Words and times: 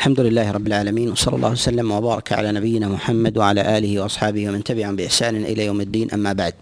الحمد 0.00 0.20
لله 0.20 0.50
رب 0.50 0.66
العالمين 0.66 1.10
وصلى 1.10 1.36
الله 1.36 1.50
وسلم 1.50 1.90
وبارك 1.90 2.32
على 2.32 2.52
نبينا 2.52 2.88
محمد 2.88 3.38
وعلى 3.38 3.78
آله 3.78 4.00
وأصحابه 4.00 4.48
ومن 4.48 4.64
تبعهم 4.64 4.96
بإحسان 4.96 5.36
إلى 5.36 5.66
يوم 5.66 5.80
الدين 5.80 6.10
أما 6.10 6.32
بعد. 6.32 6.54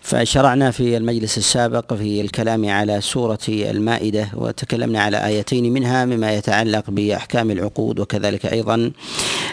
فشرعنا 0.00 0.70
في 0.70 0.96
المجلس 0.96 1.38
السابق 1.38 1.94
في 1.94 2.20
الكلام 2.20 2.68
على 2.68 3.00
سورة 3.00 3.38
المائدة 3.48 4.28
وتكلمنا 4.34 5.02
على 5.02 5.26
آيتين 5.26 5.72
منها 5.72 6.04
مما 6.04 6.34
يتعلق 6.34 6.90
بأحكام 6.90 7.50
العقود 7.50 8.00
وكذلك 8.00 8.46
أيضا 8.46 8.92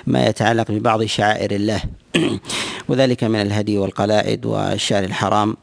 ما 0.08 0.26
يتعلق 0.26 0.72
ببعض 0.72 1.04
شعائر 1.04 1.52
الله 1.52 1.82
وذلك 2.90 3.24
من 3.24 3.42
الهدي 3.42 3.78
والقلائد 3.78 4.46
والشعر 4.46 5.04
الحرام 5.04 5.58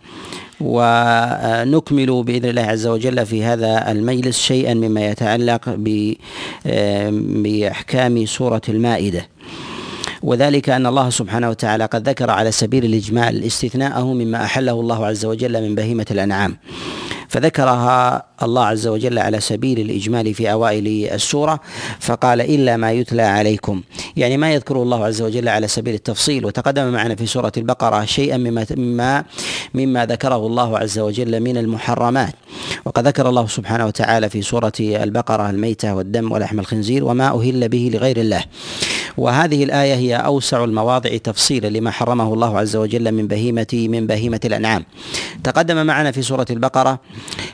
ونكمل 0.61 2.23
بإذن 2.23 2.49
الله 2.49 2.63
عز 2.63 2.87
وجل 2.87 3.27
في 3.27 3.45
هذا 3.45 3.93
المجلس 3.93 4.39
شيئا 4.39 4.75
مما 4.75 5.07
يتعلق 5.07 5.77
بأحكام 7.43 8.27
سورة 8.27 8.63
المائدة. 8.69 9.29
وذلك 10.23 10.69
أن 10.69 10.87
الله 10.87 11.11
سبحانه 11.11 11.51
وتعالى 11.51 11.85
قد 11.85 12.09
ذكر 12.09 12.31
على 12.31 12.53
سبيل 12.53 12.85
الإجمال 12.85 13.45
استثناءه 13.45 14.13
مما 14.13 14.45
أحله 14.45 14.81
الله 14.81 15.07
عز 15.07 15.25
وجل 15.25 15.69
من 15.69 15.75
بهيمة 15.75 16.07
الأنعام. 16.11 16.57
فذكرها 17.29 18.23
الله 18.43 18.65
عز 18.65 18.87
وجل 18.87 19.19
على 19.19 19.41
سبيل 19.41 19.81
الإجمال 19.81 20.35
في 20.35 20.53
أوائل 20.53 21.13
السورة 21.13 21.61
فقال 22.01 22.41
إلا 22.41 22.77
ما 22.77 22.93
يتلى 22.93 23.23
عليكم. 23.23 23.83
يعني 24.17 24.37
ما 24.37 24.53
يذكره 24.55 24.83
الله 24.83 25.05
عز 25.05 25.23
وجل 25.23 25.49
على 25.49 25.69
سبيل 25.69 25.95
التفصيل 25.95 26.47
وتقدم 26.47 26.93
معنا 26.93 27.15
في 27.15 27.27
سورة 27.27 27.53
البقرة 27.57 28.05
شيئا 28.05 28.37
مما 28.37 28.67
مما 28.77 29.25
مما 29.75 30.07
ذكره 30.07 30.47
الله 30.47 30.79
عز 30.79 30.99
وجل 30.99 31.41
من 31.41 31.57
المحرمات. 31.57 32.35
وقد 32.85 33.07
ذكر 33.07 33.29
الله 33.29 33.47
سبحانه 33.47 33.87
وتعالى 33.87 34.29
في 34.31 34.43
سورة 34.43 34.73
البقرة 34.81 35.51
الميتة 35.51 35.95
والدم 35.95 36.33
ولحم 36.33 36.61
الخنزير 36.61 37.05
وما 37.05 37.29
أهل 37.29 37.69
به 37.69 37.91
لغير 37.95 38.17
الله. 38.17 38.45
وهذه 39.17 39.65
الآية 39.65 39.95
هي 39.95 40.17
أوسع 40.17 40.65
المواضع 40.65 41.17
تفصيلا 41.17 41.67
لما 41.67 41.91
حرمه 41.91 42.35
الله 42.35 42.59
عز 42.59 42.77
وجل 42.77 43.13
من 43.13 43.27
بهيمة 43.27 43.67
من 43.89 44.07
بهيمة 44.07 44.41
الأنعام. 44.45 44.85
تقدم 45.45 45.87
معنا 45.87 46.11
في 46.11 46.23
سورة 46.23 46.47
البقرة 46.51 47.01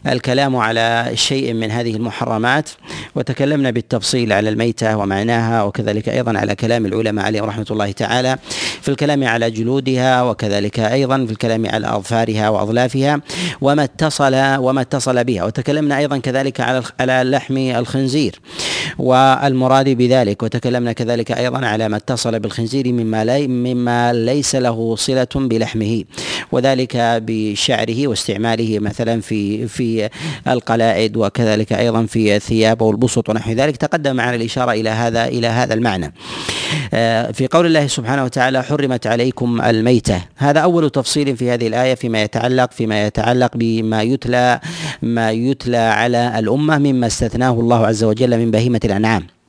الكلام 0.06 0.56
على 0.56 1.10
شيء 1.14 1.52
من 1.52 1.70
هذه 1.70 1.96
المحرمات 1.96 2.70
وتكلمنا 3.14 3.70
بالتفصيل 3.70 4.32
على 4.32 4.48
الميتة 4.48 4.96
ومعناها 4.96 5.62
وكذلك 5.62 6.08
أيضا 6.08 6.38
على 6.38 6.54
كلام 6.54 6.86
العلماء 6.86 7.24
عليهم 7.24 7.44
رحمة 7.44 7.66
الله 7.70 7.92
تعالى 7.92 8.38
في 8.82 8.88
الكلام 8.88 9.24
على 9.24 9.50
جلودها 9.50 10.22
وكذلك 10.22 10.80
أيضا 10.80 11.26
في 11.26 11.32
الكلام 11.32 11.66
على 11.66 11.86
أظفارها 11.86 12.48
وأظلافها 12.48 13.20
وما 13.60 13.84
اتصل 13.84 14.34
وما 14.58 14.80
اتصل 14.80 15.24
بها. 15.24 15.44
وتكلمنا 15.44 15.98
أيضا 15.98 16.18
كذلك 16.18 16.60
على 16.60 16.82
على 17.00 17.30
لحم 17.30 17.56
الخنزير 17.56 18.40
والمراد 18.98 19.88
بذلك 19.88 20.42
وتكلمنا 20.42 20.92
كذلك 20.92 21.32
أيضا 21.42 21.66
على 21.66 21.88
ما 21.88 21.96
اتصل 21.96 22.40
بالخنزير 22.40 22.92
مما 22.92 23.24
لي 23.24 23.48
مما 23.48 24.12
ليس 24.12 24.54
له 24.56 24.96
صلة 24.96 25.28
بلحمه 25.34 26.04
وذلك 26.52 26.96
بشعره 26.96 28.08
واستعماله 28.08 28.78
مثلا 28.78 29.20
في 29.20 29.68
في 29.68 30.08
القلائد 30.48 31.16
وكذلك 31.16 31.72
أيضا 31.72 32.06
في 32.06 32.36
الثياب 32.36 32.82
والبسط 32.82 33.28
ونحو 33.28 33.52
ذلك 33.52 33.76
تقدم 33.76 34.16
معنا 34.16 34.34
الإشارة 34.36 34.72
إلى 34.72 34.90
هذا 34.90 35.24
إلى 35.24 35.46
هذا 35.46 35.74
المعنى. 35.74 36.14
آه، 36.94 37.30
في 37.30 37.46
قول 37.46 37.66
الله 37.66 37.86
سبحانه 37.86 38.24
وتعالى 38.24 38.62
حرمت 38.62 39.06
عليكم 39.06 39.60
الميتة 39.60 40.22
هذا 40.36 40.60
أول 40.60 40.90
تفصيل 40.90 41.36
في 41.36 41.50
هذه 41.50 41.66
الآية 41.66 41.94
فيما 41.94 42.22
يتعلق 42.22 42.72
فيما 42.72 43.06
يتعلق 43.06 43.50
بما 43.54 44.02
يتلى 44.02 44.60
ما 45.02 45.30
يتلى 45.30 45.76
على 45.76 46.38
الأمة 46.38 46.78
مما 46.78 47.06
استثناه 47.06 47.52
الله 47.52 47.86
عز 47.86 48.04
وجل 48.04 48.38
من 48.38 48.50
بهيمة 48.50 48.80
الأنعام. 48.84 49.41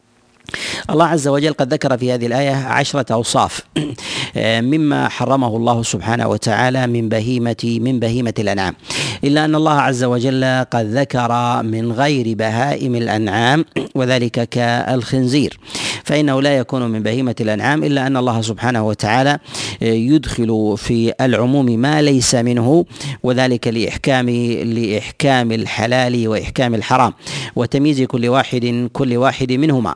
الله 0.90 1.06
عز 1.06 1.28
وجل 1.28 1.54
قد 1.54 1.74
ذكر 1.74 1.98
في 1.98 2.14
هذه 2.14 2.26
الآية 2.26 2.56
عشرة 2.56 3.14
أوصاف. 3.14 3.62
مما 4.72 5.10
حرمه 5.10 5.58
الله 5.58 5.84
سبحانه 5.84 6.28
وتعالى 6.28 6.88
من 6.88 7.10
بهيمة 7.10 7.80
من 7.82 8.00
بهيمة 8.00 8.34
الأنعام. 8.40 8.76
إلا 9.24 9.46
أن 9.46 9.56
الله 9.56 9.74
عز 9.74 10.04
وجل 10.04 10.66
قد 10.72 10.86
ذكر 10.86 11.64
من 11.64 11.92
غير 11.92 12.36
بهائم 12.36 12.96
الأنعام 12.96 13.66
وذلك 13.96 14.50
كالخنزير. 14.50 15.60
فإنه 16.04 16.42
لا 16.42 16.58
يكون 16.58 16.88
من 16.92 17.04
بهيمة 17.04 17.36
الأنعام 17.42 17.84
إلا 17.84 18.08
أن 18.08 18.18
الله 18.18 18.42
سبحانه 18.42 18.88
وتعالى 18.88 19.40
يدخل 19.82 20.76
في 20.78 21.14
العموم 21.22 21.66
ما 21.66 22.02
ليس 22.02 22.36
منه 22.36 22.86
وذلك 23.24 23.68
لإحكام 23.68 24.30
لإحكام 24.64 25.52
الحلال 25.52 26.28
وإحكام 26.28 26.76
الحرام 26.76 27.14
وتمييز 27.56 28.02
كل 28.02 28.28
واحد 28.28 28.90
كل 28.94 29.18
واحد 29.18 29.52
منهما. 29.52 29.96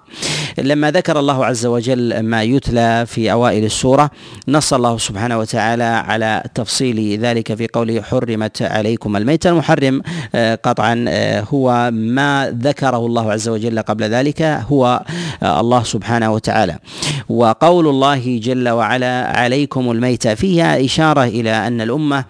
لما 0.57 0.91
ذكر 0.91 1.19
الله 1.19 1.45
عز 1.45 1.66
وجل 1.66 2.19
ما 2.19 2.44
يتلى 2.44 3.06
في 3.07 3.31
أوائل 3.31 3.63
السورة 3.63 4.12
نص 4.47 4.73
الله 4.73 4.97
سبحانه 4.97 5.40
وتعالى 5.40 5.84
على 5.84 6.44
تفصيل 6.56 7.19
ذلك 7.19 7.53
في 7.53 7.68
قوله 7.73 8.01
حرمت 8.01 8.62
عليكم 8.62 9.16
الميت. 9.17 9.47
المحرم 9.47 10.01
آه، 10.35 10.56
قطعا 10.56 11.06
آه، 11.07 11.44
هو 11.53 11.90
ما 11.94 12.57
ذكره 12.62 13.06
الله 13.06 13.31
عز 13.31 13.50
وجل 13.50 13.79
قبل 13.79 14.03
ذلك 14.03 14.41
هو 14.41 15.03
آه، 15.44 15.59
الله 15.59 15.84
سبحانه 15.84 16.34
وتعالى. 16.34 16.78
وقول 17.29 17.88
الله 17.88 18.40
جل 18.44 18.69
وعلا 18.69 19.38
عليكم 19.40 19.91
الميت 19.91 20.28
فيها 20.28 20.85
إشارة 20.85 21.23
إلى 21.23 21.67
أن 21.67 21.81
الأمة 21.81 22.25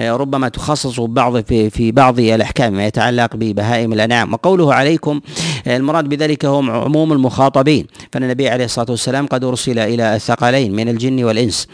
ربما 0.00 0.48
تخصص 0.48 1.00
بعض 1.00 1.40
في, 1.40 1.70
في 1.70 1.92
بعض 1.92 2.18
الأحكام 2.20 2.72
ما 2.72 2.86
يتعلق 2.86 3.36
ببهائم 3.36 3.92
الأنعام. 3.92 4.32
وقوله 4.32 4.74
عليكم 4.74 5.20
المراد 5.66 6.08
بذلك 6.08 6.44
هو 6.44 6.58
عموم 6.70 7.12
المخاطبين. 7.12 7.65
فإن 8.12 8.22
النبي 8.24 8.48
عليه 8.48 8.64
الصلاة 8.64 8.86
والسلام 8.90 9.26
قد 9.26 9.44
أرسل 9.44 9.78
إلى 9.78 10.16
الثقلين 10.16 10.72
من 10.72 10.88
الجن 10.88 11.24
والإنس. 11.24 11.68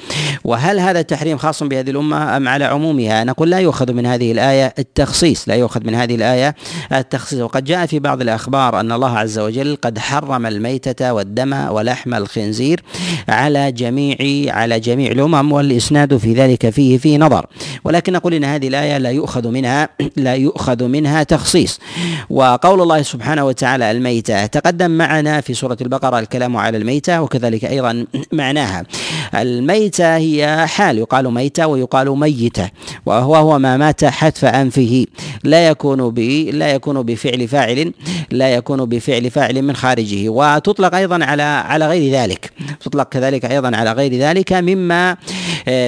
وهل 0.45 0.81
هذا 0.81 1.01
التحريم 1.01 1.39
خاص 1.39 1.63
بهذه 1.63 1.91
الأمة 1.91 2.37
أم 2.37 2.49
على 2.49 2.65
عمومها؟ 2.65 3.25
نقول 3.25 3.51
لا 3.51 3.59
يؤخذ 3.59 3.93
من 3.93 4.07
هذه 4.07 4.33
الآية 4.33 4.75
التخصيص، 4.79 5.49
لا 5.49 5.55
يؤخذ 5.55 5.87
من 5.87 5.95
هذه 5.95 6.15
الآية 6.15 6.55
التخصيص، 6.93 7.41
وقد 7.41 7.65
جاء 7.65 7.87
في 7.87 7.99
بعض 7.99 8.21
الأخبار 8.21 8.81
أن 8.81 8.93
الله 8.93 9.19
عز 9.19 9.39
وجل 9.39 9.77
قد 9.83 9.99
حرم 9.99 10.47
الميتة 10.47 11.13
والدم 11.13 11.53
ولحم 11.53 12.15
الخنزير 12.15 12.83
على 13.29 13.73
جميع 13.73 14.17
على 14.55 14.81
جميع 14.81 15.13
الأمم 15.13 15.53
والإسناد 15.53 16.17
في 16.17 16.35
ذلك 16.35 16.71
فيه 16.71 16.99
فيه 16.99 17.19
نظر، 17.19 17.47
ولكن 17.85 18.13
نقول 18.13 18.35
إن 18.35 18.45
هذه 18.45 18.69
الآية 18.69 18.99
لا 18.99 19.11
يؤخذ 19.11 19.49
منها 19.49 19.89
لا 20.17 20.35
يؤخذ 20.35 20.85
منها 20.85 21.23
تخصيص، 21.23 21.81
وقول 22.31 22.81
الله 22.81 23.03
سبحانه 23.03 23.47
وتعالى 23.47 23.91
الميتة 23.91 24.47
تقدم 24.47 24.91
معنا 24.91 25.41
في 25.41 25.55
سورة 25.55 25.77
البقرة 25.83 26.19
الكلام 26.19 26.57
على 26.57 26.79
الميتة 26.79 27.23
وكذلك 27.23 27.65
أيضا 27.65 28.07
معناها. 28.33 28.85
الميتة 29.35 30.17
هي 30.17 30.67
حال 30.67 30.99
يقال 30.99 31.31
ميتة 31.31 31.67
ويقال 31.67 32.19
ميتة 32.19 32.71
وهو 33.07 33.35
هو 33.37 33.59
ما 33.59 33.77
مات 33.77 34.05
حتف 34.05 34.45
أنفه. 34.45 35.07
لا 35.45 35.69
يكون 35.69 36.11
ب 36.11 36.19
لا 36.53 36.73
يكون 36.73 37.03
بفعل 37.03 37.49
فاعل 37.49 37.93
لا 38.31 38.55
يكون 38.55 38.85
بفعل 38.85 39.31
فاعل 39.31 39.63
من 39.63 39.77
خارجه 39.77 40.29
وتطلق 40.29 40.95
أيضا 40.95 41.25
على 41.25 41.43
على 41.43 41.87
غير 41.89 42.13
ذلك. 42.13 42.53
تطلق 42.81 43.09
كذلك 43.09 43.45
أيضا 43.45 43.77
على 43.77 43.93
غير 43.93 44.15
ذلك 44.15 44.53
مما 44.53 45.17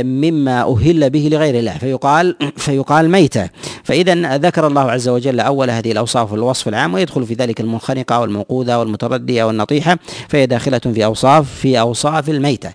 مما 0.04 0.62
أهل 0.62 1.10
به 1.10 1.28
لغير 1.32 1.58
الله. 1.58 1.78
فيقال 1.78 2.36
فيقال 2.56 3.10
ميتة. 3.10 3.48
فاذا 3.84 4.36
ذكر 4.36 4.66
الله 4.66 4.90
عز 4.90 5.08
وجل 5.08 5.40
أول 5.40 5.70
هذه 5.70 5.92
الأوصاف 5.92 6.34
الوصف 6.34 6.68
العام 6.68 6.94
ويدخل 6.94 7.26
في 7.26 7.34
ذلك 7.34 7.60
المنخنقة 7.60 8.20
والموقوذة 8.20 8.78
والمتردية 8.78 9.44
والنطيحه 9.74 9.98
فهي 10.28 10.46
داخلة 10.46 10.78
في 10.78 11.04
أوصاف 11.04 11.50
في 11.50 11.80
أوصاف 11.80 12.28
الميتة. 12.28 12.70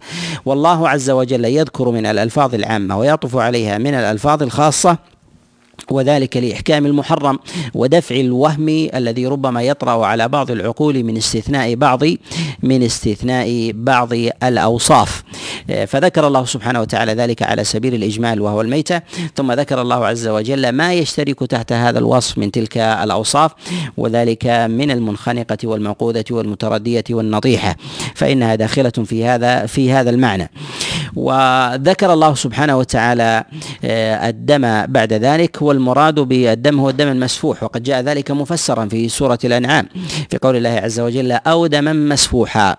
والله 0.46 0.90
عز 0.90 1.10
وجل 1.10 1.46
يذكر 1.46 1.90
من 1.90 2.06
الألفاظ 2.06 2.56
العامة 2.56 2.98
ويعطف 2.98 3.36
عليها 3.36 3.78
من 3.78 3.94
الألفاظ 3.94 4.44
الخاصة 4.44 4.98
وذلك 5.92 6.38
لإحكام 6.38 6.86
المحرم 6.86 7.40
ودفع 7.74 8.16
الوهم 8.16 8.70
الذي 8.70 9.28
ربما 9.28 9.62
يطرأ 9.62 10.06
على 10.06 10.28
بعض 10.28 10.52
العقول 10.52 11.04
من 11.04 11.18
استثناء 11.18 11.76
بعض 11.76 12.04
من 12.64 12.84
استثناء 12.84 13.72
بعض 13.74 14.10
الأوصاف. 14.44 15.24
فذكر 15.88 16.28
الله 16.28 16.46
سبحانه 16.46 16.82
وتعالى 16.82 17.14
ذلك 17.14 17.44
على 17.44 17.64
سبيل 17.64 17.94
الإجمال 17.94 18.42
وهو 18.42 18.62
الميتة. 18.62 19.02
ثم 19.36 19.52
ذكر 19.52 19.82
الله 19.82 20.06
عز 20.06 20.28
وجل 20.28 20.70
ما 20.70 20.94
يشترك 20.94 21.40
تحت 21.40 21.72
هذا 21.72 22.00
الوصف 22.00 22.38
من 22.38 22.52
تلك 22.52 22.78
الأوصاف 22.78 23.52
وذلك 23.98 24.46
من 24.48 24.92
المنخنقة 24.92 25.58
والموقوذة 25.64 26.26
والمتردية 26.32 27.04
والنطيحة. 27.10 27.76
فإنها 28.16 28.56
داخلة 28.56 28.90
في 28.90 29.26
هذا 29.26 29.66
في 29.66 29.92
هذا 29.92 30.10
المعنى. 30.10 30.52
وذكر 31.16 32.14
الله 32.14 32.36
سبحانه 32.36 32.78
وتعالى 32.78 33.44
آه، 33.84 34.30
الدم 34.30 34.86
بعد 34.86 35.14
ذلك 35.14 35.62
والمراد 35.62 36.16
بالدم 36.20 36.80
هو 36.80 36.90
الدم 36.90 37.08
المسفوح 37.08 37.64
وقد 37.64 37.84
جاء 37.84 38.02
ذلك 38.02 38.32
مفسرا 38.32 38.86
في 38.86 39.10
سورة 39.10 39.40
الأنعام 39.44 39.86
في 40.30 40.38
قول 40.38 40.56
الله 40.56 40.70
عز 40.70 41.00
وجل 41.00 41.32
أو 41.32 41.68
دما 41.68 41.94
مسفوحا. 41.94 42.76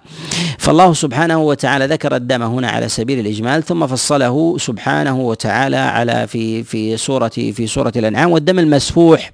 فالله 0.60 0.92
سبحانه 0.94 1.38
وتعالى 1.38 1.86
ذكر 1.86 2.16
الدم 2.16 2.42
هنا 2.42 2.70
على 2.70 2.88
سبيل 2.88 3.18
الإجمال 3.18 3.62
ثم 3.62 3.86
فصله 3.86 4.56
سبحانه 4.58 5.20
وتعالى 5.20 5.76
على 5.76 6.26
في 6.26 6.62
في 6.62 6.96
سورة 6.96 7.28
في 7.28 7.66
سورة 7.66 7.92
الأنعام. 7.96 8.30
والدم 8.32 8.58
المسفوح 8.58 9.32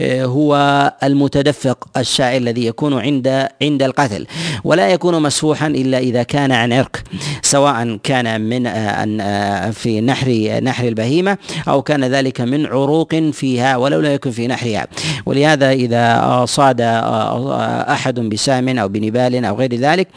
آه، 0.00 0.24
هو 0.24 0.56
المتدفق 1.02 1.88
الشائع 1.96 2.36
الذي 2.36 2.66
يكون 2.66 2.98
عند 2.98 3.48
عند 3.62 3.82
القتل 3.82 4.26
ولا 4.64 4.88
يكون 4.88 5.22
مسفوحا 5.22 5.66
إلا 5.66 5.98
إذا 5.98 6.22
كان 6.22 6.52
عن 6.52 6.72
عرق 6.72 6.96
سواء 7.42 7.98
كان 8.02 8.40
من 8.40 8.66
آه، 8.66 9.70
في 9.70 10.00
نحر 10.00 10.60
نحر 10.62 10.88
البهيمة 10.88 11.38
أو 11.68 11.82
كان 11.82 12.04
ذلك 12.04 12.40
من 12.40 12.66
عروق 12.66 13.14
فيها 13.14 13.76
ولو 13.76 14.00
لا 14.00 14.14
يكن 14.14 14.30
في 14.30 14.46
نحرها. 14.46 14.86
ولهذا 15.26 15.72
إذا 15.72 16.44
صاد 16.48 16.80
آه، 16.80 17.92
أحد 17.92 18.20
بسام 18.20 18.78
أو 18.78 18.88
بنبال 18.88 19.44
أو 19.44 19.56
غير 19.56 19.74
ذلك 19.74 20.08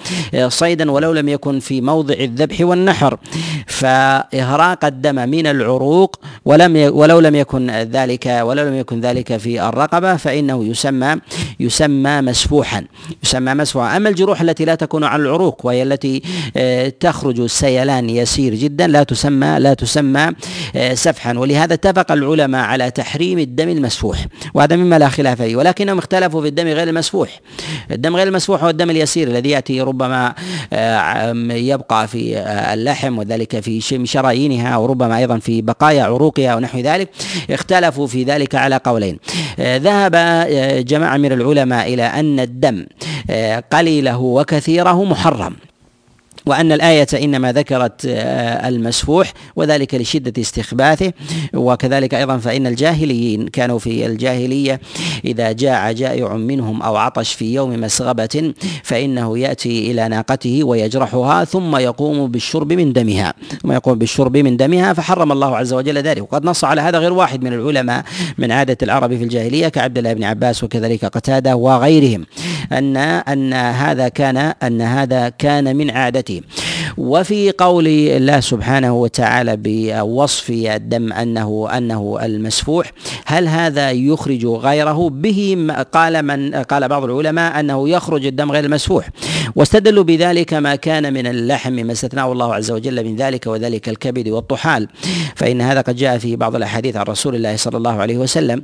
صيدا 0.49 0.91
ولو 0.91 1.13
لم 1.13 1.29
يكن 1.29 1.59
في 1.59 1.81
موضع 1.81 2.13
الذبح 2.13 2.61
والنحر. 2.61 3.17
فإهراق 3.67 4.85
الدم 4.85 5.29
من 5.29 5.47
العروق 5.47 6.19
ولم 6.45 6.89
ولو 6.95 7.19
لم 7.19 7.35
يكن 7.35 7.71
ذلك 7.71 8.39
ولو 8.41 8.63
لم 8.63 8.75
يكن 8.75 9.01
ذلك 9.01 9.37
في 9.37 9.61
الرقبة 9.69 10.15
فإنه 10.15 10.65
يسمى 10.65 11.15
يسمى 11.59 12.21
مسفوحا. 12.21 12.85
يسمى 13.23 13.53
مسفوحا. 13.53 13.97
أما 13.97 14.09
الجروح 14.09 14.41
التي 14.41 14.65
لا 14.65 14.75
تكون 14.75 15.03
على 15.03 15.23
العروق 15.23 15.65
وهي 15.65 15.83
التي 15.83 16.21
آه، 16.57 16.89
تخرج 16.99 17.45
سيلان 17.45 18.09
يسير 18.09 18.55
جدا 18.55 18.87
لا 18.87 19.03
تسمى 19.03 19.55
لا 19.59 19.73
تسمى 19.73 20.31
آه، 20.75 20.93
سفحا. 20.93 21.37
ولهذا 21.37 21.73
اتفق 21.73 22.11
العلماء 22.11 22.65
على 22.65 22.91
تحريم 22.91 23.39
الدم 23.39 23.69
المسفوح. 23.69 24.25
وهذا 24.53 24.75
مما 24.75 24.99
لا 24.99 25.09
خلاف 25.09 25.41
فيه. 25.41 25.55
ولكنهم 25.55 25.97
اختلفوا 25.97 26.41
في 26.41 26.47
الدم 26.47 26.67
غير 26.67 26.89
المسفوح. 26.89 27.39
الدم 27.91 28.15
غير 28.15 28.27
المسفوح 28.27 28.63
هو 28.63 28.69
الدم 28.69 28.89
اليسير 28.89 29.27
الذي 29.27 29.49
يأتي 29.49 29.81
ربما 29.81 30.34
يبقى 31.51 32.07
في 32.07 32.37
اللحم 32.73 33.17
وذلك 33.17 33.59
في 33.59 33.81
شرايينها 34.05 34.77
وربما 34.77 35.17
أيضا 35.17 35.37
في 35.39 35.61
بقايا 35.61 36.03
عروقها 36.03 36.55
ونحو 36.55 36.79
ذلك 36.79 37.09
اختلفوا 37.51 38.07
في 38.07 38.23
ذلك 38.23 38.55
على 38.55 38.79
قولين. 38.83 39.19
ذهب 39.59 40.15
جماعة 40.87 41.17
من 41.17 41.31
العلماء 41.31 41.93
إلى 41.93 42.03
أن 42.03 42.39
الدم 42.39 42.85
قليله 43.71 44.17
وكثيره 44.17 45.03
محرم. 45.03 45.55
وأن 46.45 46.71
الآية 46.71 47.07
إنما 47.13 47.51
ذكرت 47.51 48.05
آه، 48.05 48.67
المسفوح 48.67 49.33
وذلك 49.55 49.95
لشدة 49.95 50.41
استخباثه. 50.41 51.13
وكذلك 51.53 52.13
أيضا 52.13 52.37
فإن 52.37 52.67
الجاهليين 52.67 53.47
كانوا 53.47 53.79
في 53.79 54.05
الجاهلية 54.05 54.81
إذا 55.25 55.51
جاع 55.51 55.91
جائع 55.91 56.33
منهم 56.33 56.81
أو 56.81 56.95
عطش 56.95 57.33
في 57.33 57.53
يوم 57.53 57.81
مسغبة 57.81 58.53
فإنه 58.83 59.37
يأتي 59.37 59.91
إلى 59.91 60.07
ناقته 60.07 60.63
ويجرحها 60.63 61.43
ثم 61.43 61.75
يقوم 61.75 62.31
بالشرب 62.31 62.73
من 62.73 62.93
دمها. 62.93 63.33
ثم 63.61 63.71
يقوم 63.71 63.97
بالشرب 63.97 64.37
من 64.37 64.57
دمها 64.57 64.93
فحرم 64.93 65.31
الله 65.31 65.57
عز 65.57 65.73
وجل 65.73 65.97
ذلك. 65.97 66.21
وقد 66.21 66.45
نص 66.45 66.63
على 66.63 66.81
هذا 66.81 66.99
غير 66.99 67.13
واحد 67.13 67.43
من 67.43 67.53
العلماء 67.53 68.03
من 68.37 68.51
عادة 68.51 68.77
العرب 68.83 69.17
في 69.17 69.23
الجاهلية 69.23 69.67
كعبد 69.67 69.97
الله 69.97 70.13
بن 70.13 70.23
عباس 70.23 70.63
وكذلك 70.63 71.05
قتادة 71.05 71.55
وغيرهم 71.55 72.25
أن 72.71 72.97
أن 72.97 73.53
هذا 73.53 74.07
كان 74.07 74.37
أن 74.37 74.81
هذا 74.81 75.29
كان 75.29 75.75
من 75.75 75.89
عادته. 75.89 76.34
وفي 76.97 77.51
قول 77.51 77.87
الله 77.87 78.39
سبحانه 78.39 78.93
وتعالى 78.93 79.57
بوصف 79.57 80.49
الدم 80.49 81.13
أنه 81.13 81.67
أنه 81.77 82.19
المسفوح 82.21 82.91
هل 83.25 83.47
هذا 83.47 83.91
يخرج 83.91 84.45
غيره؟ 84.45 85.09
به 85.09 85.67
قال 85.93 86.23
من 86.23 86.55
قال 86.55 86.87
بعض 86.87 87.03
العلماء 87.03 87.59
أنه 87.59 87.89
يخرج 87.89 88.25
الدم 88.25 88.51
غير 88.51 88.63
المسفوح. 88.63 89.09
واستدلوا 89.55 90.03
بذلك 90.03 90.53
ما 90.53 90.75
كان 90.75 91.13
من 91.13 91.27
اللحم 91.27 91.73
مما 91.73 91.91
استثناه 91.91 92.31
الله 92.31 92.53
عز 92.55 92.71
وجل 92.71 93.03
من 93.03 93.15
ذلك 93.15 93.47
وذلك 93.47 93.89
الكبد 93.89 94.27
والطحال. 94.27 94.87
فإن 95.35 95.61
هذا 95.61 95.81
قد 95.81 95.95
جاء 95.95 96.17
في 96.17 96.35
بعض 96.35 96.55
الأحاديث 96.55 96.95
عن 96.95 97.05
رسول 97.05 97.35
الله 97.35 97.55
صلى 97.55 97.77
الله 97.77 98.01
عليه 98.01 98.17
وسلم. 98.17 98.63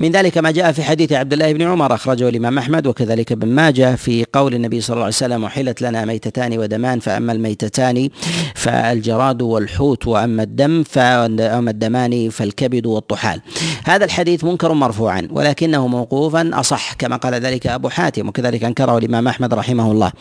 من 0.00 0.10
ذلك 0.10 0.38
ما 0.38 0.50
جاء 0.50 0.72
في 0.72 0.82
حديث 0.82 1.12
عبد 1.12 1.32
الله 1.32 1.52
بن 1.52 1.62
عمر 1.62 1.94
أخرجه 1.94 2.28
الإمام 2.28 2.58
أحمد 2.58 2.86
وكذلك 2.86 3.32
ابن 3.32 3.48
ماجه 3.48 3.94
في 3.94 4.26
قول 4.32 4.54
النبي 4.54 4.80
صلى 4.80 4.94
الله 4.94 5.04
عليه 5.04 5.14
وسلم 5.14 5.44
أحلت 5.44 5.82
لنا 5.82 6.04
ميتتان 6.04 6.58
ودمان 6.58 7.00
فأما 7.00 7.32
الميتتان 7.32 8.08
فالجراد 8.54 9.42
والحوت 9.42 10.06
وأما 10.06 10.42
الدم 10.42 10.82
فأما 10.82 11.70
الدمان 11.70 12.30
فالكبد 12.30 12.86
والطحال. 12.86 13.40
هذا 13.84 14.04
الحديث 14.04 14.44
منكر 14.44 14.72
مرفوعا 14.72 15.28
ولكنه 15.30 15.86
موقوفا 15.86 16.50
أصح 16.54 16.92
كما 16.92 17.16
قال 17.16 17.34
ذلك 17.34 17.66
أبو 17.66 17.88
حاتم 17.88 18.28
وكذلك 18.28 18.64
أنكره 18.64 18.98
الإمام 18.98 19.28
أحمد 19.28 19.54
رحمه 19.54 19.92
الله. 19.92 20.12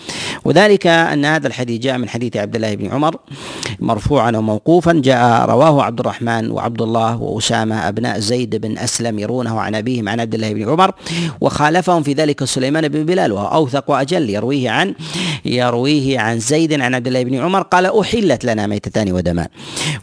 وذلك 0.45 0.87
أن 0.87 1.25
هذا 1.25 1.47
الحديث 1.47 1.81
جاء 1.81 1.97
من 1.97 2.09
حديث 2.09 2.37
عبد 2.37 2.55
الله 2.55 2.75
بن 2.75 2.91
عمر 2.91 3.15
مرفوعا 3.79 4.37
وموقوفا 4.37 4.93
جاء 4.93 5.45
رواه 5.45 5.83
عبد 5.83 5.99
الرحمن 5.99 6.51
وعبد 6.51 6.81
الله 6.81 7.21
وأسامة 7.21 7.87
أبناء 7.87 8.19
زيد 8.19 8.55
بن 8.55 8.77
أسلم 8.77 9.19
يرونه 9.19 9.59
عن 9.59 9.68
أبيهم 9.75 10.09
عن 10.09 10.19
عبد 10.19 10.35
الله 10.35 10.53
بن 10.53 10.69
عمر 10.69 10.91
وخالفهم 11.41 12.03
في 12.03 12.13
ذلك 12.13 12.43
سليمان 12.43 12.87
بن 12.87 13.05
بلال 13.05 13.31
وهو 13.31 13.47
أوثق 13.47 13.91
وأجل 13.91 14.29
يرويه 14.29 14.69
عن 14.69 14.93
يرويه 15.45 16.19
عن 16.19 16.39
زيد 16.39 16.81
عن 16.81 16.95
عبد 16.95 17.07
الله 17.07 17.23
بن 17.23 17.35
عمر 17.35 17.61
قال 17.61 17.99
أحلت 17.99 18.45
لنا 18.45 18.67
ميتتان 18.67 19.11
ودمان 19.11 19.47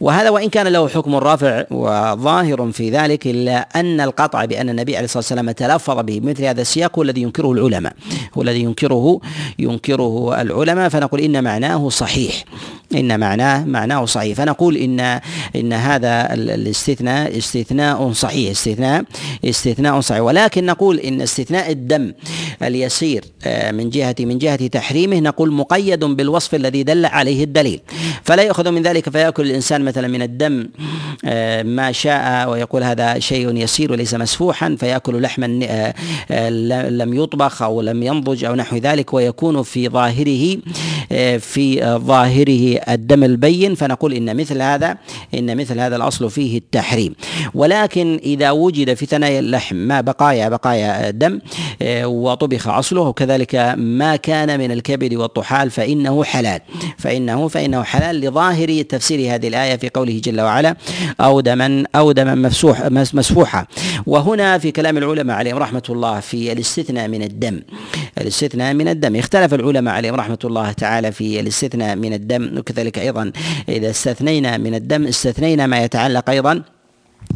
وهذا 0.01 0.29
وإن 0.29 0.49
كان 0.49 0.67
له 0.67 0.87
حكم 0.87 1.15
رافع 1.15 1.63
وظاهر 1.71 2.71
في 2.71 2.89
ذلك 2.89 3.27
إلا 3.27 3.67
أن 3.75 4.01
القطع 4.01 4.45
بأن 4.45 4.69
النبي 4.69 4.95
عليه 4.95 5.05
الصلاة 5.05 5.19
والسلام 5.19 5.51
تلفظ 5.51 5.99
به 5.99 6.19
بمثل 6.19 6.43
هذا 6.43 6.61
السياق 6.61 6.99
هو 6.99 7.03
الذي 7.03 7.21
ينكره 7.21 7.51
العلماء 7.51 7.93
هو 8.37 8.41
الذي 8.41 8.61
ينكره 8.61 9.19
ينكره 9.59 10.41
العلماء 10.41 10.89
فنقول 10.89 11.21
إن 11.21 11.43
معناه 11.43 11.89
صحيح 11.89 12.43
إن 12.95 13.19
معناه 13.19 13.65
معناه 13.65 14.05
صحيح. 14.05 14.37
فنقول 14.37 14.77
إن 14.77 14.99
إن 15.55 15.73
هذا 15.73 16.33
الاستثناء 16.33 17.37
استثناء 17.37 18.11
صحيح 18.11 18.51
استثناء 18.51 19.03
استثناء 19.57 19.99
صحيح. 19.99 20.21
ولكن 20.21 20.65
نقول 20.65 20.99
إن 20.99 21.21
استثناء 21.21 21.71
الدم 21.71 22.13
اليسير 22.63 23.23
آه، 23.45 23.71
من 23.71 23.89
جهة 23.89 24.15
من 24.19 24.37
جهة 24.37 24.67
تحريمه 24.67 25.19
نقول 25.19 25.51
مقيد 25.51 26.03
بالوصف 26.03 26.55
الذي 26.55 26.83
دل 26.83 27.05
عليه 27.05 27.43
الدليل. 27.43 27.79
فلا 28.23 28.43
يؤخذ 28.43 28.71
من 28.71 28.81
ذلك 28.81 29.09
فيأكل 29.09 29.45
الإنسان 29.45 29.81
مثلا 29.81 30.07
من 30.07 30.21
الدم 30.21 30.69
آه، 31.25 31.63
ما 31.63 31.91
شاء 31.91 32.49
ويقول 32.49 32.83
هذا 32.83 33.19
شيء 33.19 33.55
يسير 33.55 33.91
وليس 33.91 34.13
مسفوحا 34.13 34.75
فيأكل 34.79 35.21
لحما 35.21 35.59
آه، 36.31 36.49
لم 36.89 37.13
يطبخ 37.13 37.61
أو 37.61 37.81
لم 37.81 38.03
ينضج 38.03 38.45
أو 38.45 38.55
نحو 38.55 38.77
ذلك 38.77 39.13
ويكون 39.13 39.63
في 39.63 39.89
ظاهره 39.89 40.57
في 41.39 41.97
ظاهره 41.97 42.79
الدم 42.89 43.23
البين. 43.23 43.75
فنقول 43.75 44.13
إن 44.13 44.37
مثل 44.37 44.61
هذا 44.61 44.97
إن 45.33 45.57
مثل 45.57 45.79
هذا 45.79 45.95
الأصل 45.95 46.29
فيه 46.29 46.57
التحريم. 46.57 47.15
ولكن 47.53 48.19
إذا 48.23 48.51
وجد 48.51 48.93
في 48.93 49.05
ثنايا 49.05 49.36
اللحم 49.39 49.75
ما 49.75 50.01
بقايا 50.01 50.49
بقايا 50.49 51.09
دم 51.09 51.39
آه، 51.81 52.07
وطبخ 52.07 52.67
أصله. 52.67 53.01
وكذلك 53.01 53.55
ما 53.77 54.15
كان 54.15 54.59
من 54.59 54.71
الكبد 54.71 55.13
والطحال 55.13 55.71
فإنه 55.71 56.23
حلال. 56.23 56.61
فإنه 56.97 57.47
فإنه 57.47 57.83
حلال 57.83 58.21
لظاهر 58.21 58.81
تفسير 58.81 59.35
هذه 59.35 59.47
الآية 59.47 59.75
في 59.75 59.89
قوله 59.89 60.21
جل 60.23 60.41
وعلا 60.41 60.75
أو 61.19 61.39
دما 61.39 61.83
أو 61.95 62.11
دما 62.11 62.35
مفسوح 62.35 62.85
مسفوحا 62.85 63.65
وهنا 64.05 64.57
في 64.57 64.71
كلام 64.71 64.97
العلماء 64.97 65.37
عليهم 65.37 65.57
رحمة 65.57 65.83
الله 65.89 66.19
في 66.19 66.51
الاستثناء 66.51 67.07
من 67.07 67.23
الدم. 67.23 67.61
الاستثناء 68.17 68.73
من 68.73 68.87
الدم. 68.87 69.15
اختلف 69.15 69.53
العلماء 69.53 69.93
عليهم 69.93 70.15
رحمة 70.15 70.39
الله 70.43 70.71
تعالى 70.71 71.11
في 71.11 71.39
الاستثناء 71.39 71.95
من 71.95 72.13
الدم. 72.13 72.57
وكذلك 72.57 72.99
أيضا 72.99 73.31
إذا 73.69 73.89
استثنينا 73.89 74.57
من 74.57 74.75
الدم 74.75 75.07
استثنينا 75.07 75.67
ما 75.67 75.83
يتعلق 75.83 76.29
أيضا 76.29 76.63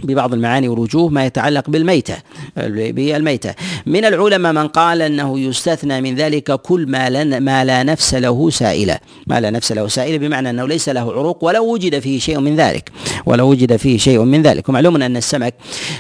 ببعض 0.03 0.33
المعاني 0.33 0.67
والوجوه 0.67 1.09
ما 1.09 1.25
يتعلق 1.25 1.69
بالميتة 1.69 2.15
بالميتة. 2.57 3.53
من 3.85 4.05
العلماء 4.05 4.53
من 4.53 4.67
قال 4.67 5.01
أنه 5.01 5.39
يستثنى 5.39 6.01
من 6.01 6.15
ذلك 6.15 6.51
كل 6.51 6.85
ما, 6.87 7.09
لن 7.09 7.37
ما 7.37 7.65
لا 7.65 7.83
نفس 7.83 8.13
له 8.13 8.49
سائلة. 8.49 8.97
ما 9.27 9.39
لا 9.39 9.49
نفس 9.49 9.71
له 9.71 9.87
سائلة 9.87 10.17
بمعنى 10.17 10.49
أنه 10.49 10.65
ليس 10.65 10.89
له 10.89 11.11
عروق 11.11 11.43
ولو 11.43 11.73
وجد 11.73 11.99
فيه 11.99 12.19
شيء 12.19 12.39
من 12.39 12.55
ذلك. 12.55 12.91
ولو 13.25 13.49
وجد 13.49 13.75
فيه 13.75 13.97
شيء 13.97 14.19
من 14.19 14.41
ذلك. 14.41 14.69
ومعلوم 14.69 15.01
أن 15.01 15.17
السمك 15.17 15.53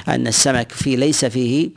أن 0.07 0.27
السمك 0.27 0.71
في 0.71 0.95
ليس 0.95 1.25
فيه 1.25 1.69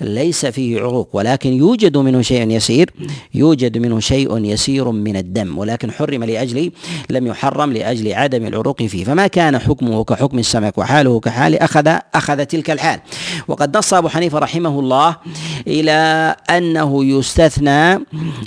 ليس 0.00 0.46
فيه 0.46 0.80
عروق 0.80 1.08
ولكن 1.12 1.52
يوجد 1.52 1.96
منه 1.96 2.22
شيء 2.22 2.50
يسير 2.50 2.90
يوجد 3.34 3.78
منه 3.78 4.00
شيء 4.00 4.44
يسير 4.44 4.90
من 4.90 5.16
الدم 5.16 5.58
ولكن 5.58 5.90
حرم 5.90 6.24
لأجل 6.24 6.70
لم 7.10 7.26
يحرم 7.26 7.72
لأجل 7.72 8.12
عدم 8.12 8.46
العروق 8.46 8.82
فيه. 8.82 9.04
فما 9.04 9.26
كان 9.26 9.58
حكمه 9.58 10.04
كحكم 10.04 10.38
السمك 10.38 10.78
وحاله 10.78 11.20
كحال 11.20 11.54
أخذ 11.68 11.98
أخذ 12.14 12.44
تلك 12.44 12.70
الحال. 12.70 13.00
وقد 13.48 13.76
نص 13.76 13.94
أبو 13.94 14.08
حنيفة 14.08 14.38
رحمه 14.38 14.80
الله 14.80 15.16
إلى 15.68 16.36
أنه 16.50 17.04
يستثنى 17.04 17.98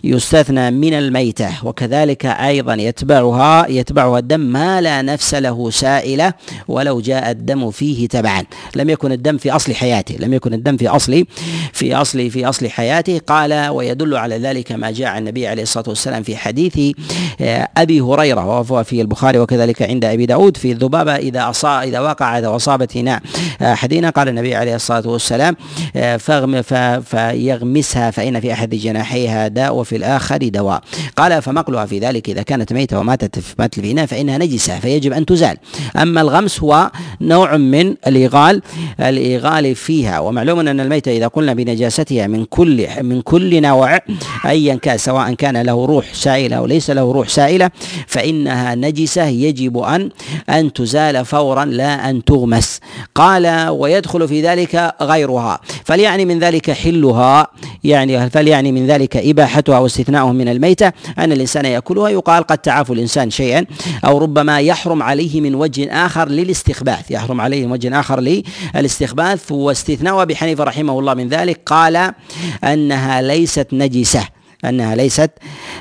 يستثنى 0.04 0.72
من 0.72 0.94
الميتة. 0.94 1.50
وكذلك 1.63 2.25
أيضا 2.25 2.74
يتبعها 2.74 3.68
يتبعها 3.70 4.20
الدم 4.20 4.40
ما 4.40 4.82
لا 4.82 5.01
نفس 5.01 5.34
له 5.34 5.70
سائلة 5.70 6.34
ولو 6.68 7.01
جاء 7.01 7.32
الدم 7.32 7.72
فيه 7.72 8.08
تبعا. 8.08 8.44
لم 8.75 8.90
يكن 8.90 9.12
الدم 9.12 9.38
في 9.38 9.51
أصل 9.51 9.74
حياته 9.74 10.16
لم 10.20 10.34
يكن 10.34 10.54
الدم 10.54 10.78
في 10.78 10.88
أصل 10.88 11.25
في 11.74 11.96
أصل 11.96 12.30
في 12.30 12.50
أصل 12.50 12.70
حياته. 12.70 13.20
قال 13.28 13.70
ويدل 13.70 14.18
على 14.18 14.38
ذلك 14.38 14.72
ما 14.72 14.92
جاء 14.92 15.08
عن 15.08 15.18
النبي 15.18 15.48
عليه 15.48 15.63
الصلاة 15.63 15.90
والسلام 15.90 16.24
في 16.24 16.36
حديث 16.36 16.96
آه، 17.42 17.68
أبي 17.78 18.01
هريرة 18.01 18.46
وهو 18.46 18.84
في 18.84 19.01
البخاري 19.01 19.40
وكذلك 19.40 19.82
عند 19.82 20.06
أبي 20.06 20.25
داود 20.25 20.58
في 20.58 20.72
الذبابة 20.72 21.16
إذا 21.16 21.50
أصاب 21.50 21.88
إذا 21.88 22.00
وقعت 22.00 22.44
وأصابت 22.44 22.96
إناء 22.96 23.22
أحدنا. 23.62 24.10
قال 24.10 24.28
النبي 24.28 24.56
عليه 24.56 24.75
الصلاة 24.75 25.08
والسلام 25.08 25.56
آه، 25.96 26.18
فاغم 26.18 26.62
فيغمسها 27.12 28.12
فإن 28.12 28.39
في 28.39 28.53
أحد 28.53 28.70
جناحيها 28.70 29.48
داء 29.48 29.75
وفي 29.75 29.96
الآخر 29.96 30.38
دواء. 30.38 30.82
قال 31.15 31.41
فمقلها 31.41 31.86
في 31.86 32.00
ذلك 32.00 32.30
إذا 32.30 32.41
كانت 32.41 32.74
ميتة 32.74 33.00
وماتت 33.00 33.39
في 33.39 33.56
مات 33.60 33.80
في 33.80 33.91
إناء 33.91 34.06
فإنها 34.06 34.38
نجسة 34.38 34.80
فيجب 34.80 35.13
أن 35.13 35.25
تزال. 35.25 35.58
أما 35.96 36.22
الغمس 36.22 36.63
هو 36.63 36.91
نوع 37.22 37.58
من 37.58 37.96
الإيغال 38.08 38.62
الإيغال 39.00 39.75
فيها. 39.75 40.20
ومعلوم 40.20 40.60
أن 40.60 40.80
الميتة 40.80 41.12
إذا 41.18 41.27
قلنا 41.27 41.53
بنجاستها 41.53 42.27
من 42.27 42.46
كل 42.46 42.88
من 43.01 43.22
كل 43.22 43.62
نوع 43.62 44.00
أيا 44.46 44.75
كان 44.75 44.98
سواء 44.98 45.34
كان 45.34 45.58
له 45.58 45.86
روح 45.86 46.13
سائلة 46.13 46.56
أو 46.56 46.65
ليس 46.65 46.89
له 46.89 47.12
روح 47.12 47.30
سائلة 47.30 47.72
فإنها 48.08 48.75
نجسة. 48.75 49.25
يجب 49.25 49.77
أن 49.77 50.10
أن 50.50 50.74
تزال 50.74 51.25
فورا 51.25 51.65
لا 51.65 52.10
أن 52.10 52.24
تغمس. 52.24 52.80
قال 53.15 53.70
ويدخل 53.70 54.27
في 54.27 54.41
ذلك 54.41 54.96
غيرها. 55.01 55.60
فليعني 55.86 56.25
من 56.25 56.39
ذلك 56.39 56.72
حلها 56.91 57.48
يعني 57.83 58.29
فليعني 58.29 58.71
من 58.71 58.88
ذلك 58.88 59.17
إباحتها 59.17 59.79
واستثناؤه 59.79 60.31
من 60.31 60.48
الميتة؟ 60.48 60.91
أن 61.19 61.31
الإنسان 61.31 61.65
يأكلها 61.65 62.10
يقال 62.10 62.43
قد 62.43 62.57
تعاف 62.57 62.91
الإنسان 62.91 63.29
شيئا 63.29 63.65
أو 64.05 64.17
ربما 64.17 64.60
يحرم 64.60 65.03
عليه 65.03 65.41
من 65.41 65.55
وجه 65.55 66.05
آخر 66.05 66.29
للاستخباث. 66.29 67.12
يحرم 67.12 67.41
عليه 67.41 67.65
من 67.65 67.71
وجه 67.71 68.00
آخر 68.00 68.19
للاستخباث. 68.19 69.51
واستثناء 69.51 70.21
أبي 70.21 70.36
حنيفة 70.36 70.63
رحمه 70.63 71.00
الله 71.00 71.13
من 71.13 71.27
ذلك 71.29 71.62
قال 71.65 72.13
أنها 72.63 73.21
ليست 73.21 73.67
نجسة. 73.74 74.27
أنها 74.65 74.95
ليست 74.95 75.31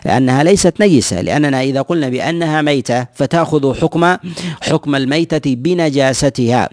أنها 0.07 0.43
ليست 0.43 0.75
نجسة 0.81 1.21
لأننا 1.21 1.63
إذا 1.63 1.83
قلنا 1.83 2.09
بأنها 2.09 2.63
ميتة 2.63 3.07
فتأخذ 3.15 3.81
حكم 3.81 4.17
حكم 4.63 4.95
الميتة 4.95 5.55
بنجاستها. 5.55 6.69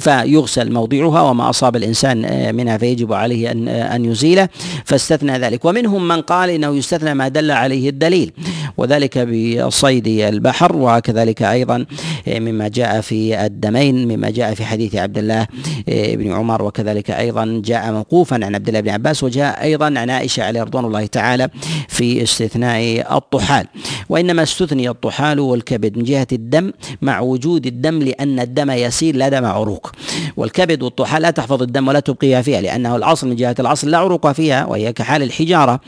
فيغسل 0.00 0.72
موضعها 0.72 1.22
وما 1.22 1.50
أصاب 1.50 1.76
الإنسان 1.76 2.24
آه، 2.24 2.52
منها 2.52 2.78
فيجب 2.78 3.12
عليه 3.12 3.50
أن 3.50 3.68
آه، 3.68 3.96
أن 3.96 4.04
يزيله. 4.04 4.48
فاستثنى 4.84 5.38
ذلك. 5.38 5.64
ومنهم 5.64 6.08
من 6.08 6.20
قال 6.20 6.50
إنه 6.50 6.76
يستثنى 6.76 7.14
ما 7.14 7.28
دل 7.28 7.50
عليه 7.50 7.88
الدليل 7.88 8.32
وذلك 8.76 9.18
بصيد 9.18 10.06
البحر 10.06 10.76
وكذلك 10.76 11.42
أيضا 11.42 11.86
آه، 12.28 12.38
مما 12.38 12.68
جاء 12.68 13.00
في 13.00 13.46
الدمين 13.46 14.08
مما 14.08 14.30
جاء 14.30 14.54
في 14.54 14.64
حديث 14.64 14.94
عبد 14.94 15.18
الله 15.18 15.46
بن 15.88 16.32
عمر 16.32 16.62
وكذلك 16.62 17.10
أيضا 17.10 17.62
جاء 17.64 17.92
موقوفا 17.92 18.34
عن 18.34 18.54
عبد 18.54 18.68
الله 18.68 18.80
بن 18.80 18.90
عباس 18.90 19.24
وجاء 19.24 19.62
أيضا 19.62 19.86
عن 19.86 20.10
عائشة 20.10 20.44
عليه 20.44 20.62
رضوان 20.62 20.84
الله 20.84 21.06
تعالى 21.06 21.48
في 21.88 22.22
استثناء 22.22 23.16
الطحال. 23.16 23.66
وإنما 24.08 24.42
استثني 24.42 24.88
الطحال 24.88 25.40
والكبد 25.40 25.98
من 25.98 26.04
جهة 26.04 26.26
الدم 26.32 26.72
مع 27.02 27.20
وجود 27.20 27.66
الدم 27.66 27.98
لأن 27.98 28.40
الدم 28.40 28.70
يسير 28.70 29.16
لا 29.16 29.28
دم 29.28 29.44
عروق. 29.44 29.77
العروق 29.78 29.92
والكبد 30.36 30.82
والطحال 30.82 31.22
لا 31.22 31.30
تحفظ 31.30 31.62
الدم 31.62 31.88
ولا 31.88 32.00
تبقيها 32.00 32.42
فيها 32.42 32.60
لأنه 32.60 32.96
الأصل 32.96 33.28
من 33.28 33.36
جهة 33.36 33.54
الأصل 33.60 33.90
لا 33.90 33.98
عروق 33.98 34.32
فيها 34.32 34.66
وهي 34.66 34.92
كحال 34.92 35.22
الحجارة 35.22 35.80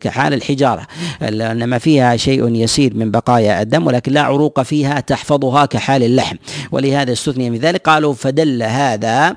كحال 0.00 0.34
الحجارة. 0.34 0.86
إنما 1.22 1.78
فيها 1.78 2.16
شيء 2.16 2.54
يسير 2.54 2.94
من 2.94 3.10
بقايا 3.10 3.62
الدم 3.62 3.86
ولكن 3.86 4.12
لا 4.12 4.22
عروق 4.22 4.62
فيها 4.62 5.00
تحفظها 5.00 5.66
كحال 5.66 6.02
اللحم. 6.02 6.36
ولهذا 6.72 7.12
استثني 7.12 7.50
من 7.50 7.58
ذلك 7.58 7.80
قالوا 7.80 8.14
فدل 8.14 8.62
هذا 8.62 9.36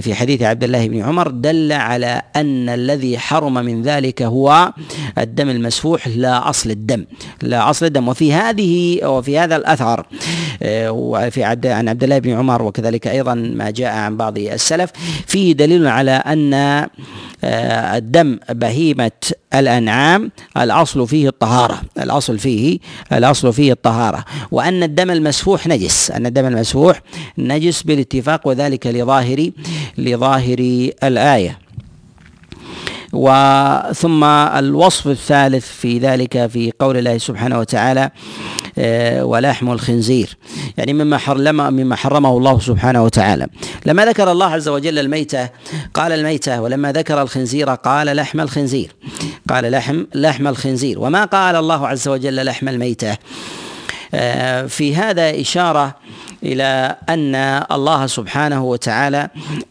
في 0.00 0.14
حديث 0.14 0.42
عبد 0.42 0.64
الله 0.64 0.88
بن 0.88 1.02
عمر 1.02 1.28
دل 1.28 1.72
على 1.72 2.22
أن 2.36 2.68
الذي 2.68 3.18
حرم 3.18 3.54
من 3.54 3.82
ذلك 3.82 4.22
هو 4.22 4.72
الدم 5.18 5.50
المسفوح 5.50 6.08
لا 6.08 6.50
أصل 6.50 6.70
الدم 6.70 7.04
لا 7.42 7.70
أصل 7.70 7.86
الدم. 7.86 8.08
وفي 8.08 8.32
هذه 8.32 9.04
وفي 9.04 9.38
هذا 9.38 9.56
الأثر 9.56 10.06
آه، 10.62 10.90
وفي 10.92 11.44
عن 11.44 11.88
عبد 11.88 12.04
الله 12.04 12.18
بن 12.18 12.30
عمر 12.30 12.62
وكذلك 12.62 13.06
أيضا 13.06 13.34
ما 13.56 13.70
جاء 13.70 13.92
عن 13.92 14.16
بعض 14.16 14.38
السلف 14.38 14.90
فيه 15.26 15.52
دليل 15.52 15.86
على 15.86 16.10
أن 16.10 16.54
آه، 17.44 17.96
الدم 17.96 18.38
بهيمة 18.50 19.10
الأنعام 19.54 20.30
الأصل 20.56 21.08
فيه 21.08 21.28
الطهارة 21.28 21.80
الأصل 21.98 22.38
فيه 22.38 22.78
الأصل 23.12 23.52
فيه 23.52 23.72
الطهارة 23.72 24.24
وأن 24.50 24.82
الدم 24.82 25.10
المسفوح 25.10 25.66
نجس 25.66 26.10
أن 26.10 26.26
الدم 26.26 26.46
المسفوح 26.46 27.02
نجس 27.38 27.82
بالاتفاق 27.82 28.48
وذلك 28.48 28.86
لظاهر 28.86 29.50
لظاهر 29.98 30.58
الآية. 31.04 31.58
وثم 33.12 34.24
الوصف 34.24 35.06
الثالث 35.06 35.66
في 35.66 35.98
ذلك 35.98 36.46
في 36.46 36.72
قول 36.78 36.96
الله 36.96 37.18
سبحانه 37.18 37.58
وتعالى 37.58 38.10
آه، 38.78 39.24
ولحم 39.24 39.72
الخنزير. 39.72 40.36
يعني 40.76 40.92
مما 40.92 41.18
حرم 41.18 41.56
مما 41.56 41.96
حرمه 41.96 42.36
الله 42.36 42.58
سبحانه 42.60 43.04
وتعالى. 43.04 43.46
لما 43.86 44.06
ذكر 44.06 44.32
الله 44.32 44.46
عز 44.46 44.68
وجل 44.68 44.98
الميتة 44.98 45.48
قال 45.94 46.12
الميتة 46.12 46.60
ولما 46.60 46.92
ذكر 46.92 47.22
الخنزير 47.22 47.70
قال 47.70 48.16
لحم 48.16 48.40
الخنزير. 48.40 48.92
قال 49.48 49.70
لحم 49.70 50.04
لحم 50.14 50.48
الخنزير. 50.48 51.00
وما 51.00 51.24
قال 51.24 51.56
الله 51.56 51.88
عز 51.88 52.08
وجل 52.08 52.44
لحم 52.44 52.68
الميتة؟ 52.68 53.16
آه، 54.14 54.66
في 54.66 54.96
هذا 54.96 55.40
إشارة 55.40 55.94
إلى 56.42 56.96
أن 57.08 57.34
الله 57.72 58.06
سبحانه 58.06 58.64
وتعالى 58.64 59.28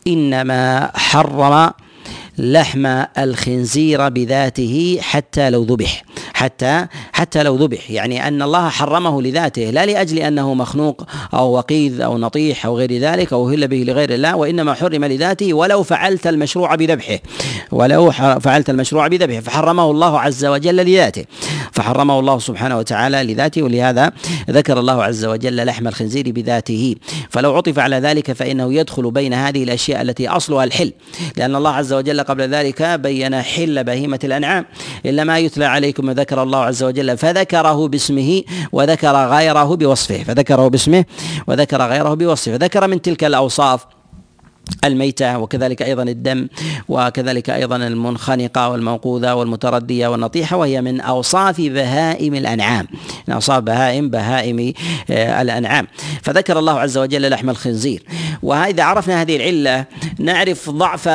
إنما 0.08 0.92
حرم 0.96 1.72
لحم 2.40 2.86
الخنزير 3.18 4.10
بذاته 4.10 4.98
حتى 5.02 5.50
لو 5.50 5.64
ذبح. 5.64 6.04
حتى 6.40 6.86
حتى 7.14 7.44
لو 7.44 7.56
ذبح. 7.56 7.92
يعني 7.92 8.28
أن 8.28 8.42
الله 8.42 8.70
حرمه 8.70 9.22
لذاته 9.22 9.62
لا 9.62 9.86
لأجل 9.86 10.20
أنه 10.20 10.54
مخنوق 10.54 11.04
أو 11.34 11.58
وقيذ 11.58 12.02
أو 12.02 12.18
نطيح 12.18 12.66
أو 12.66 12.78
غير 12.78 12.98
ذلك 12.98 13.34
أو 13.34 13.50
هل 13.50 13.68
به 13.68 13.84
لغير 13.88 14.14
الله 14.14 14.36
وإنما 14.36 14.74
حرم 14.74 15.06
لذاته 15.06 15.54
ولو 15.54 15.84
فعلت 15.84 16.28
المشروع 16.28 16.76
بذبحه. 16.76 17.20
ولو 17.72 18.12
فعلت 18.12 18.70
المشروع 18.70 19.08
بذبحه. 19.08 19.40
فحرمه 19.40 19.92
الله 19.92 20.20
عز 20.20 20.46
وجل 20.46 20.76
لذاته. 20.76 21.26
فحرمه 21.72 22.20
الله 22.20 22.40
سبحانه 22.40 22.78
وتعالى 22.78 23.34
لذاته 23.34 23.64
ولهذا 23.64 24.12
ذكر 24.50 24.80
الله 24.80 25.04
عز 25.04 25.26
وجل 25.26 25.66
لحم 25.66 25.88
الخنزير 25.88 26.32
بذاته. 26.32 26.96
فلو 27.30 27.56
عطف 27.56 27.80
على 27.80 27.96
ذلك 27.96 28.32
فإنه 28.32 28.74
يدخل 28.74 29.12
بين 29.12 29.34
هذه 29.34 29.64
الأشياء 29.64 30.02
التي 30.02 30.28
أصلها 30.28 30.64
الحل. 30.64 30.92
لأن 31.38 31.56
الله 31.56 31.72
عز 31.72 31.94
وجل 31.94 32.24
قبل 32.24 32.50
ذلك 32.50 32.82
بين 32.82 33.42
حل 33.42 33.84
بهيمة 33.84 34.20
الأنعام. 34.24 34.66
إلا 35.06 35.24
ما 35.24 35.40
يتلى 35.40 35.66
عليكم 35.66 36.12
ذكر 36.12 36.29
ذكر 36.30 36.44
الله 36.44 36.60
عز 36.60 36.84
وجل 36.84 37.18
فذكره 37.18 37.88
باسمه 37.88 38.44
وذكر 38.72 39.16
غيره 39.30 39.76
بوصفه 39.76 40.24
فذكره 40.24 40.68
باسمه 40.68 41.06
وذكر 41.48 41.82
غيره 41.82 42.14
بوصفه 42.14 42.58
فذكر 42.58 42.88
من 42.88 43.02
تلك 43.02 43.24
الأوصاف 43.24 43.86
الميتة 44.86 45.38
وكذلك 45.38 45.82
أيضا 45.82 46.04
الدم 46.04 46.48
وكذلك 46.90 47.50
أيضا 47.50 47.76
المنخنقة 47.76 48.70
والموقوذة 48.70 49.34
والمتردية 49.34 50.08
والنطيحة 50.08 50.58
وهي 50.58 50.82
من 50.82 51.02
أوصاف 51.02 51.62
بهائم 51.62 52.36
الأنعام. 52.36 52.88
من 53.28 53.34
أوصاف 53.34 53.64
بهائم 53.64 54.10
بهائم 54.10 54.74
آه، 55.10 55.42
الأنعام. 55.42 55.88
فذكر 56.22 56.60
الله 56.60 56.80
عز 56.80 56.98
وجل 56.98 57.30
لحم 57.30 57.50
الخنزير. 57.50 58.04
وإذا 58.44 58.84
عرفنا 58.84 59.22
هذه 59.22 59.36
العلة 59.36 59.86
نعرف 60.20 60.70
ضعف 60.70 61.08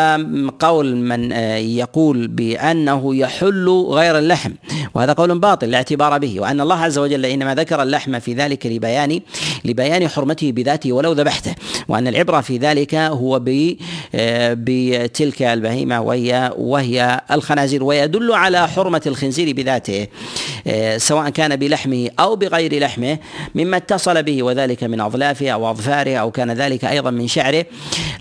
قول 0.61 0.97
من 0.97 1.33
آه، 1.33 1.57
يقول 1.57 2.29
بأنه 2.29 3.17
يحل 3.17 3.69
غير 3.89 4.19
اللحم. 4.19 4.53
وهذا 4.95 5.13
قول 5.13 5.39
باطل 5.39 5.71
لا 5.71 5.77
اعتبار 5.77 6.19
به. 6.19 6.41
وأن 6.41 6.61
الله 6.61 6.77
عز 6.77 6.99
وجل 6.99 7.27
إنما 7.27 7.55
ذكر 7.55 7.83
اللحم 7.83 8.19
في 8.19 8.35
ذلك 8.35 8.67
لبيان 8.67 9.21
لبيان 9.65 10.09
حرمته 10.09 10.53
بذاته 10.53 10.93
ولو 10.93 11.13
ذبحته. 11.13 11.55
وأن 11.89 12.09
العبرة 12.09 12.41
في 12.41 12.59
ذلك 12.59 12.95
هو 12.95 13.39
بتلك 14.55 15.43
البهيمة 15.43 16.01
وهي 16.01 16.53
وهي 16.57 17.21
الخنازير 17.31 17.85
ويدل 17.85 18.33
على 18.33 18.69
حرمة 18.69 19.03
الخنزير 19.07 19.57
بذاته 19.57 20.07
آه، 20.67 20.99
سواء 20.99 21.31
كان 21.31 21.57
بلحمه 21.57 22.11
أو 22.21 22.37
بغير 22.37 22.81
لحمه 22.81 23.19
مما 23.55 23.77
اتصل 23.77 24.23
به 24.23 24.43
وذلك 24.43 24.85
من 24.85 25.01
أظلافه 25.01 25.51
أو 25.51 25.71
أظفاره 25.71 26.17
أو 26.17 26.31
كان 26.31 26.51
ذلك 26.51 26.85
أيضا 26.85 27.11
من 27.11 27.29
شعره. 27.29 27.67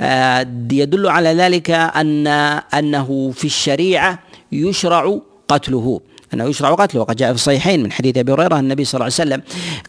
آه، 0.02 0.48
يدل 0.72 1.08
على 1.08 1.30
ذلك 1.30 1.72
أن 1.72 2.28
أنه 2.74 3.32
في 3.36 3.46
الشريعة 3.46 4.20
يشرع 4.52 5.20
قتله. 5.48 6.02
أنه 6.34 6.46
يشرع 6.46 6.74
قتله. 6.74 7.02
وقد 7.02 7.16
جاء 7.16 7.30
في 7.30 7.36
الصحيحين 7.36 7.84
من 7.84 7.92
حديث 7.92 8.18
أبي 8.18 8.32
هريرة 8.32 8.60
النبي 8.60 8.86
صلى 8.86 8.94
الله 8.94 9.04
عليه 9.04 9.14
وسلم 9.14 9.42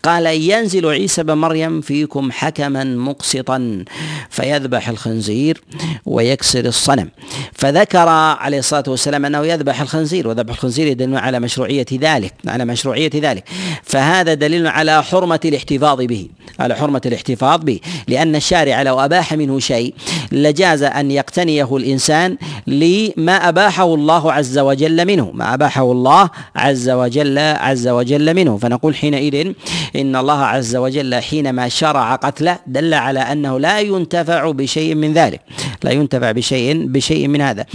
قال 0.02 0.26
ينزل 0.26 0.86
عيسى 0.86 1.22
بن 1.22 1.34
مريم 1.34 1.80
فيكم 1.80 2.32
حكما 2.32 2.84
مقسطا 2.84 3.84
فيذبح 4.30 4.88
الخنزير 4.88 5.62
ويكسر 6.06 6.64
الصنم. 6.64 7.10
فذكر 7.52 8.08
عليه 8.08 8.58
الصلاة 8.58 8.84
والسلام 8.88 9.24
أنه 9.24 9.46
يذبح 9.46 9.80
الخنزير 9.80 10.28
وذبح 10.28 10.54
الخنزير 10.54 10.86
يدل 10.86 11.16
على 11.16 11.40
مشروعية 11.40 11.86
ذلك 11.92 12.34
على 12.46 12.64
مشروعية 12.64 13.10
ذلك. 13.14 13.44
فهذا 13.82 14.34
دليل 14.34 14.66
على 14.66 15.02
حرمة 15.02 15.40
الاحتفاظ 15.44 15.98
به 16.00 16.28
على 16.60 16.74
حرمة 16.74 17.00
الاحتفاظ 17.06 17.60
به. 17.60 17.80
لأن 18.08 18.36
الشارع 18.36 18.82
لو 18.82 19.00
أباح 19.00 19.32
منه 19.32 19.58
شيء 19.58 19.94
لجاز 20.32 20.82
أن 20.82 21.10
يقتنيه 21.10 21.76
الإنسان 21.76 22.36
لما 22.66 23.48
أباحه 23.48 23.94
الله 23.94 24.32
عز 24.32 24.58
وجل 24.58 25.04
منه 25.06 25.30
ما 25.34 25.54
أباحه 25.54 25.92
الله 25.92 26.30
عز 26.57 26.91
وجل 26.91 27.38
عز 27.38 27.88
وجل 27.88 28.35
منه. 28.35 28.59
فنقول 28.59 28.95
حينئذ 28.95 29.53
إن 29.97 30.17
الله 30.17 30.45
عز 30.45 30.76
وجل 30.76 31.14
حينما 31.14 31.69
شرع 31.69 32.14
قتله 32.14 32.59
دل 32.67 32.95
على 32.95 33.21
أنه 33.21 33.59
لا 33.61 33.81
ينتفع 33.81 34.50
بشيء 34.50 34.95
من 34.95 35.12
ذلك. 35.12 35.41
لا 35.85 35.91
ينتفع 35.91 36.33
بشيء 36.33 36.87
بشيء 36.87 37.29
من 37.29 37.41
هذا. 37.41 37.67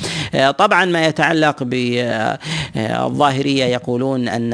طبعا 0.52 0.86
ما 0.86 1.06
يتعلق 1.06 1.64
بالظاهريه 2.76 3.66
يقولون 3.66 4.28
أن 4.28 4.54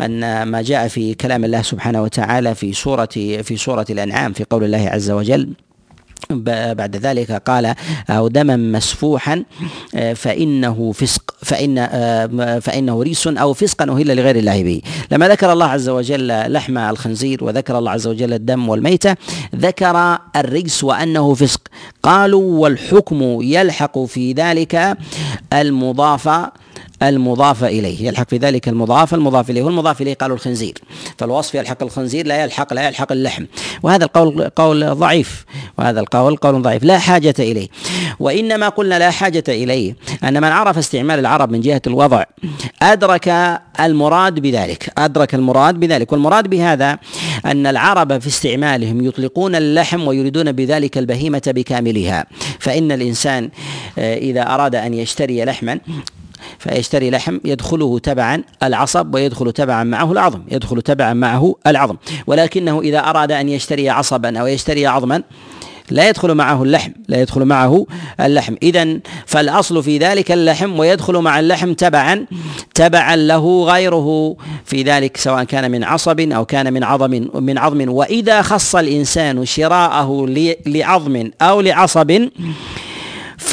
أن 0.00 0.42
ما 0.42 0.62
جاء 0.62 0.88
في 0.88 1.14
كلام 1.14 1.44
الله 1.44 1.62
سبحانه 1.62 2.02
وتعالى 2.02 2.54
في 2.54 2.72
سورة 2.72 3.08
في 3.42 3.56
سورة 3.56 3.86
الأنعام 3.90 4.32
في 4.32 4.44
قول 4.50 4.64
الله 4.64 4.88
عز 4.88 5.10
وجل 5.10 5.48
بعد 6.30 6.96
ذلك 6.96 7.32
قال 7.32 7.74
أو 8.10 8.28
دما 8.28 8.56
مسفوحا 8.56 9.44
آه، 9.94 10.12
فإنه 10.12 10.92
فسق 10.92 11.34
فإن 11.42 11.78
آه، 11.78 12.58
فإنه 12.58 13.02
ريس 13.02 13.26
أو 13.26 13.52
فسقا 13.52 13.84
أهل 13.84 14.16
لغير 14.16 14.36
الله 14.36 14.62
به. 14.62 14.82
لما 15.10 15.28
ذكر 15.28 15.52
الله 15.52 15.66
عز 15.66 15.88
وجل 15.88 16.52
لحم 16.52 16.78
الخنزير 16.78 17.44
وذكر 17.44 17.78
الله 17.78 17.90
عز 17.90 18.06
وجل 18.06 18.32
الدم 18.32 18.68
والميتة 18.68 19.16
ذكر 19.56 20.18
الرجس 20.36 20.84
وأنه 20.84 21.34
فسق. 21.34 21.60
قالوا 22.02 22.58
والحكم 22.58 23.38
يلحق 23.42 23.98
في 23.98 24.32
ذلك 24.32 24.96
المضاف 25.52 26.28
المضاف 27.02 27.64
إليه 27.64 28.06
يلحق 28.06 28.28
في 28.28 28.36
ذلك 28.36 28.68
المضاف 28.68 29.14
المضاف 29.14 29.50
إليه 29.50 29.62
والمضاف 29.62 30.00
إليه 30.02 30.14
قالوا 30.14 30.36
الخنزير. 30.36 30.78
فالوصف 31.18 31.54
يلحق 31.54 31.82
الخنزير 31.82 32.26
لا 32.26 32.42
يلحق 32.42 32.74
لا 32.74 32.88
يلحق 32.88 33.12
اللحم. 33.12 33.44
وهذا 33.82 34.04
القول 34.04 34.50
قول 34.56 34.94
ضعيف. 34.94 35.44
وهذا 35.78 36.00
القول 36.00 36.36
قول 36.36 36.62
ضعيف. 36.62 36.82
لا 36.84 36.98
حاجة 36.98 37.34
إليه. 37.38 37.68
وإنما 38.20 38.68
قلنا 38.68 38.98
لا 38.98 39.10
حاجة 39.10 39.44
إليه 39.48 39.96
أن 40.24 40.42
من 40.42 40.48
عرف 40.48 40.78
استعمال 40.78 41.18
العرب 41.18 41.50
من 41.50 41.60
جهة 41.60 41.82
الوضع 41.86 42.24
أدرك 42.82 43.60
المراد 43.80 44.40
بذلك 44.40 44.92
أدرك 44.98 45.34
المراد 45.34 45.74
بذلك. 45.74 46.12
والمراد 46.12 46.48
بهذا 46.48 46.98
أن 47.46 47.66
العرب 47.66 48.18
في 48.18 48.26
استعمالهم 48.26 49.04
يطلقون 49.04 49.54
اللحم 49.54 50.06
ويريدون 50.08 50.52
بذلك 50.52 50.98
البهيمة 50.98 51.42
بكاملها. 51.46 52.26
فإن 52.58 52.92
الإنسان 52.92 53.50
آه، 53.98 54.16
إذا 54.16 54.42
أراد 54.42 54.74
أن 54.74 54.94
يشتري 54.94 55.44
لحما 55.44 55.80
فيشتري 56.58 57.10
لحم 57.10 57.38
يدخله 57.44 57.98
تبعا 57.98 58.42
العصب 58.62 59.14
ويدخل 59.14 59.52
تبعا 59.52 59.84
معه 59.84 60.12
العظم 60.12 60.42
يدخل 60.50 60.82
تبعا 60.82 61.12
معه 61.12 61.54
العظم. 61.66 61.96
ولكنه 62.26 62.80
إذا 62.80 62.98
أراد 62.98 63.32
أن 63.32 63.48
يشتري 63.48 63.90
عصبا 63.90 64.40
أو 64.40 64.46
يشتري 64.46 64.86
عظما 64.86 65.22
لا 65.90 66.08
يدخل 66.08 66.34
معه 66.34 66.62
اللحم 66.62 66.90
لا 67.08 67.20
يدخل 67.20 67.44
معه 67.44 67.86
اللحم. 68.20 68.54
اذا 68.62 68.98
فالأصل 69.26 69.82
في 69.82 69.98
ذلك 69.98 70.32
اللحم 70.32 70.78
ويدخل 70.78 71.16
مع 71.16 71.40
اللحم 71.40 71.72
تبعا 71.72 72.26
تبعا 72.74 73.16
له 73.16 73.64
غيره. 73.64 74.36
في 74.64 74.82
ذلك 74.82 75.16
سواء 75.16 75.44
كان 75.44 75.70
من 75.70 75.84
عصب 75.84 76.20
أو 76.20 76.44
كان 76.44 76.72
من 76.72 76.84
عظم 76.84 77.28
من 77.34 77.58
عظم. 77.58 77.88
وإذا 77.88 78.42
خص 78.42 78.76
الإنسان 78.76 79.44
شراءه 79.44 80.26
لعظم 80.66 81.30
أو 81.42 81.60
لعصب 81.60 82.28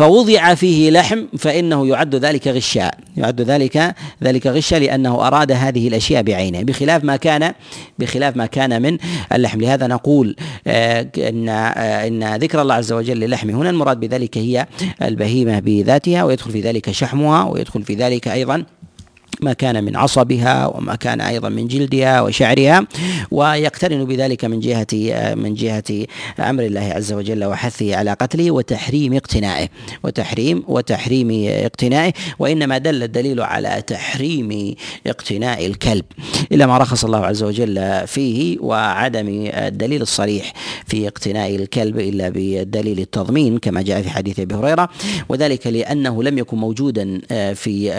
فوضع 0.03 0.53
فيه 0.53 0.91
لحم 0.91 1.25
فإنه 1.37 1.87
يعد 1.87 2.15
ذلك 2.15 2.47
غشا 2.47 2.91
يعد 3.17 3.41
ذلك 3.41 3.95
ذلك 4.23 4.47
غشا 4.47 4.75
لأنه 4.75 5.27
أراد 5.27 5.51
هذه 5.51 5.87
الأشياء 5.87 6.23
بعينه. 6.23 6.63
بخلاف 6.63 7.03
ما 7.03 7.15
كان 7.15 7.53
بخلاف 7.99 8.37
ما 8.37 8.45
كان 8.45 8.81
من 8.81 8.97
اللحم. 9.33 9.61
لهذا 9.61 9.87
نقول 9.87 10.35
آه، 10.67 11.07
إن 11.17 11.49
آه، 11.49 12.07
إن 12.07 12.35
ذكر 12.35 12.61
الله 12.61 12.75
عز 12.75 12.91
وجل 12.91 13.19
للحم. 13.19 13.49
هنا 13.49 13.69
المراد 13.69 13.99
بذلك 13.99 14.37
هي 14.37 14.67
البهيمة 15.01 15.59
بذاتها 15.59 16.23
ويدخل 16.23 16.51
في 16.51 16.61
ذلك 16.61 16.91
شحمها 16.91 17.43
ويدخل 17.43 17.83
في 17.83 17.95
ذلك 17.95 18.27
أيضا 18.27 18.65
ما 19.43 19.53
كان 19.53 19.83
من 19.83 19.95
عصبها 19.95 20.67
وما 20.67 20.95
كان 20.95 21.21
أيضا 21.21 21.49
من 21.49 21.67
جلدها 21.67 22.21
وشعرها 22.21 22.87
ويقترن 23.31 24.05
بذلك 24.05 24.45
من 24.45 24.59
جهة 24.59 24.87
من 25.35 25.53
جهة 25.53 26.05
أمر 26.39 26.63
الله 26.63 26.81
عز 26.81 27.13
وجل 27.13 27.43
وحثه 27.45 27.95
على 27.95 28.13
قتله 28.13 28.51
وتحريم 28.51 29.13
اقتنائه 29.13 29.67
وتحريم 30.03 30.63
وتحريم 30.67 31.45
اقتنائه 31.49 32.13
وإنما 32.39 32.77
دل 32.77 33.03
الدليل 33.03 33.41
على 33.41 33.83
تحريم 33.87 34.75
اقتناء 35.07 35.65
الكلب. 35.65 36.05
الا 36.51 36.65
ما 36.65 36.77
رخص 36.77 37.05
الله 37.05 37.25
عز 37.25 37.43
وجل 37.43 38.07
فيه 38.07 38.57
وعدم 38.59 39.49
الدليل 39.53 40.01
الصريح 40.01 40.53
في 40.87 41.07
اقتناء 41.07 41.55
الكلب 41.55 41.99
إلا 41.99 42.31
بدليل 42.35 42.99
التضمين 42.99 43.57
كما 43.57 43.81
جاء 43.81 44.01
في 44.01 44.09
حديث 44.09 44.39
أبي 44.39 44.55
هريرة 44.55 44.89
وذلك 45.29 45.67
لأنه 45.67 46.23
لم 46.23 46.37
يكن 46.37 46.57
موجودا 46.57 47.21
في 47.53 47.93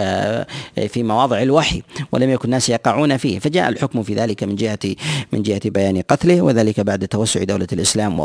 في 0.89 1.03
مواضع 1.03 1.34
وضع 1.35 1.43
الوحي 1.43 1.83
ولم 2.13 2.31
يكن 2.31 2.45
الناس 2.45 2.69
يقعون 2.69 3.17
فيه 3.17 3.39
فجاء 3.39 3.69
الحكم 3.69 4.03
في 4.03 4.15
ذلك 4.15 4.45
من 4.45 4.57
جهة 4.57 4.79
من 5.33 5.43
جهة 5.43 5.61
بيان 5.65 6.01
قتله 6.01 6.43
وذلك 6.43 6.81
بعد 6.81 7.09
توسع 7.09 7.43
دولة 7.43 7.67
الإسلام 7.73 8.21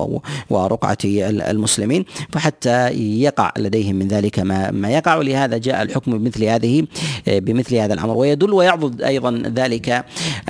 ورقعة 0.50 0.98
المسلمين 1.06 2.06
فحتى 2.32 2.90
يقع 3.22 3.52
لديهم 3.58 3.96
من 3.96 4.08
ذلك 4.08 4.40
ما 4.40 4.72
ما 4.72 4.90
يقع. 4.90 5.16
ولهذا 5.16 5.58
جاء 5.58 5.82
الحكم 5.82 6.18
بمثل 6.18 6.44
هذه 6.44 6.84
بمثل 7.28 7.76
هذا 7.76 7.94
الأمر. 7.94 8.18
ويدل 8.18 8.54
ويعضد 8.54 9.02
أيضا 9.02 9.44
ذلك 9.56 9.90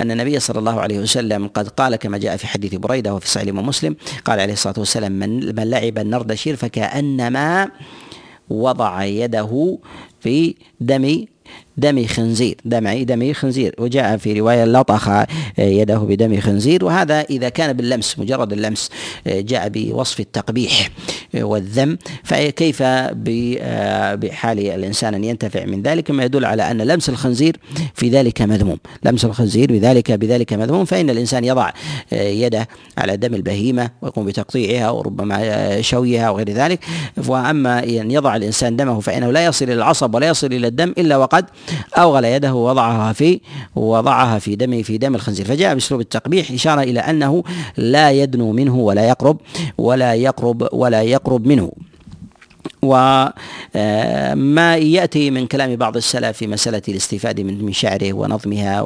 أن 0.00 0.10
النبي 0.10 0.40
صلى 0.40 0.58
الله 0.58 0.80
عليه 0.80 0.98
وسلم 0.98 1.48
قد 1.48 1.68
قال 1.68 1.96
كما 1.96 2.18
جاء 2.18 2.36
في 2.36 2.46
حديث 2.46 2.74
بريدة 2.74 3.14
وفي 3.14 3.28
صحيح 3.28 3.54
مسلم 3.54 3.96
قال 4.24 4.40
عليه 4.40 4.52
الصلاة 4.52 4.78
والسلام 4.78 5.12
من, 5.12 5.56
من 5.56 5.70
لعب 5.70 5.98
النردشير 5.98 6.56
فكأنما 6.56 7.68
وضع 8.50 9.04
يده 9.04 9.78
في 10.20 10.54
دم 10.80 11.24
دم 11.76 12.06
خنزير. 12.06 12.56
دم 12.64 13.02
دم 13.02 13.32
خنزير. 13.32 13.74
وجاء 13.78 14.16
في 14.16 14.40
رواية 14.40 14.64
لطخ 14.64 15.10
يده 15.58 15.98
بدم 15.98 16.40
خنزير. 16.40 16.84
وهذا 16.84 17.20
إذا 17.20 17.48
كان 17.48 17.72
باللمس 17.72 18.18
مجرد 18.18 18.52
اللمس 18.52 18.90
جاء 19.26 19.68
بوصف 19.68 20.20
التقبيح 20.20 20.88
والذم. 21.34 21.98
فكيف 22.24 22.82
بحال 22.82 24.58
الإنسان 24.58 25.14
أن 25.14 25.24
ينتفع 25.24 25.64
من 25.64 25.82
ذلك؟ 25.82 26.10
ما 26.10 26.24
يدل 26.24 26.44
على 26.44 26.70
أن 26.70 26.82
لمس 26.82 27.08
الخنزير 27.08 27.56
في 27.94 28.08
ذلك 28.08 28.42
مذموم. 28.42 28.78
لمس 29.04 29.24
الخنزير 29.24 29.72
بذلك 29.72 30.12
بذلك 30.12 30.52
مذموم. 30.52 30.84
فإن 30.84 31.10
الإنسان 31.10 31.44
يضع 31.44 31.70
يده 32.12 32.68
على 32.98 33.16
دم 33.16 33.34
البهيمة 33.34 33.90
ويقوم 34.02 34.26
بتقطيعها 34.26 34.90
وربما 34.90 35.80
شويها 35.82 36.30
وغير 36.30 36.50
ذلك. 36.50 36.80
وأما 37.26 37.84
إن 37.84 38.10
يضع 38.10 38.36
الإنسان 38.36 38.76
دمه 38.76 39.00
فإنه 39.00 39.30
لا 39.30 39.44
يصل 39.44 39.64
إلى 39.64 39.74
العصب 39.74 40.14
ولا 40.14 40.28
يصل 40.28 40.46
إلى 40.46 40.66
الدم 40.66 40.94
إلا 40.98 41.16
وقد 41.16 41.44
أوغل 41.98 42.24
يده 42.24 42.54
ووضعها 42.54 43.12
في 43.12 43.40
وضعها 43.76 44.38
في 44.38 44.56
دم 44.56 44.82
في 44.82 44.98
دم 44.98 45.14
الخنزير. 45.14 45.46
فجاء 45.46 45.74
بأسلوب 45.74 46.00
التقبيح 46.00 46.50
إشارة 46.50 46.82
إلى 46.82 47.00
أنه 47.00 47.42
لا 47.76 48.10
يدنو 48.10 48.52
منه 48.52 48.76
ولا 48.76 49.08
يقرب 49.08 49.36
ولا 49.78 50.14
يقرب 50.14 50.68
ولا 50.72 51.02
يقرب 51.02 51.46
منه. 51.46 51.72
وما 52.82 54.76
يأتي 54.76 55.30
من 55.30 55.46
كلام 55.46 55.76
بعض 55.76 55.96
السلف 55.96 56.36
في 56.36 56.46
مسألة 56.46 56.82
الاستفادة 56.88 57.42
من 57.42 57.72
شعره 57.72 58.12
ونظمها 58.12 58.80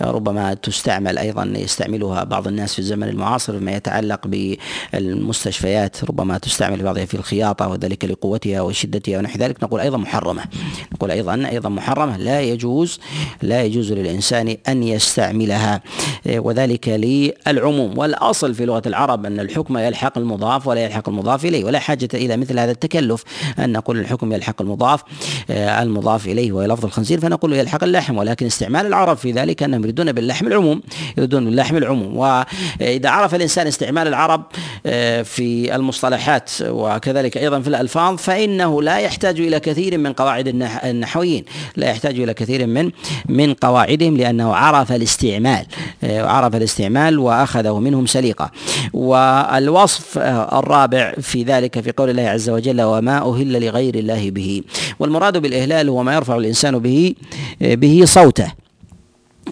وربما 0.00 0.54
تستعمل 0.54 1.18
أيضا 1.18 1.52
يستعملها 1.56 2.24
بعض 2.24 2.48
الناس 2.48 2.72
في 2.72 2.78
الزمن 2.78 3.08
المعاصر 3.08 3.52
فيما 3.58 3.72
يتعلق 3.72 4.20
بالمستشفيات 4.26 6.04
ربما 6.04 6.38
تستعمل 6.38 6.82
بعضها 6.82 7.04
في 7.04 7.14
الخياطة 7.14 7.68
وذلك 7.68 8.04
لقوتها 8.04 8.60
وشدتها 8.60 9.18
ونحو 9.18 9.38
ذلك. 9.38 9.62
نقول 9.62 9.80
أيضا 9.80 9.96
محرمة. 9.96 10.44
نقول 10.92 11.10
أيضا 11.10 11.48
أيضا 11.50 11.68
محرمة. 11.68 12.16
لا 12.16 12.40
يجوز 12.40 13.00
لا 13.42 13.62
يجوز 13.62 13.92
للإنسان 13.92 14.56
أن 14.68 14.82
يستعملها. 14.82 15.82
وذلك 16.26 16.88
للعموم. 16.88 17.98
والأصل 17.98 18.54
في 18.54 18.66
لغة 18.66 18.82
العرب 18.86 19.26
أن 19.26 19.40
الحكم 19.40 19.78
يلحق 19.78 20.18
المضاف 20.18 20.66
ولا 20.66 20.84
يلحق 20.84 21.08
المضاف 21.08 21.44
إليه 21.44 21.64
ولا 21.64 21.78
حاجة 21.78 22.08
إلى 22.14 22.36
مثل 22.36 22.58
هذا 22.58 22.70
التكلم 22.70 23.07
التخلف 23.10 23.24
أن 23.58 23.72
نقول 23.72 23.98
الحكم 23.98 24.32
يلحق 24.32 24.62
المضاف 24.62 25.02
آه، 25.50 25.82
المضاف 25.82 26.26
إليه 26.26 26.52
وهي 26.52 26.66
لفظ 26.66 26.84
الخنزير 26.84 27.20
فنقول 27.20 27.52
يلحق 27.52 27.84
اللحم 27.84 28.18
ولكن 28.18 28.46
استعمال 28.46 28.86
العرب 28.86 29.16
في 29.16 29.32
ذلك 29.32 29.62
أنهم 29.62 29.82
يريدون 29.82 30.12
باللحم 30.12 30.46
العموم 30.46 30.82
يريدون 31.16 31.44
باللحم 31.44 31.76
العموم. 31.76 32.16
وإذا 32.16 33.10
عرف 33.10 33.34
الإنسان 33.34 33.66
استعمال 33.66 34.08
العرب 34.08 34.44
آه، 34.86 35.22
في 35.22 35.74
المصطلحات 35.76 36.50
وكذلك 36.62 37.36
أيضا 37.36 37.60
في 37.60 37.68
الألفاظ 37.68 38.16
فإنه 38.16 38.82
لا 38.82 38.98
يحتاج 38.98 39.40
إلى 39.40 39.60
كثير 39.60 39.98
من 39.98 40.12
قواعد 40.12 40.48
النحويين 40.84 41.44
لا 41.76 41.90
يحتاج 41.90 42.20
إلى 42.20 42.34
كثير 42.34 42.66
من 42.66 42.90
من 43.28 43.54
قواعدهم 43.54 44.16
لأنه 44.16 44.54
عرف 44.54 44.92
الاستعمال 44.92 45.66
آه، 46.04 46.26
عرف 46.26 46.56
الاستعمال 46.56 47.18
وأخذه 47.18 47.78
منهم 47.78 48.06
سليقة. 48.06 48.50
والوصف 48.92 50.18
الرابع 50.18 51.14
في 51.20 51.42
ذلك 51.42 51.80
في 51.80 51.92
قول 51.92 52.10
الله 52.10 52.28
عز 52.28 52.50
وجل 52.50 52.80
وما 52.98 53.30
أهل 53.30 53.66
لغير 53.66 53.94
الله 53.94 54.30
به. 54.30 54.62
والمراد 54.98 55.38
بالإهلال 55.38 55.88
هو 55.88 56.02
ما 56.02 56.14
يرفع 56.14 56.36
الإنسان 56.36 56.78
به 56.78 57.14
به 57.60 58.02
صوته. 58.04 58.52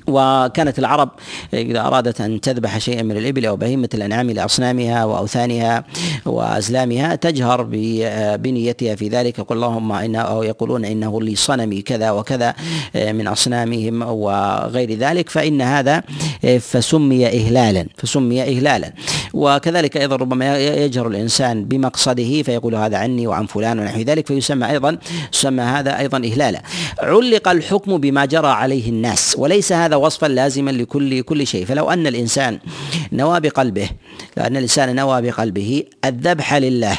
وكانت 0.07 0.79
العرب 0.79 1.11
إذا 1.55 1.81
أرادت 1.81 2.21
أن 2.21 2.41
تذبح 2.41 2.79
شيئا 2.79 3.03
من 3.03 3.17
الإبل 3.17 3.47
أو 3.47 3.57
بهيمة 3.57 3.89
الأنعام 3.95 4.31
لأصنامها 4.31 5.05
وأوثانها 5.05 5.85
وأزلامها 6.27 7.15
تجهر 7.15 7.63
بنيتها 8.37 8.95
في 8.95 9.09
ذلك 9.09 9.39
يقول 9.39 9.59
اللهم 9.59 9.93
إنه 9.93 10.21
أو 10.21 10.43
يقولون 10.43 10.85
إنه 10.85 11.23
لصنمي 11.23 11.83
كذا 11.83 12.11
وكذا 12.11 12.55
من 12.95 13.27
أصنامهم 13.27 14.03
وغير 14.03 14.95
ذلك 14.95 15.29
فإن 15.29 15.63
هذا 15.63 16.03
فسمي 16.61 17.27
إهلالا 17.27 17.87
فسمي 17.97 18.43
إهلالا. 18.43 18.93
وكذلك 19.35 19.97
أيضا 19.97 20.17
ربما 20.17 20.59
يجهر 20.59 21.09
الإنسان 21.09 21.65
بمقصده 21.65 22.43
فيقول 22.43 22.75
هذا 22.75 22.97
عني 22.97 23.27
وعن 23.27 23.47
فلان 23.47 23.79
ونحو 23.79 24.01
ذلك 24.01 24.27
فيسمى 24.27 24.71
أيضا 24.71 24.99
يسمى 25.35 25.63
هذا 25.63 25.99
أيضا 25.99 26.19
إهلالا. 26.19 26.63
علق 27.03 27.49
الحكم 27.49 27.97
بما 27.99 28.25
جرى 28.25 28.49
عليه 28.49 28.89
الناس 28.89 29.37
وليس 29.39 29.73
هذا 29.73 29.86
هذا 29.87 29.97
وصفا 29.97 30.27
لازما 30.27 30.71
لكل 30.71 31.23
كل 31.23 31.47
شيء. 31.47 31.65
فلو 31.67 31.91
أن 31.91 32.07
الإنسان 32.07 32.59
نوى 33.13 33.41
بقلبه 33.41 33.89
لو 34.37 34.45
أن 34.45 34.57
الإنسان 34.57 34.97
نوى 34.97 35.23
بقلبه 35.23 35.85
الذبح 36.05 36.55
لله 36.55 36.99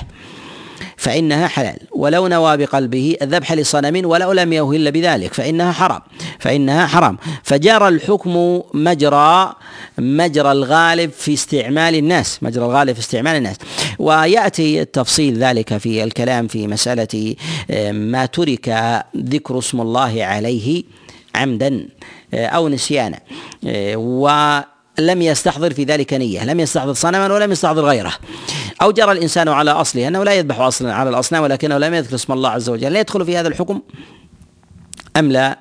فإنها 0.97 1.47
حلال. 1.47 1.78
ولو 1.91 2.28
نوى 2.28 2.58
بقلبه 2.58 3.17
الذبح 3.21 3.54
لصنم 3.54 4.06
ولو 4.06 4.32
لم 4.32 4.54
يهل 4.54 4.91
بذلك 4.91 5.34
فإنها 5.34 5.71
حرام. 5.71 6.02
فإنها 6.39 6.88
حرام. 6.88 7.17
فجرى 7.43 7.88
الحكم 7.88 8.62
مجرى 8.73 9.54
مجرى 9.97 10.52
الغالب 10.52 11.12
في 11.12 11.34
استعمال 11.34 11.95
الناس. 11.95 12.39
مجرى 12.41 12.65
الغالب 12.65 12.93
في 12.93 13.00
استعمال 13.00 13.36
الناس. 13.36 13.56
ويأتي 14.00 14.86
تفصيل 14.86 15.38
ذلك 15.38 15.78
في 15.78 16.04
الكلام 16.04 16.47
في 16.47 16.67
مسألة 16.67 17.36
آه، 17.71 17.91
ما 17.91 18.26
ترك 18.26 18.69
ذكر 19.17 19.60
اسم 19.60 19.82
الله 19.82 20.23
عليه 20.23 20.84
عمدا. 21.36 21.88
أو 22.34 22.70
نسيانا 22.70 23.20
آه، 23.68 23.96
ولم 23.96 25.22
يستحضر 25.22 25.74
في 25.74 25.84
ذلك 25.84 26.13
نية 26.13 26.46
لم 26.46 26.60
يستحضر 26.60 26.94
صنما 26.94 27.34
ولم 27.34 27.52
يستحضر 27.52 27.86
غيره. 27.86 28.13
أو 28.82 28.92
جرى 28.92 29.12
الإنسان 29.12 29.48
على 29.48 29.72
أصله 29.72 30.08
أنه 30.08 30.24
لا 30.24 30.34
يذبح 30.34 30.60
أصلا 30.60 30.94
على 30.94 31.10
الأصنام 31.10 31.44
ولكنه 31.44 31.78
لم 31.78 31.94
يذكر 31.94 32.16
اسم 32.16 32.34
الله 32.34 32.50
عز 32.50 32.70
وجل. 32.70 32.94
لا 32.94 33.00
يدخل 33.00 33.26
في 33.26 33.38
هذا 33.38 33.48
الحكم 33.48 33.82
أم 35.18 35.32
لا؟ 35.32 35.60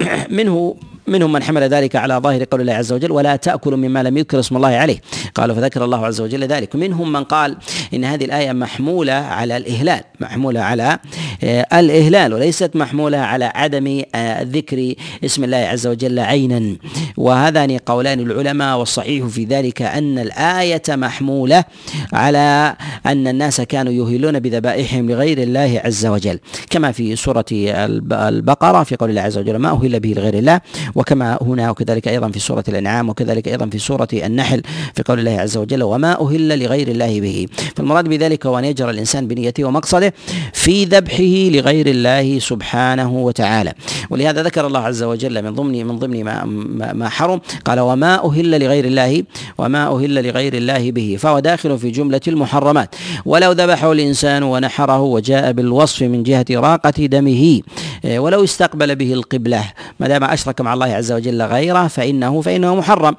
منه 0.28 0.76
منهم 1.06 1.32
من 1.32 1.42
حمل 1.42 1.62
ذلك 1.62 1.96
على 1.96 2.14
ظاهر 2.14 2.44
قول 2.44 2.60
الله 2.60 2.72
عز 2.72 2.92
وجل 2.92 3.12
ولا 3.12 3.36
تأكلوا 3.36 3.76
مما 3.78 4.02
لم 4.02 4.16
يذكر 4.16 4.40
اسم 4.40 4.56
الله 4.56 4.68
عليه. 4.68 5.00
قالوا 5.34 5.56
فذكر 5.56 5.84
الله 5.84 6.06
عز 6.06 6.20
وجل 6.20 6.44
ذلك. 6.44 6.76
منهم 6.76 7.12
من 7.12 7.24
قال 7.24 7.56
إن 7.94 8.04
هذه 8.04 8.24
الآية 8.24 8.52
محمولة 8.52 9.12
على 9.12 9.56
الإهلال. 9.56 10.00
محمولة 10.20 10.60
على 10.60 10.98
آه، 11.44 11.66
الإهلال 11.72 12.34
وليست 12.34 12.76
محمولة 12.76 13.18
على 13.18 13.44
عدم 13.44 14.02
آه، 14.14 14.42
ذكر 14.42 14.94
اسم 15.24 15.44
الله 15.44 15.56
عز 15.56 15.86
وجل 15.86 16.18
عينا. 16.18 16.76
وهذان 17.16 17.78
قولان 17.78 18.20
العلماء 18.20 18.78
والصحيح 18.78 19.26
في 19.26 19.44
ذلك 19.44 19.82
أن 19.82 20.18
الآية 20.18 20.82
محمولة 20.88 21.64
على 22.12 22.76
أن 23.06 23.28
الناس 23.28 23.60
كانوا 23.60 23.92
يهلون 23.92 24.38
بذبائحهم 24.40 25.10
لغير 25.10 25.38
الله 25.42 25.80
عز 25.84 26.06
وجل. 26.06 26.38
كما 26.70 26.92
في 26.92 27.16
سورة 27.16 27.44
البقرة 27.52 28.82
في 28.82 28.96
قول 28.96 29.10
الله 29.10 29.22
عز 29.22 29.38
وجل 29.38 29.56
ما 29.56 29.70
أهل 29.70 30.00
به 30.00 30.14
لغير 30.16 30.34
الله. 30.34 30.60
وكما 30.94 31.38
هنا 31.42 31.70
وكذلك 31.70 32.08
أيضا 32.08 32.28
في 32.28 32.38
سورة 32.38 32.64
الأنعام 32.68 33.08
وكذلك 33.08 33.48
أيضا 33.48 33.66
في 33.66 33.78
سورة 33.78 34.08
النحل 34.12 34.62
في 34.94 35.02
قول 35.02 35.18
الله 35.18 35.40
عز 35.40 35.56
وجل 35.56 35.82
وما 35.82 36.20
أهل 36.20 36.62
لغير 36.62 36.88
الله 36.88 37.20
به. 37.20 37.46
فالمراد 37.76 38.08
بذلك 38.08 38.46
هو 38.46 38.58
أن 38.58 38.64
يجرى 38.64 38.90
الإنسان 38.90 39.26
بنيته 39.26 39.64
ومقصده 39.64 40.14
في 40.52 40.84
ذبحه 40.84 41.58
لغير 41.58 41.86
الله 41.86 42.38
سبحانه 42.38 43.12
وتعالى. 43.12 43.72
ولهذا 44.10 44.42
ذكر 44.42 44.66
الله 44.66 44.80
عز 44.80 45.02
وجل 45.02 45.42
من 45.42 45.50
ضمن 45.54 45.86
من 45.86 45.98
ضمن 45.98 46.24
ما 46.24 46.44
ما 46.92 47.08
حرم 47.08 47.40
قال 47.64 47.80
وما 47.80 48.26
أهل 48.26 48.60
لغير 48.64 48.84
الله 48.84 49.22
وما 49.58 49.96
أهل 49.96 50.28
لغير 50.28 50.54
الله 50.54 50.90
به. 50.90 51.16
فهو 51.20 51.38
داخل 51.38 51.78
في 51.78 51.90
جملة 51.90 52.20
المحرمات. 52.28 52.94
ولو 53.24 53.52
ذبحه 53.52 53.92
الإنسان 53.92 54.42
ونحره 54.42 55.00
وجاء 55.00 55.52
بالوصف 55.52 56.02
من 56.02 56.22
جهة 56.22 56.46
راقة 56.50 57.06
دمه 57.06 57.60
ولو 58.04 58.44
استقبل 58.44 58.96
به 58.96 59.12
القبلة. 59.12 59.64
ما 60.00 60.08
دام 60.08 60.24
أشرك 60.24 60.60
مع 60.60 60.74
الله 60.74 60.83
عز 60.92 61.12
وجل 61.12 61.42
غيره 61.42 61.86
فإنه 61.88 62.40
فإنه 62.40 62.74
محرم. 62.74 63.16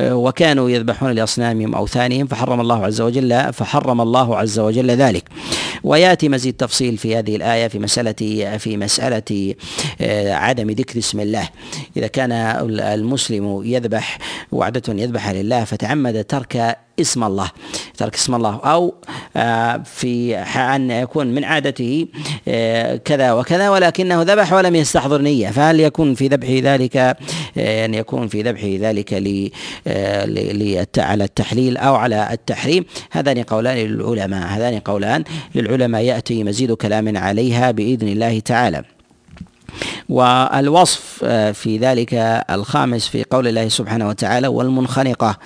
وكانوا 0.00 0.70
يذبحون 0.70 1.12
لأصنامهم 1.12 1.74
أوثانهم 1.74 2.26
فحرم 2.26 2.60
الله 2.60 2.84
عز 2.84 3.00
وجل 3.00 3.52
فحرم 3.52 4.00
الله 4.00 4.36
عز 4.36 4.58
وجل 4.58 4.90
ذلك. 4.90 5.24
ويأتي 5.84 6.28
مزيد 6.28 6.54
تفصيل 6.54 6.96
في 6.96 7.16
هذه 7.16 7.36
الآية 7.36 7.68
في 7.68 7.78
مساله 7.78 8.56
في 8.58 8.76
مسألة 8.76 9.54
آه، 10.00 10.34
عدم 10.34 10.70
ذكر 10.70 10.98
اسم 10.98 11.20
الله. 11.20 11.48
إذا 11.96 12.06
كان 12.06 12.32
المسلم 12.80 13.62
يذبح 13.64 14.18
وعدة 14.52 14.82
يذبح 14.88 15.30
لله 15.30 15.64
فتعمد 15.64 16.24
ترك 16.24 16.85
اسم 17.00 17.24
الله 17.24 17.50
ترك 17.96 18.14
اسم 18.14 18.34
الله. 18.34 18.60
أو 18.64 18.94
آه، 19.36 19.82
في 19.84 20.36
ان 20.36 20.90
يكون 20.90 21.26
من 21.26 21.44
عادته 21.44 22.06
آه، 22.48 22.96
كذا 22.96 23.32
وكذا 23.32 23.70
ولكنه 23.70 24.22
ذبح 24.22 24.52
ولم 24.52 24.74
يستحضر 24.74 25.22
نية. 25.22 25.48
فهل 25.48 25.80
يكون 25.80 26.14
في 26.14 26.28
ذبحه 26.28 26.74
ذلك 26.74 26.96
ان 26.96 27.14
يعني 27.56 27.96
يكون 27.96 28.28
في 28.28 28.42
ذبحه 28.42 28.88
ذلك 28.88 29.12
على 30.98 31.24
التحليل 31.24 31.76
أو 31.76 31.94
على 31.94 32.28
التحريم؟ 32.32 32.84
هذان 33.10 33.42
قولان 33.42 33.76
للعلماء 33.76 34.48
هذان 34.48 34.78
قولان 34.78 35.24
للعلماء 35.54 36.02
يأتي 36.02 36.44
مزيد 36.44 36.72
كلام 36.72 37.16
عليها 37.16 37.70
بإذن 37.70 38.08
الله 38.08 38.38
تعالى. 38.40 38.95
والوصف 40.08 41.20
آه، 41.24 41.52
في 41.52 41.78
ذلك 41.78 42.14
الخامس 42.50 43.08
في 43.08 43.24
قول 43.30 43.48
الله 43.48 43.68
سبحانه 43.68 44.08
وتعالى 44.08 44.48
والمنخنقة. 44.48 45.38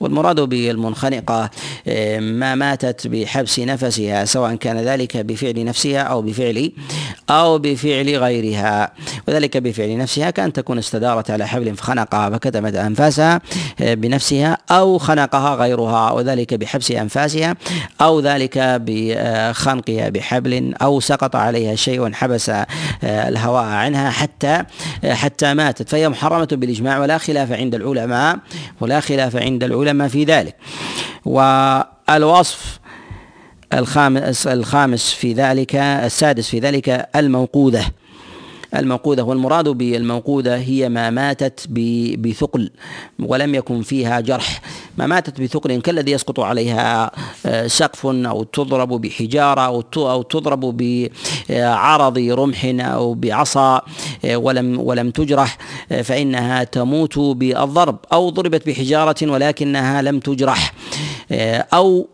والمراد 0.00 0.40
بالمنخنقة 0.40 1.50
آه، 1.88 2.20
ما 2.20 2.54
ماتت 2.54 3.06
بحبس 3.06 3.58
نفسها 3.58 4.24
سواء 4.24 4.54
كان 4.54 4.78
ذلك 4.78 5.16
بفعل 5.16 5.64
نفسها 5.64 6.00
أو 6.00 6.22
بفعل 6.22 6.72
أو 7.30 7.58
بفعل 7.58 8.16
غيرها. 8.16 8.92
وذلك 9.28 9.56
بفعل 9.56 9.98
نفسها 9.98 10.30
كأن 10.30 10.52
تكون 10.52 10.78
استدارت 10.78 11.30
على 11.30 11.48
حبل 11.48 11.76
فخنقها 11.76 12.30
فكتمت 12.30 12.74
أنفاسها 12.74 13.40
آه، 13.80 13.94
بنفسها 13.94 14.58
أو 14.70 14.98
خنقها 14.98 15.54
غيرها 15.54 16.10
وذلك 16.10 16.54
بحبس 16.54 16.90
أنفاسها 16.90 17.56
أو 18.00 18.20
ذلك 18.20 18.58
بخنقها 18.58 20.08
بحبل 20.08 20.74
أو 20.82 21.00
سقط 21.00 21.36
عليها 21.36 21.74
شيء 21.74 22.12
حبس 22.12 22.50
الهواء 23.04 23.64
عنها. 23.64 24.07
حتى 24.10 24.62
حتى 25.10 25.54
ماتت. 25.54 25.88
فهي 25.88 26.08
محرمة 26.08 26.48
بالإجماع 26.52 26.98
ولا 26.98 27.18
خلاف 27.18 27.52
عند 27.52 27.74
العلماء 27.74 28.38
ولا 28.80 29.00
خلاف 29.00 29.36
عند 29.36 29.64
العلماء 29.64 30.08
في 30.08 30.24
ذلك. 30.24 30.56
والوصف 31.24 32.78
الخامس 33.72 34.46
الخامس 34.46 35.10
في 35.10 35.32
ذلك 35.32 35.76
السادس 35.76 36.48
في 36.48 36.58
ذلك 36.58 37.08
الموقوذة. 37.16 37.84
الموقوذة 38.76 39.22
والمراد 39.22 39.68
بالموقوذة 39.68 40.56
هي 40.56 40.88
ما 40.88 41.10
ماتت 41.10 41.66
بثقل 42.18 42.70
ولم 43.18 43.54
يكن 43.54 43.82
فيها 43.82 44.20
جرح. 44.20 44.60
ما 44.98 45.06
ماتت 45.06 45.40
بثقل 45.40 45.80
كالذي 45.80 46.12
يسقط 46.12 46.40
عليها 46.40 47.10
آه، 47.46 47.66
سقف 47.66 48.06
أو 48.06 48.42
تضرب 48.42 48.88
بحجارة 48.88 49.60
أو 49.96 50.22
تضرب 50.22 50.76
بعرض 50.76 52.18
رمح 52.18 52.74
أو 52.80 53.14
بعصا 53.14 53.82
آه، 54.24 54.36
ولم 54.36 54.80
ولم 54.80 55.10
تجرح 55.10 55.58
آه، 55.92 56.02
فإنها 56.02 56.64
تموت 56.64 57.18
بالضرب. 57.18 57.98
أو 58.12 58.30
ضربت 58.30 58.68
بحجارة 58.68 59.16
ولكنها 59.22 60.02
لم 60.02 60.20
تجرح 60.20 60.74
أو 61.72 62.08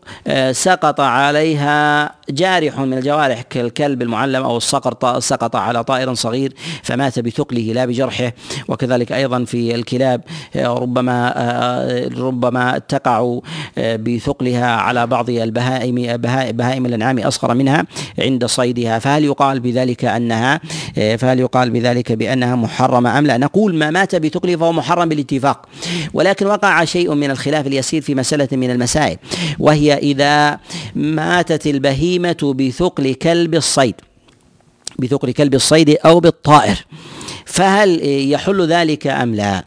سقط 0.53 1.01
عليها 1.01 2.15
جارح 2.31 2.81
من 2.81 2.99
الجوارح 2.99 3.43
كالكلب 3.43 4.03
المعلم 4.03 4.43
أو 4.43 4.57
الصقر 4.57 5.21
سقط 5.21 5.57
على 5.57 5.85
طائر 5.85 6.15
صغير 6.15 6.53
فمات 6.83 7.19
بثقله 7.19 7.61
لا 7.61 7.85
بجرحه. 7.85 8.33
وكذلك 8.69 9.13
أيضا 9.13 9.45
في 9.45 9.75
الكلاب 9.75 10.21
ربما 10.57 11.35
ربما 12.19 12.79
تقع 12.79 13.39
بثقلها 13.79 14.67
على 14.67 15.07
بعض 15.07 15.31
البهائم 15.31 16.17
بهائم 16.53 16.87
الأنعام 16.87 17.19
أصغر 17.19 17.55
منها 17.55 17.85
عند 18.19 18.47
صيدها. 18.47 18.99
فهل 18.99 19.25
يقال 19.25 19.61
بذلك 19.61 20.05
أنها 20.05 20.61
فهل 20.95 21.41
يقال 21.41 21.71
بذلك 21.71 22.13
بأنها 22.13 22.57
محرمة 22.57 23.19
أم 23.19 23.27
لا؟ 23.27 23.39
نقول 23.39 23.75
ما 23.75 23.91
مات 23.91 24.17
بثقله 24.17 24.57
فهو 24.57 24.73
محرم 24.73 25.09
بالاتفاق. 25.09 25.67
ولكن 26.15 26.47
وقع 26.47 26.85
شيء 26.85 27.15
من 27.15 27.31
الخلاف 27.31 27.67
اليسير 27.67 28.03
في 28.03 28.15
مسألة 28.15 28.49
من 28.53 28.71
المسائل 28.71 29.17
وهي 29.59 29.95
إذا 29.99 30.59
ماتت 30.95 31.67
البهيمه 32.15 32.55
بثقل 32.55 33.15
كلب 33.15 33.55
الصيد 33.55 33.95
بثقل 34.99 35.33
كلب 35.33 35.55
الصيد 35.55 35.91
أو 35.91 36.21
بالطائر. 36.21 36.85
فهل 37.45 38.01
يحل 38.33 38.67
ذلك 38.67 39.07
أم 39.07 39.35
لا؟ 39.35 39.65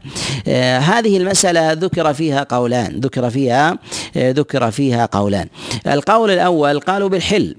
آه 0.47 0.79
هذه 0.79 1.17
المسألة 1.17 1.73
ذكر 1.73 2.13
فيها 2.13 2.43
قولان 2.43 2.99
ذكر 2.99 3.29
فيها 3.29 3.79
آه 4.17 4.31
ذكر 4.31 4.71
فيها 4.71 5.05
قولان. 5.05 5.47
القول 5.87 6.31
الأول 6.31 6.79
قالوا 6.79 7.09
بالحل 7.09 7.55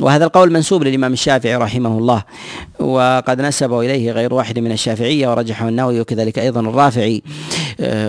وهذا 0.00 0.24
القول 0.24 0.52
منسوب 0.52 0.82
للإمام 0.82 1.12
الشافعي 1.12 1.56
رحمه 1.56 1.98
الله 1.98 2.22
وقد 2.78 3.40
نسبه 3.40 3.80
إليه 3.80 4.12
غير 4.12 4.34
واحد 4.34 4.58
من 4.58 4.72
الشافعية 4.72 5.28
ورجحه 5.28 5.68
النووي 5.68 6.00
وكذلك 6.00 6.38
أيضا 6.38 6.60
الرافعي. 6.60 7.22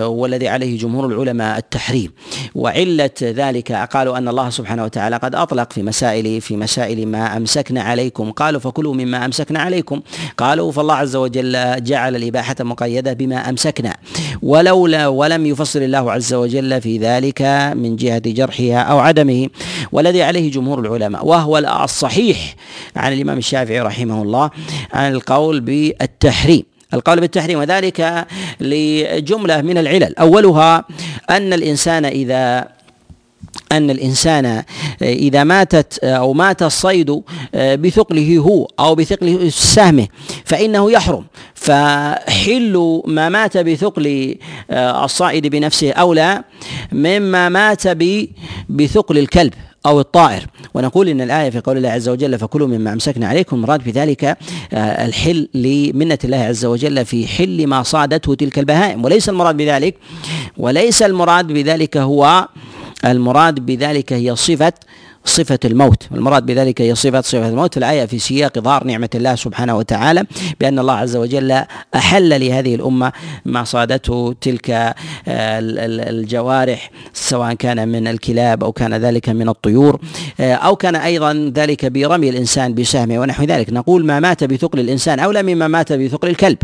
والذي 0.02 0.48
عليه 0.48 0.78
جمهور 0.78 1.06
العلماء 1.06 1.58
التحريم. 1.58 2.12
وعلة 2.54 3.10
ذلك 3.22 3.72
قالوا 3.72 4.18
أن 4.18 4.28
الله 4.28 4.50
سبحانه 4.50 4.84
وتعالى 4.84 5.16
قد 5.16 5.34
أطلق 5.34 5.72
في 5.72 5.82
مسائل 5.82 6.40
في 6.40 6.56
مسائل 6.56 7.08
ما 7.08 7.36
أمسكنا 7.36 7.82
عليكم. 7.82 8.32
قالوا 8.32 8.60
فكلوا 8.60 8.94
مما 8.94 9.24
أمسكنا 9.24 9.60
عليكم. 9.60 10.00
قالوا 10.36 10.72
فالله 10.72 10.94
عز 10.94 11.16
وجل 11.16 11.84
جعل 11.84 12.16
الإباحة 12.16 12.56
مقيدة 12.60 13.12
بما 13.12 13.48
أمسكنا. 13.48 13.96
ولولا 14.42 15.08
ولم 15.08 15.46
يفصل 15.46 15.82
الله 15.82 16.12
عز 16.12 16.34
وجل 16.34 16.80
في 16.80 16.98
ذلك 16.98 17.42
من 17.76 17.96
جهة 17.96 18.22
جرحها 18.26 18.78
أو 18.78 18.98
عدمه 18.98 19.48
والذي 19.92 20.22
عليه 20.22 20.50
جمهور 20.50 20.80
العلماء. 20.80 21.26
وهو 21.26 21.58
الصحيح 21.58 22.54
عن 22.96 23.12
الإمام 23.12 23.38
الشافعي 23.38 23.80
رحمه 23.80 24.22
الله 24.22 24.50
عن 24.92 25.12
القول 25.12 25.60
بالتحريم. 25.60 26.71
القول 26.94 27.20
بالتحريم 27.20 27.58
وذلك 27.58 28.26
لجملة 28.60 29.60
من 29.60 29.78
العلل. 29.78 30.18
أولها 30.18 30.84
أن 31.30 31.52
الإنسان 31.52 32.04
إذا 32.04 32.68
أن 33.72 33.90
الإنسان 33.90 34.62
إذا 35.02 35.44
ماتت 35.44 35.98
أو 36.04 36.32
مات 36.32 36.62
الصيد 36.62 37.22
بثقله 37.54 38.38
هو 38.38 38.68
أو 38.80 38.94
بثقل 38.94 39.52
سهمه 39.52 40.08
فإنه 40.44 40.92
يحرم. 40.92 41.24
فحل 41.54 43.02
ما 43.06 43.28
مات 43.28 43.56
بثقل 43.56 44.36
الصائد 44.70 45.46
بنفسه 45.46 45.92
أولى 45.92 46.44
مما 46.92 47.48
مات 47.48 47.82
بثقل 48.68 49.18
الكلب. 49.18 49.54
أو 49.86 50.00
الطائر. 50.00 50.46
ونقول 50.74 51.08
إن 51.08 51.20
الآية 51.20 51.50
في 51.50 51.60
قول 51.60 51.76
الله 51.76 51.88
عز 51.88 52.08
وجل 52.08 52.38
فكلوا 52.38 52.68
مما 52.68 52.92
أمسكنا 52.92 53.28
عليكم. 53.28 53.60
مراد 53.60 53.84
بذلك 53.84 54.36
الحل 54.74 55.48
لمنة 55.54 56.18
الله 56.24 56.36
عز 56.36 56.64
وجل 56.64 57.04
في 57.04 57.26
حل 57.26 57.66
ما 57.66 57.82
صادته 57.82 58.34
تلك 58.34 58.58
البهائم. 58.58 59.04
وليس 59.04 59.28
المراد 59.28 59.56
بذلك 59.56 59.96
وليس 60.56 61.02
المراد 61.02 61.46
بذلك 61.46 61.96
هو 61.96 62.48
المراد 63.04 63.66
بذلك 63.66 64.12
هي 64.12 64.36
صفة 64.36 64.72
صفة 65.24 65.58
الموت. 65.64 66.02
والمراد 66.10 66.46
بذلك 66.46 66.82
هي 66.82 66.94
صفة 66.94 67.20
صفة 67.20 67.48
الموت. 67.48 67.76
الآية 67.76 68.04
في 68.04 68.18
سياق 68.18 68.58
إظهار 68.58 68.84
نعمة 68.84 69.08
الله 69.14 69.34
سبحانه 69.34 69.76
وتعالى 69.76 70.24
بأن 70.60 70.78
الله 70.78 70.94
عز 70.94 71.16
وجل 71.16 71.62
أحل 71.94 72.40
لهذه 72.40 72.74
الأمة 72.74 73.12
ما 73.44 73.64
صادته 73.64 74.34
تلك 74.40 74.94
الجوارح 75.28 76.90
سواء 77.12 77.54
كان 77.54 77.88
من 77.88 78.06
الكلاب 78.06 78.64
أو 78.64 78.72
كان 78.72 78.94
ذلك 78.94 79.28
من 79.28 79.48
الطيور 79.48 80.00
أو 80.40 80.76
كان 80.76 80.96
أيضا 80.96 81.52
ذلك 81.54 81.86
برمي 81.86 82.28
الإنسان 82.28 82.74
بسهمه 82.74 83.18
ونحو 83.18 83.44
ذلك. 83.44 83.72
نقول 83.72 84.04
ما 84.06 84.20
مات 84.20 84.44
بثقل 84.44 84.80
الإنسان 84.80 85.18
أولى 85.18 85.42
مما 85.42 85.68
مات 85.68 85.92
بثقل 85.92 86.28
الكلب. 86.28 86.58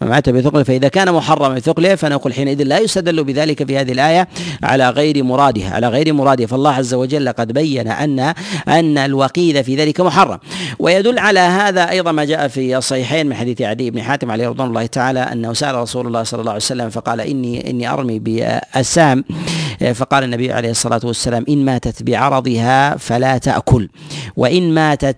ما 0.00 0.08
مات 0.08 0.28
بثقل 0.28 0.64
فإذا 0.64 0.88
كان 0.88 1.12
محرما 1.12 1.54
بثقله 1.54 1.94
فنقول 1.94 2.34
حينئذ 2.34 2.62
لا 2.62 2.78
يستدل 2.78 3.24
بذلك 3.24 3.66
في 3.66 3.78
هذه 3.78 3.92
الآية 3.92 4.28
على 4.62 4.90
غير 4.90 5.22
مرادها 5.24 5.74
على 5.74 5.88
غير 5.88 6.12
مرادها. 6.12 6.46
فالله 6.46 6.70
عز 6.70 6.94
وجل 6.94 7.28
قد 7.28 7.52
بين 7.52 7.88
أن 8.04 8.34
أن 8.68 8.98
الوقيد 8.98 9.62
في 9.62 9.76
ذلك 9.76 10.00
محرم. 10.00 10.38
ويدل 10.78 11.18
على 11.18 11.40
هذا 11.40 11.90
أيضا 11.90 12.12
ما 12.12 12.24
جاء 12.24 12.48
في 12.48 12.76
الصحيحين 12.76 13.26
من 13.26 13.34
حديث 13.34 13.62
عدي 13.62 13.90
بن 13.90 14.02
حاتم 14.02 14.30
عليه 14.30 14.48
رضوان 14.48 14.68
الله 14.68 14.86
تعالى 14.86 15.20
أنه 15.20 15.52
سأل 15.52 15.74
رسول 15.74 16.06
الله 16.06 16.22
صلى 16.22 16.40
الله 16.40 16.52
عليه 16.52 16.62
وسلم 16.62 16.90
فقال 16.90 17.20
إني 17.20 17.70
إني 17.70 17.88
أرمي 17.90 18.18
بالسام. 18.18 19.24
فقال 19.94 20.24
النبي 20.24 20.52
عليه 20.52 20.70
الصلاة 20.70 21.00
والسلام 21.04 21.44
إن 21.48 21.64
ماتت 21.64 22.02
بعرضها 22.02 22.96
فلا 22.96 23.38
تأكل 23.38 23.88
وإن 24.36 24.74
ماتت 24.74 25.16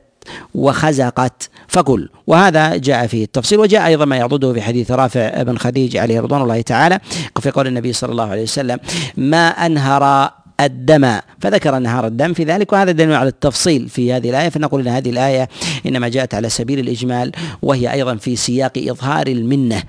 وخزقت 0.54 1.50
فكل. 1.68 2.08
وهذا 2.26 2.76
جاء 2.76 3.06
فيه 3.06 3.24
التفصيل 3.24 3.58
وجاء 3.58 3.86
أيضا 3.86 4.04
ما 4.04 4.16
يعضده 4.16 4.52
في 4.52 4.62
حديث 4.62 4.90
رافع 4.90 5.42
بن 5.42 5.58
خديج 5.58 5.96
عليه 5.96 6.20
رضوان 6.20 6.42
الله 6.42 6.60
تعالى 6.60 6.98
في 7.40 7.50
قول 7.50 7.66
النبي 7.66 7.92
صلى 7.92 8.12
الله 8.12 8.30
عليه 8.30 8.42
وسلم 8.42 8.78
ما 9.16 9.48
أنهر 9.48 10.30
الدم. 10.66 11.18
فذكر 11.40 11.78
نهار 11.78 12.06
الدم 12.06 12.32
في 12.32 12.44
ذلك 12.44 12.72
وهذا 12.72 12.92
دليل 12.92 13.14
على 13.14 13.28
التفصيل 13.28 13.88
في 13.88 14.12
هذه 14.12 14.30
الآية. 14.30 14.48
فنقول 14.48 14.80
أن 14.80 14.88
هذه 14.88 15.10
الآية 15.10 15.48
إنما 15.86 16.08
جاءت 16.08 16.34
على 16.34 16.48
سبيل 16.48 16.78
الإجمال 16.78 17.32
وهي 17.62 17.92
أيضا 17.92 18.16
في 18.16 18.36
سياق 18.36 18.72
إظهار 18.78 19.26
المنة 19.26 19.82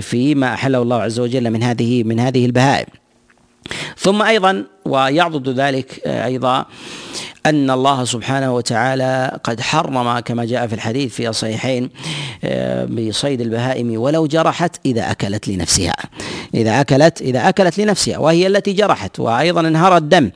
فيما 0.00 0.54
أحله 0.54 0.82
الله 0.82 1.02
عز 1.02 1.20
وجل 1.20 1.50
من 1.50 1.62
هذه 1.62 2.04
من 2.04 2.20
هذه 2.20 2.46
البهائم. 2.46 2.97
ثم 3.96 4.22
أيضا 4.22 4.64
ويعضد 4.84 5.48
ذلك 5.48 6.00
أيضا 6.06 6.66
أن 7.46 7.70
الله 7.70 8.04
سبحانه 8.04 8.54
وتعالى 8.54 9.38
قد 9.44 9.60
حرم 9.60 10.18
كما 10.18 10.44
جاء 10.44 10.66
في 10.66 10.74
الحديث 10.74 11.14
في 11.14 11.28
الصحيحين 11.28 11.90
آه، 12.44 12.84
بصيد 12.84 13.40
البهائم 13.40 14.00
ولو 14.00 14.26
جرحت 14.26 14.76
إذا 14.86 15.10
أكلت 15.10 15.48
لنفسها. 15.48 15.96
إذا 16.54 16.80
أكلت 16.80 17.20
إذا 17.20 17.48
أكلت 17.48 17.78
لنفسها 17.78 18.18
وهي 18.18 18.46
التي 18.46 18.72
جرحت 18.72 19.20
وأيضا 19.20 19.60
انهار 19.60 19.96
الدم 19.96 20.24
آه، 20.24 20.30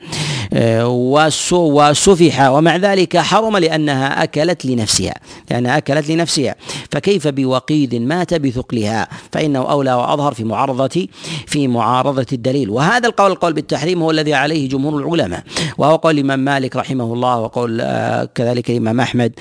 وسفح. 0.53 2.49
ومع 2.49 2.77
ذلك 2.77 3.17
حرم 3.17 3.57
لأنها 3.57 4.23
أكلت 4.23 4.65
لنفسها. 4.65 5.13
لأنها 5.51 5.77
أكلت 5.77 6.09
لنفسها. 6.09 6.55
فكيف 6.91 7.27
بوقيد 7.27 7.95
مات 7.95 8.33
بثقلها 8.33 9.07
فإنه 9.31 9.59
أولى 9.59 9.93
وأظهر 9.93 10.33
في 10.33 10.43
معارضة 10.43 11.07
في 11.47 11.67
معارضة 11.67 12.25
الدليل. 12.33 12.69
وهذا 12.69 13.07
القول 13.07 13.31
القول 13.31 13.53
بالتحريم 13.53 14.01
هو 14.01 14.11
الذي 14.11 14.33
عليه 14.33 14.69
جمهور 14.69 14.97
العلماء. 14.97 15.43
وهو 15.77 15.95
قول 15.95 16.15
الإمام 16.15 16.39
مالك 16.39 16.75
رحمه 16.75 17.13
الله 17.13 17.39
وقول 17.39 17.81
آه، 17.81 18.29
كذلك 18.35 18.69
الإمام 18.69 18.99
أحمد. 18.99 19.31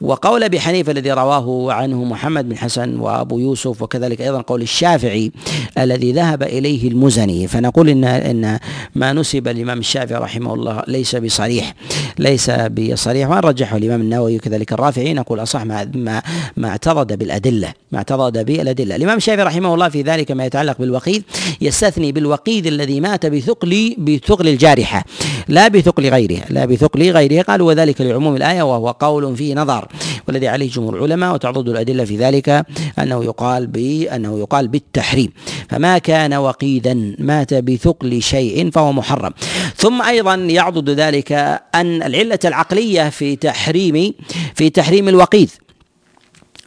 وقول 0.00 0.44
أبي 0.44 0.60
حنيفة 0.60 0.92
الذي 0.92 1.12
رواه 1.12 1.72
عنه 1.72 2.04
محمد 2.04 2.48
بن 2.48 2.56
حسن 2.56 3.00
وأبو 3.00 3.38
يوسف 3.38 3.82
وكذلك 3.82 4.20
أيضا 4.20 4.40
قول 4.40 4.62
الشافعي 4.62 5.32
الذي 5.78 6.12
ذهب 6.12 6.42
إليه 6.42 6.88
المزني. 6.88 7.46
فنقول 7.46 7.88
إن 7.88 8.04
إن 8.04 8.58
ما 8.94 9.12
نسب 9.12 9.48
الإمام 9.48 9.78
الشافعي 9.78 10.18
رحمه 10.18 10.54
الله 10.54 10.61
ليس 10.88 11.16
بصريح 11.16 11.74
ليس 12.18 12.50
بصريح. 12.50 13.30
وأن 13.30 13.38
رجحه 13.38 13.76
الإمام 13.76 14.00
النووي 14.00 14.36
وكذلك 14.36 14.72
الرافعي 14.72 15.14
نقول 15.14 15.42
أصح 15.42 15.64
ما 15.64 15.90
ما 15.94 16.22
ما 16.56 16.68
اعترض 16.68 17.12
بالأدلة 17.12 17.72
ما 17.92 17.98
اعترض 17.98 18.38
بالأدلة. 18.38 18.96
الإمام 18.96 19.16
الشافعي 19.16 19.46
رحمه 19.46 19.74
الله 19.74 19.88
في 19.88 20.02
ذلك 20.02 20.30
ما 20.32 20.44
يتعلق 20.46 20.78
بالوقيد 20.78 21.22
يستثني 21.60 22.12
بالوقيد 22.12 22.66
الذي 22.66 23.00
مات 23.00 23.26
بثقل 23.26 23.94
بثقل 23.98 24.48
الجارحة 24.48 25.04
لا 25.48 25.68
بثقل 25.68 26.08
غيرها 26.08 26.44
لا 26.50 26.64
بثقل 26.64 27.10
غيرها 27.10 27.42
قالوا 27.42 27.68
وذلك 27.68 28.00
لعموم 28.00 28.36
الآية 28.36 28.62
وهو 28.62 28.90
قول 28.90 29.36
فيه 29.36 29.54
نظر 29.54 29.88
والذي 30.28 30.48
عليه 30.48 30.70
جمهور 30.70 30.96
العلماء 30.96 31.34
وتعضد 31.34 31.68
الأدلة 31.68 32.04
في 32.04 32.16
ذلك 32.16 32.66
أنه 32.98 33.24
يقال 33.24 33.66
بانه 33.66 34.38
يقال 34.38 34.68
بالتحريم. 34.68 35.32
فما 35.68 35.98
كان 35.98 36.34
وقيدا 36.34 37.16
مات 37.18 37.54
بثقل 37.54 38.22
شيء 38.22 38.70
فهو 38.70 38.92
محرم. 38.92 39.32
ثم 39.76 40.02
أيضا 40.02 40.36
يعضد 40.54 40.90
ذلك 40.90 41.32
أن 41.74 42.02
العلة 42.02 42.38
العقلية 42.44 43.08
في 43.08 43.36
تحريم 43.36 44.14
في 44.54 44.70
تحريم 44.70 45.08
الوقيد 45.08 45.50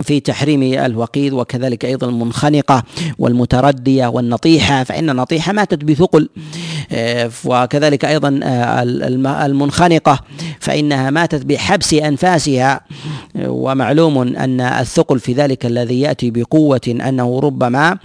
في 0.01 0.19
تحريم 0.19 0.63
الوقيد 0.63 1.33
وكذلك 1.33 1.85
أيضا 1.85 2.09
المنخنقة 2.09 2.83
والمتردية 3.19 4.07
والنطيحة 4.07 4.83
فإن 4.83 5.09
النطيحة 5.09 5.53
ماتت 5.53 5.83
بثقل. 5.83 6.29
آه، 6.91 7.31
وكذلك 7.45 8.05
أيضا 8.05 8.39
آه، 8.43 8.83
المنخنقة 9.45 10.19
فإنها 10.59 11.09
ماتت 11.09 11.45
بحبس 11.45 11.93
أنفاسها. 11.93 12.81
ومعلوم 13.45 14.17
أن 14.17 14.61
الثقل 14.61 15.19
في 15.19 15.33
ذلك 15.33 15.65
الذي 15.65 16.01
يأتي 16.01 16.31
بقوة 16.31 16.81
أنه 16.87 17.39
ربما 17.39 17.97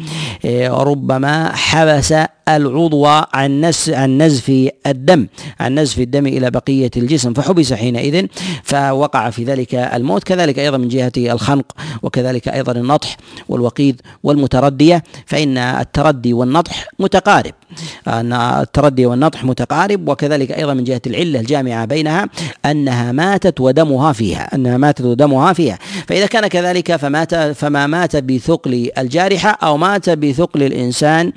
آه، 0.44 0.68
ربما 0.68 1.56
حبس 1.56 2.14
العضو 2.56 3.06
عن 3.06 3.72
عن 3.88 4.22
نزف 4.22 4.70
الدم 4.86 5.26
عن 5.60 5.78
نزف 5.78 5.98
الدم 5.98 6.26
إلى 6.26 6.50
بقية 6.50 6.90
الجسم 6.96 7.32
فحبس 7.32 7.72
حينئذ 7.72 8.26
فوقع 8.62 9.30
في 9.30 9.44
ذلك 9.44 9.74
الموت 9.74 10.24
كذلك 10.24 10.58
أيضا 10.58 10.76
من 10.76 10.88
جهة 10.88 11.12
الخنق 11.16 11.72
وكذلك 12.02 12.48
أيضا 12.48 12.72
النطح 12.72 13.16
والوقيد 13.48 14.00
والمتردية 14.22 15.04
فإن 15.26 15.58
التردي 15.58 16.32
والنطح 16.32 16.86
متقارب 16.98 17.52
أن 18.08 18.32
التردي 18.32 19.06
والنطح 19.06 19.44
متقارب 19.44 20.08
وكذلك 20.08 20.52
أيضا 20.52 20.74
من 20.74 20.84
جهة 20.84 21.00
العلة 21.06 21.40
الجامعة 21.40 21.84
بينها 21.84 22.28
أنها 22.66 23.12
ماتت 23.12 23.60
ودمها 23.60 24.12
فيها 24.12 24.54
أنها 24.54 24.76
ماتت 24.76 25.04
ودمها 25.04 25.52
فيها 25.52 25.78
فإذا 26.06 26.26
كان 26.26 26.46
كذلك 26.46 26.96
فمات 26.96 27.34
فما 27.34 27.86
مات 27.86 28.16
بثقل 28.16 28.90
الجارحة 28.98 29.50
أو 29.50 29.76
مات 29.76 30.10
بثقل 30.10 30.62
الإنسان 30.62 31.32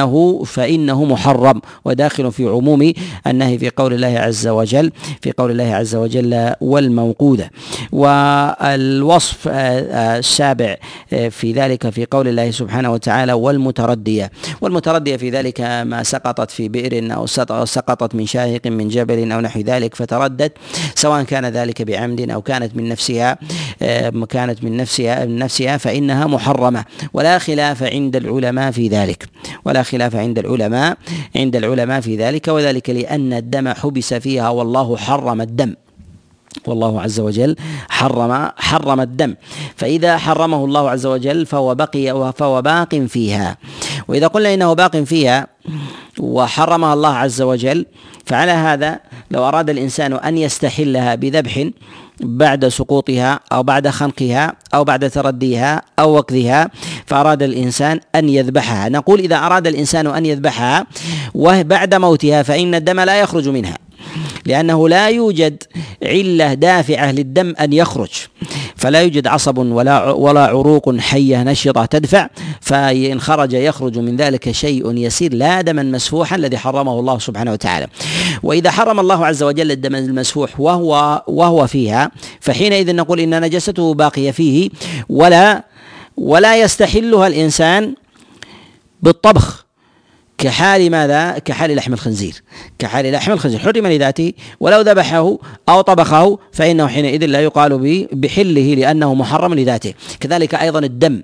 فإنه 0.00 0.44
فإنه 0.44 1.04
محرم. 1.04 1.60
وداخل 1.84 2.32
في 2.32 2.44
عموم 2.44 2.92
النهي 3.26 3.58
في 3.58 3.70
قول 3.76 3.94
الله 3.94 4.18
عز 4.18 4.48
وجل 4.48 4.92
في 5.22 5.32
قول 5.32 5.50
الله 5.50 5.74
عز 5.74 5.94
وجل 5.94 6.54
والموقوذة 6.60 7.48
والوصف 7.92 9.48
السابع 9.48 10.76
في 11.30 11.52
ذلك 11.52 11.90
في 11.90 12.06
قول 12.10 12.28
الله 12.28 12.50
سبحانه 12.50 12.92
وتعالى 12.92 13.32
والمتردية. 13.32 14.30
والمتردية 14.60 15.16
في 15.16 15.30
ذلك 15.30 15.60
ما 15.60 16.02
سقطت 16.02 16.50
في 16.50 16.68
بئر 16.68 17.14
أو 17.14 17.26
سقطت 17.64 18.14
من 18.14 18.26
شاهق 18.26 18.66
من 18.66 18.88
جبل 18.88 19.32
أو 19.32 19.40
نحو 19.40 19.60
ذلك 19.60 19.94
فتردت. 19.94 20.52
سواء 20.94 21.22
كان 21.22 21.46
ذلك 21.46 21.82
بعمد 21.82 22.30
أو 22.30 22.42
كانت 22.42 22.76
من 22.76 22.88
نفسها 22.88 23.38
كانت 24.28 24.64
من 24.64 24.76
نفسها 24.76 25.24
من 25.24 25.38
نفسها 25.38 25.76
فإنها 25.76 26.26
محرمة. 26.26 26.84
ولا 27.12 27.38
خلاف 27.38 27.82
عند 27.82 28.16
العلماء 28.16 28.70
في 28.70 28.88
ذلك. 28.88 29.24
ولا 29.64 29.82
خلاف 29.90 30.16
عند 30.16 30.38
العلماء 30.38 30.96
عند 31.36 31.56
العلماء 31.56 32.00
في 32.00 32.16
ذلك 32.16 32.48
وذلك 32.48 32.90
لأن 32.90 33.32
الدم 33.32 33.68
حبس 33.68 34.14
فيها 34.14 34.48
والله 34.48 34.96
حرم 34.96 35.40
الدم. 35.40 35.74
والله 36.66 37.00
عز 37.00 37.20
وجل 37.20 37.56
حرم 37.88 38.50
حرم 38.56 39.00
الدم. 39.00 39.34
فإذا 39.76 40.18
حرمه 40.18 40.64
الله 40.64 40.90
عز 40.90 41.06
وجل 41.06 41.46
فهو 41.46 41.74
بقي 41.74 42.32
فهو 42.32 42.62
باق 42.62 42.94
فيها. 42.94 43.56
وإذا 44.08 44.26
قلنا 44.26 44.54
إنه 44.54 44.72
باق 44.72 44.96
فيها 44.96 45.46
وحرمها 46.18 46.94
الله 46.94 47.14
عز 47.14 47.42
وجل 47.42 47.86
فعلى 48.26 48.52
هذا 48.52 49.00
لو 49.30 49.48
أراد 49.48 49.70
الإنسان 49.70 50.12
أن 50.12 50.38
يستحلها 50.38 51.14
بذبح 51.14 51.68
بعد 52.20 52.68
سقوطها 52.68 53.40
أو 53.52 53.62
بعد 53.62 53.88
خنقها 53.88 54.54
أو 54.74 54.84
بعد 54.84 55.10
ترديها 55.10 55.82
أو 55.98 56.12
وقذها 56.14 56.70
فأراد 57.06 57.42
الإنسان 57.42 58.00
أن 58.14 58.28
يذبحها. 58.28 58.88
نقول 58.88 59.20
إذا 59.20 59.36
أراد 59.36 59.66
الإنسان 59.66 60.06
أن 60.06 60.26
يذبحها 60.26 60.86
وبعد 61.34 61.94
موتها 61.94 62.42
فإن 62.42 62.74
الدم 62.74 63.00
لا 63.00 63.20
يخرج 63.20 63.48
منها. 63.48 63.76
لأنه 64.46 64.88
لا 64.88 65.08
يوجد 65.08 65.62
علة 66.02 66.54
دافعة 66.54 67.12
للدم 67.12 67.54
أن 67.60 67.72
يخرج 67.72 68.10
فلا 68.76 69.00
يوجد 69.00 69.26
عصب 69.26 69.58
ولا 69.58 70.10
ولا 70.10 70.46
عروق 70.46 70.96
حية 70.96 71.42
نشطة 71.42 71.84
تدفع 71.84 72.28
فإن 72.60 73.20
خرج 73.20 73.52
يخرج 73.52 73.98
من 73.98 74.16
ذلك 74.16 74.50
شيء 74.50 74.96
يسير 74.96 75.34
لا 75.34 75.60
دما 75.60 75.82
مسفوحا 75.82 76.36
الذي 76.36 76.58
حرمه 76.58 77.00
الله 77.00 77.18
سبحانه 77.18 77.52
وتعالى. 77.52 77.86
وإذا 78.42 78.70
حرم 78.70 79.00
الله 79.00 79.26
عز 79.26 79.42
وجل 79.42 79.70
الدم 79.70 79.94
المسفوح 79.94 80.60
وهو 80.60 81.22
وهو 81.26 81.66
فيها 81.66 82.10
فحينئذ 82.40 82.94
نقول 82.96 83.20
إن 83.20 83.40
نجسته 83.40 83.94
باقية 83.94 84.30
فيه 84.30 84.70
ولا 85.08 85.64
ولا 86.16 86.60
يستحلها 86.60 87.26
الإنسان 87.26 87.94
بالطبخ. 89.02 89.66
كحال 90.40 90.90
ماذا؟ 90.90 91.38
كحال 91.38 91.76
لحم 91.76 91.92
الخنزير. 91.92 92.42
كحال 92.78 93.12
لحم 93.12 93.32
الخنزير. 93.32 93.58
حرم 93.60 93.86
لذاته 93.86 94.32
ولو 94.60 94.80
ذبحه 94.80 95.38
أو 95.68 95.80
طبخه 95.80 96.38
فإنه 96.52 96.86
حينئذ 96.86 97.26
لا 97.26 97.40
يقال 97.40 98.06
بحله 98.12 98.74
لأنه 98.74 99.14
محرم 99.14 99.54
لذاته. 99.54 99.94
كذلك 100.20 100.54
أيضا 100.54 100.78
الدم. 100.78 101.22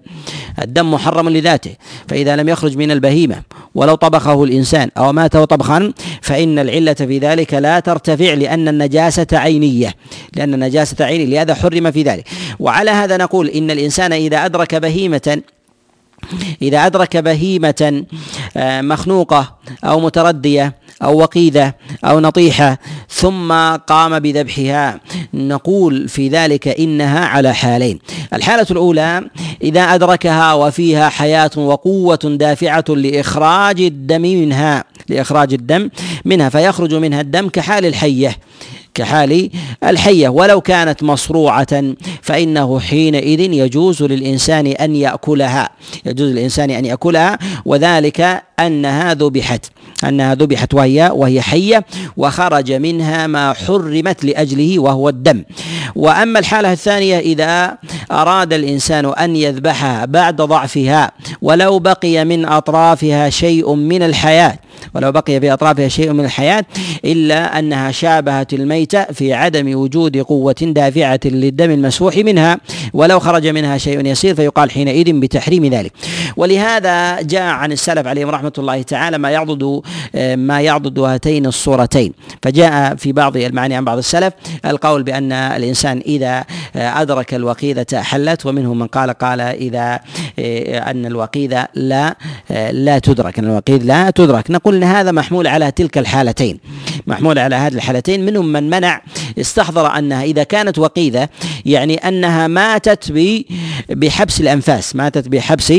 الدم 0.62 0.90
محرم 0.90 1.28
لذاته. 1.28 1.70
فإذا 2.08 2.36
لم 2.36 2.48
يخرج 2.48 2.76
من 2.76 2.90
البهيمة 2.90 3.42
ولو 3.74 3.94
طبخه 3.94 4.44
الإنسان 4.44 4.90
أو 4.98 5.12
ماته 5.12 5.44
طبخا 5.44 5.92
فإن 6.22 6.58
العلة 6.58 6.94
في 6.94 7.18
ذلك 7.18 7.54
لا 7.54 7.80
ترتفع 7.80 8.34
لأن 8.34 8.68
النجاسة 8.68 9.26
عينية. 9.32 9.94
لأن 10.36 10.54
النجاسة 10.54 11.04
عينية. 11.04 11.26
لهذا 11.26 11.54
حرم 11.54 11.90
في 11.90 12.02
ذلك. 12.02 12.28
وعلى 12.60 12.90
هذا 12.90 13.16
نقول 13.16 13.48
إن 13.48 13.70
الإنسان 13.70 14.12
إذا 14.12 14.44
أدرك 14.44 14.74
بهيمة 14.74 15.42
إذا 16.62 16.86
أدرك 16.86 17.16
بهيمة 17.16 18.04
آه، 18.56 18.80
مخنوقة 18.80 19.56
أو 19.84 20.00
متردية 20.00 20.74
أو 21.02 21.18
وقيدة 21.20 21.76
أو 22.04 22.20
نطيحة 22.20 22.78
ثم 23.08 23.52
قام 23.76 24.18
بذبحها 24.18 25.00
نقول 25.34 26.08
في 26.08 26.28
ذلك 26.28 26.68
إنها 26.68 27.24
على 27.24 27.54
حالين. 27.54 27.98
الحالة 28.34 28.66
الأولى 28.70 29.22
إذا 29.62 29.80
أدركها 29.80 30.54
وفيها 30.54 31.08
حياة 31.08 31.50
وقوة 31.56 32.18
دافعة 32.24 32.84
لإخراج 32.88 33.80
الدم 33.80 34.22
منها 34.22 34.84
لإخراج 35.08 35.52
الدم 35.54 35.90
منها 36.24 36.48
فيخرج 36.48 36.94
منها 36.94 37.20
الدم 37.20 37.48
كحال 37.48 37.86
الحية. 37.86 38.36
كحال 38.96 39.50
الحية. 39.84 40.28
ولو 40.28 40.60
كانت 40.60 41.02
مصروعة 41.02 41.94
فإنه 42.22 42.80
حينئذ 42.80 43.40
يجوز 43.40 44.02
للإنسان 44.02 44.66
أن 44.66 44.96
يأكلها 44.96 45.70
يجوز 46.06 46.30
للإنسان 46.30 46.70
أن 46.70 46.84
يأكلها 46.84 47.38
وذلك 47.64 48.42
أنها 48.60 49.14
ذبحت. 49.14 49.66
أنها 50.04 50.34
ذبحت 50.34 50.74
وهي 50.74 51.10
وهي 51.14 51.42
حية 51.42 51.84
وخرج 52.16 52.72
منها 52.72 53.26
ما 53.26 53.52
حرمت 53.52 54.24
لأجله 54.24 54.78
وهو 54.78 55.08
الدم. 55.08 55.42
وأما 55.94 56.38
الحالة 56.38 56.72
الثانية 56.72 57.18
إذا 57.18 57.78
أراد 58.12 58.52
الإنسان 58.52 59.06
أن 59.06 59.36
يذبحها 59.36 60.04
بعد 60.04 60.36
ضعفها 60.36 61.10
ولو 61.42 61.78
بقي 61.78 62.24
من 62.24 62.44
أطرافها 62.44 63.30
شيء 63.30 63.74
من 63.74 64.02
الحياة 64.02 64.58
ولو 64.94 65.12
بقي 65.12 65.40
في 65.40 65.52
أطرافها 65.52 65.88
شيء 65.88 66.12
من 66.12 66.24
الحياة 66.24 66.64
إلا 67.04 67.58
أنها 67.58 67.90
شابهت 67.90 68.52
الميتة 68.52 69.04
في 69.04 69.34
عدم 69.34 69.78
وجود 69.78 70.16
قوة 70.16 70.54
دافعة 70.60 71.20
للدم 71.24 71.70
المسفوح 71.70 72.16
منها 72.16 72.58
ولو 72.92 73.20
خرج 73.20 73.46
منها 73.46 73.78
شيء 73.78 74.06
يسير 74.06 74.34
فيقال 74.34 74.70
حينئذ 74.70 75.12
بتحريم 75.12 75.66
ذلك. 75.66 75.92
ولهذا 76.36 77.20
جاء 77.20 77.42
عن 77.42 77.72
السلف 77.72 78.06
عليهم 78.06 78.28
رحمة 78.28 78.52
الله 78.58 78.82
تعالى 78.82 79.18
ما 79.18 79.30
يعضد 79.30 79.82
ما 80.34 80.60
يعضد 80.60 80.98
هاتين 80.98 81.46
الصورتين. 81.46 82.12
فجاء 82.42 82.94
في 82.94 83.12
بعض 83.12 83.36
المعاني 83.36 83.74
عن 83.74 83.84
بعض 83.84 83.98
السلف 83.98 84.32
القول 84.64 85.02
بأن 85.02 85.32
الإنسان 85.32 86.02
إذا 86.06 86.44
أدرك 86.76 87.34
الوقيذة 87.34 88.02
حلت 88.02 88.46
ومنهم 88.46 88.78
من 88.78 88.86
قال 88.86 89.10
قال 89.10 89.40
إذا 89.40 90.00
أن 90.90 91.06
الوقيذة 91.06 91.68
لا 91.74 92.16
لا 92.70 92.98
تدرك 92.98 93.38
أن 93.38 93.44
الوقيذ 93.44 93.82
لا 93.84 94.10
تدرك. 94.10 94.50
نقول 94.50 94.74
أن 94.76 94.84
هذا 94.84 95.12
محمول 95.12 95.46
على 95.46 95.70
تلك 95.70 95.98
الحالتين 95.98 96.58
محمول 97.06 97.38
على 97.38 97.56
هذه 97.56 97.74
الحالتين. 97.74 98.26
منهم 98.26 98.52
من 98.52 98.70
منع 98.70 99.02
استحضر 99.40 99.98
أنها 99.98 100.22
إذا 100.22 100.42
كانت 100.42 100.78
وقيذة 100.78 101.28
يعني 101.64 101.96
أنها 101.96 102.48
ماتت 102.48 103.12
بحبس 103.88 104.40
الأنفاس 104.40 104.96
ماتت 104.96 105.28
بحبس 105.28 105.72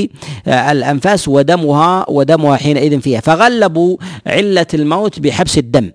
الأنفاس 0.48 1.28
ودمها 1.28 2.06
ودمها 2.10 2.58
حينئذ 2.58 3.02
فيها. 3.02 3.20
فغلبوا 3.20 3.97
علة 4.28 4.68
الموت 4.74 5.20
بحبس 5.20 5.58
الدم. 5.58 5.92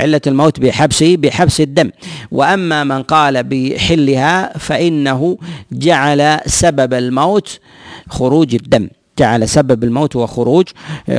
علة 0.00 0.20
الموت 0.26 0.60
بحبس 0.60 1.02
بحبس 1.02 1.60
الدم. 1.60 1.90
وأما 2.30 2.84
من 2.84 3.02
قال 3.02 3.42
بحلها 3.42 4.58
فإنه 4.58 5.38
جعل 5.72 6.40
سبب 6.46 6.94
الموت 6.94 7.60
خروج 8.08 8.54
الدم. 8.54 8.88
جعل 9.18 9.48
سبب 9.48 9.84
الموت 9.84 10.16
وخروج 10.16 10.68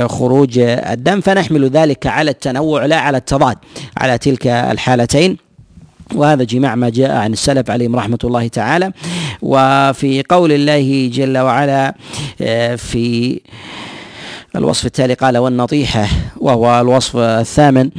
خروج 0.06 0.58
الدم. 0.58 1.20
فنحمل 1.20 1.68
ذلك 1.70 2.06
على 2.06 2.30
التنوع 2.30 2.84
لا 2.84 2.96
على 2.96 3.18
التضاد. 3.18 3.56
على 3.96 4.18
تلك 4.18 4.46
الحالتين. 4.46 5.36
وهذا 6.14 6.44
جماع 6.44 6.74
ما 6.74 6.88
جاء 6.88 7.16
عن 7.16 7.32
السلف 7.32 7.70
عليهم 7.70 7.96
رحمة 7.96 8.18
الله 8.24 8.48
تعالى. 8.48 8.92
وفي 9.42 10.22
قول 10.28 10.52
الله 10.52 11.10
جل 11.12 11.38
وعلا 11.38 11.94
في 12.76 13.40
الوصف 14.56 14.86
التالي 14.86 15.14
قال 15.14 15.38
والنطيحة 15.38 16.08
وهو 16.36 16.80
الوصف 16.80 17.16
الثامن. 17.16 17.90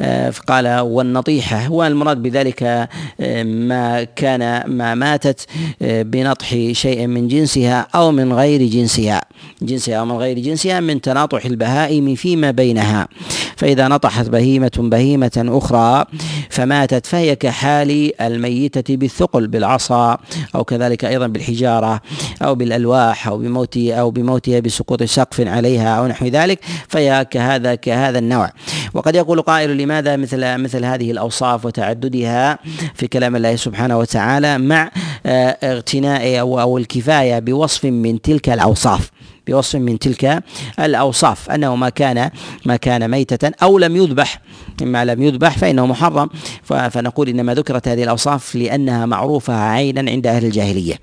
آه، 0.00 0.32
قال 0.46 0.80
والنطيحة. 0.80 1.72
والمراد 1.72 2.22
بذلك 2.22 2.62
آه، 2.62 3.42
ما 3.42 4.04
كان 4.04 4.70
ما 4.70 4.94
ماتت 4.94 5.46
آه، 5.82 6.02
بنطح 6.02 6.48
شيء 6.72 7.06
من 7.06 7.28
جنسها 7.28 7.86
أو 7.94 8.12
من 8.12 8.32
غير 8.32 8.62
جنسها. 8.62 9.20
جنسها 9.62 9.96
أو 9.96 10.04
من 10.04 10.16
غير 10.16 10.38
جنسها 10.38 10.80
من 10.80 11.00
تناطح 11.00 11.44
البهائم 11.44 12.14
فيما 12.14 12.50
بينها. 12.50 13.08
فإذا 13.56 13.88
نطحت 13.88 14.28
بهيمة 14.28 14.70
بهيمة 14.78 15.44
أخرى 15.48 16.04
فماتت 16.50 17.06
فهي 17.06 17.36
كحال 17.36 18.22
الميتة 18.22 18.96
بالثقل 18.96 19.46
بالعصا 19.46 20.18
أو 20.54 20.64
كذلك 20.64 21.04
أيضا 21.04 21.26
بالحجارة 21.26 22.00
أو 22.42 22.54
بالألواح 22.54 23.28
أو 23.28 23.38
بموت 23.38 23.76
أو 23.76 24.10
بموتها 24.10 24.60
بسقوط 24.60 25.02
سقف 25.02 25.40
عليها 25.40 25.88
أو 25.98 26.06
نحو 26.06 26.26
ذلك 26.26 26.60
فهي 26.88 27.26
كهذا 27.30 27.74
كهذا 27.74 28.18
النوع. 28.18 28.50
وقد 28.94 29.14
يقول 29.14 29.42
قائل 29.42 29.65
لماذا 29.74 30.16
مثل 30.16 30.58
مثل 30.58 30.84
هذه 30.84 31.10
الأوصاف 31.10 31.64
وتعددها 31.64 32.58
في 32.94 33.06
كلام 33.06 33.36
الله 33.36 33.56
سبحانه 33.56 33.98
وتعالى 33.98 34.58
مع 34.58 34.90
آه، 35.26 35.58
اغتناء 35.62 36.40
أو 36.40 36.78
الكفاية 36.78 37.38
بوصف 37.38 37.84
من 37.84 38.20
تلك 38.20 38.48
الأوصاف. 38.48 39.10
بوصف 39.46 39.76
من 39.76 39.98
تلك 39.98 40.42
الأوصاف. 40.80 41.50
أنه 41.50 41.76
ما 41.76 41.88
كان 41.88 42.30
ما 42.64 42.76
كان 42.76 43.10
ميتة 43.10 43.50
أو 43.62 43.78
لم 43.78 43.96
يذبح. 43.96 44.40
مما 44.82 45.04
لم 45.04 45.22
يذبح 45.22 45.58
فإنه 45.58 45.86
محرم. 45.86 46.28
فنقول 46.64 47.28
إنما 47.28 47.54
ذكرت 47.54 47.88
هذه 47.88 48.02
الأوصاف 48.02 48.54
لأنها 48.54 49.06
معروفة 49.06 49.54
عينا 49.54 50.10
عند 50.10 50.26
أهل 50.26 50.44
الجاهلية. 50.44 50.94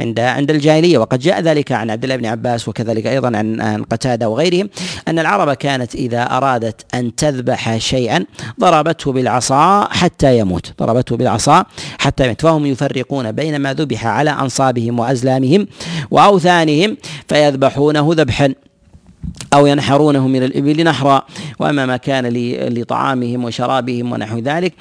عند 0.00 0.20
عند 0.20 0.50
الجاهلية. 0.50 0.98
وقد 0.98 1.18
جاء 1.18 1.40
ذلك 1.40 1.72
عن 1.72 1.90
عبد 1.90 2.02
الله 2.04 2.16
بن 2.16 2.26
عباس 2.26 2.68
وكذلك 2.68 3.06
أيضا 3.06 3.36
عن 3.36 3.60
عن 3.60 3.82
قتادة 3.82 4.28
وغيرهم 4.28 4.68
أن 5.08 5.18
العرب 5.18 5.52
كانت 5.54 5.94
إذا 5.94 6.22
أرادت 6.22 6.94
أن 6.94 7.14
تذبح 7.14 7.76
شيئا 7.76 8.24
ضربته 8.60 9.12
بالعصا 9.12 9.88
حتى 9.90 10.38
يموت. 10.38 10.72
ضربته 10.78 11.16
بالعصا 11.16 11.64
حتى 11.98 12.24
يموت. 12.24 12.40
فهم 12.40 12.66
يفرقون 12.66 13.32
بين 13.32 13.56
ما 13.56 13.74
ذبح 13.74 14.06
على 14.06 14.30
أنصابهم 14.30 14.98
وأزلامهم 14.98 15.66
وأوثانهم 16.10 16.96
فيذبحونه 17.71 18.09
ذبحا 18.13 18.53
أو 19.54 19.66
ينحرونه 19.66 20.28
من 20.28 20.42
الإبل 20.42 20.84
نحرا 20.84 21.22
وأما 21.58 21.86
ما 21.86 21.96
كان 21.96 22.26
لطعامهم 22.68 23.44
وشرابهم 23.44 24.12
ونحو 24.12 24.38
ذلك 24.38 24.72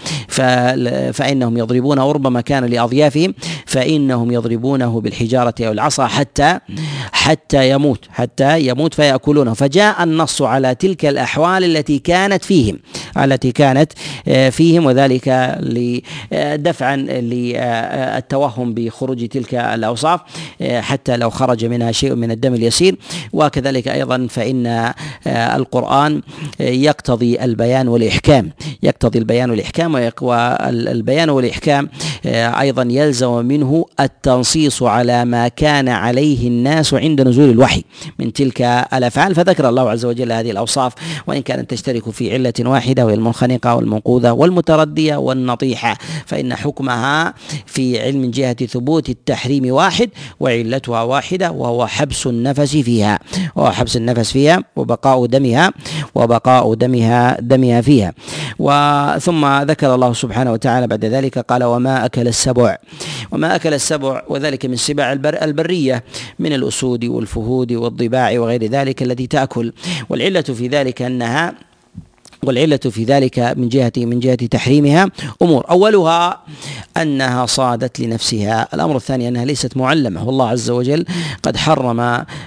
فإنهم 1.14 1.58
يضربونه 1.58 2.06
وربما 2.06 2.42
كان 2.42 2.66
لأضيافهم 2.66 3.34
فإنهم 3.66 4.32
يضربونه 4.32 5.02
بالحجارة 5.02 5.56
أو 5.62 5.72
العصا 5.72 6.08
حتى 6.08 6.60
حتى 7.12 7.70
يموت 7.70 8.06
حتى 8.10 8.62
يموت 8.68 8.94
فيأكلونه. 8.94 9.54
فجاء 9.54 10.04
النص 10.04 10.42
على 10.42 10.76
تلك 10.76 11.06
الأحوال 11.06 11.64
التي 11.64 12.00
كانت 12.00 12.44
فيهم 12.44 12.80
التي 13.18 13.52
كانت 13.52 13.94
آه، 14.28 14.50
فيهم 14.50 14.86
وذلك 14.86 15.58
لدفعا 16.32 16.96
للتوهم 16.96 18.74
بخروج 18.74 19.28
تلك 19.28 19.54
الأوصاف 19.54 20.22
آه، 20.62 20.82
حتى 20.82 21.18
لو 21.18 21.30
خرج 21.30 21.66
منها 21.66 21.92
شيء 21.92 22.16
من 22.16 22.32
الدم 22.32 22.54
اليسير 22.54 22.96
وكذلك 23.34 23.88
أيضا 23.88 24.28
فإن 24.32 24.68
آه، 24.68 24.94
القرآن 25.56 26.22
يقتضي 26.60 27.44
البيان 27.44 27.88
والإحكام. 27.88 28.52
يقتضي 28.84 29.20
البيان 29.20 29.50
والإحكام 29.50 30.12
والبيان 30.22 31.30
والإحكام 31.30 31.90
أيضا 32.26 32.88
يلزم 32.90 33.46
منه 33.46 33.86
التنصيص 34.00 34.84
على 34.84 35.26
ما 35.26 35.48
كان 35.48 35.90
عليه 35.90 36.48
الناس 36.48 36.94
عند 36.94 37.22
نزول 37.22 37.50
الوحي 37.50 37.84
من 38.20 38.34
تلك 38.34 38.62
الأفعال. 38.94 39.36
فذكر 39.36 39.70
الله 39.70 39.90
عز 39.90 40.06
وجل 40.06 40.32
هذه 40.32 40.52
الأوصاف 40.52 40.94
وإن 41.28 41.42
كانت 41.42 41.70
تشترك 41.70 42.10
في 42.10 42.34
علة 42.34 42.54
واحدة 42.60 43.06
وهي 43.06 43.14
المنخنقة 43.14 43.76
والمنقوذة 43.76 44.32
والمتردية 44.32 45.16
والنطيحة 45.16 45.98
فإن 46.26 46.56
حكمها 46.56 47.34
في 47.66 48.02
علم 48.02 48.32
جهة 48.32 48.66
ثبوت 48.66 49.10
التحريم 49.10 49.74
واحد 49.74 50.10
وعلتها 50.40 51.02
واحدة 51.02 51.52
وهو 51.52 51.88
حبس 51.88 52.28
النفس 52.28 52.78
فيها. 52.78 53.20
وهو 53.56 53.72
حبس 53.72 53.98
النفس 53.98 54.21
فيها 54.24 54.64
وبقاء 54.76 55.26
دمها 55.26 55.72
وبقاء 56.16 56.74
دمها 56.74 57.42
دمها 57.42 57.82
فيها. 57.82 58.14
وثم 58.60 59.62
ذكر 59.62 59.96
الله 59.96 60.14
سبحانه 60.14 60.52
وتعالى 60.52 60.88
بعد 60.88 61.06
ذلك 61.06 61.40
قال 61.40 61.64
وما 61.64 62.06
أكل 62.06 62.28
السبع. 62.28 62.78
وما 63.32 63.56
أكل 63.56 63.74
السبع 63.74 64.22
وذلك 64.30 64.66
من 64.66 64.76
سباع 64.76 65.14
البر 65.14 65.42
البرية 65.42 66.04
من 66.40 66.54
الأسود 66.54 67.06
والفهود 67.06 67.72
والضباع 67.72 68.40
وغير 68.40 68.64
ذلك 68.66 69.04
التي 69.04 69.28
تأكل. 69.28 69.74
والعلة 70.10 70.42
في 70.42 70.68
ذلك 70.68 71.02
أنها 71.02 71.71
والعلة 72.46 72.78
في 72.78 73.04
ذلك 73.04 73.40
من 73.40 73.70
جهة 73.70 73.92
من 73.98 74.20
جهة 74.20 74.36
تحريمها. 74.36 75.10
أمور. 75.42 75.66
أولها 75.70 76.42
أنها 76.98 77.46
صادت 77.46 78.00
لنفسها. 78.00 78.68
الأمر 78.74 78.96
الثاني 78.96 79.28
أنها 79.28 79.46
ليست 79.46 79.78
معلمة. 79.78 80.28
والله 80.28 80.50
عز 80.50 80.70
وجل 80.70 81.06
قد 81.44 81.58
حرم 81.58 81.96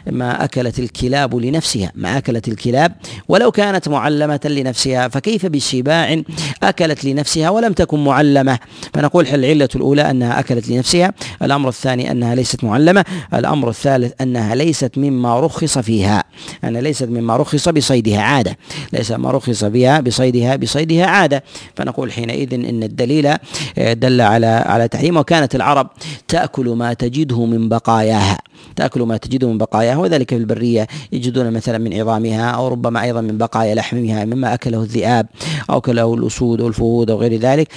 ما 0.07 0.45
أكلت 0.45 0.78
الكلاب 0.78 1.34
لنفسها. 1.34 1.92
ما 1.95 2.18
أكلت 2.18 2.49
الكلاب. 2.49 2.92
ولو 3.28 3.51
كانت 3.51 3.88
معلمة 3.88 4.40
لنفسها 4.45 5.09
فكيف 5.09 5.47
بسباع 5.47 6.22
أكلت 6.62 7.05
لنفسها 7.05 7.51
ولم 7.51 7.72
تكن 7.72 8.05
معلمة؟ 8.05 8.59
فنقول 8.95 9.26
العلة 9.26 9.68
الأولى 9.76 10.11
أنها 10.11 10.40
أكلت 10.40 10.68
لنفسها؟ 10.68 11.12
الأمر 11.42 11.68
الثاني 11.68 12.11
أنها 12.11 12.34
ليست 12.34 12.64
معلمة. 12.64 13.05
الأمر 13.34 13.68
الثالث 13.68 14.12
أنها 14.20 14.55
ليست 14.55 14.99
مما 14.99 15.40
رخص 15.40 15.78
فيها. 15.78 16.24
أنها 16.64 16.80
ليست 16.80 17.09
مما 17.09 17.36
رخص 17.36 17.68
بصيدها. 17.68 18.20
عادة. 18.20 18.57
ليس 18.92 19.11
ما 19.11 19.30
رخص 19.30 19.64
بها 19.64 19.84
بصيدها 19.85 20.01
بصيدها 20.01 20.57
بصيدها 20.57 21.07
عادة. 21.07 21.45
فنقول 21.76 22.12
حينئذ 22.12 22.55
إن 22.55 22.82
الدليل 22.82 23.26
آه، 23.26 23.93
دل 23.93 24.20
على 24.20 24.47
على 24.47 24.89
تحريم. 24.89 25.16
وكانت 25.16 25.55
العرب 25.55 25.91
تأكل 26.28 26.68
ما 26.68 26.93
تجده 26.93 27.45
من 27.45 27.68
بقاياها. 27.68 28.39
تأكل 28.76 29.02
ما 29.02 29.16
تجده 29.16 29.48
من 29.48 29.59
بقاياها 29.59 29.96
وذلك 29.96 30.30
في 30.30 30.36
البرية 30.36 30.86
يجدون 31.12 31.50
مثلا 31.50 31.78
من 31.78 31.94
عظامها 31.94 32.50
أو 32.50 32.68
ربما 32.68 33.02
أيضا 33.02 33.20
من 33.20 33.38
بقايا 33.38 33.74
لحمها 33.74 34.24
مما 34.24 34.55
أكله 34.55 34.82
الذئاب 34.82 35.26
أو 35.70 35.78
أكله 35.78 36.14
الأسود 36.14 36.61
والفهود 36.61 37.11
أو 37.11 37.18
غير 37.18 37.36
ذلك 37.36 37.68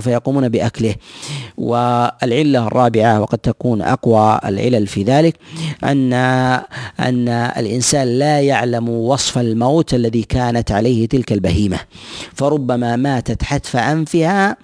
فيقومون 0.00 0.48
بأكله. 0.48 0.94
والعلة 1.58 2.66
الرابعة 2.66 3.20
وقد 3.20 3.38
تكون 3.38 3.82
أقوى 3.82 4.40
العلل 4.44 4.86
في 4.86 5.02
ذلك 5.02 5.34
أن 5.84 6.12
أن 7.00 7.28
الإنسان 7.28 8.08
لا 8.08 8.40
يعلم 8.40 8.88
وصف 8.88 9.38
الموت 9.38 9.94
الذي 9.94 10.22
كانت 10.22 10.72
عليه 10.72 11.08
تلك 11.08 11.32
البهيمة. 11.32 11.78
فربما 12.34 12.96
ماتت 12.96 13.42
حتف 13.42 13.76
أنفها 13.76 14.56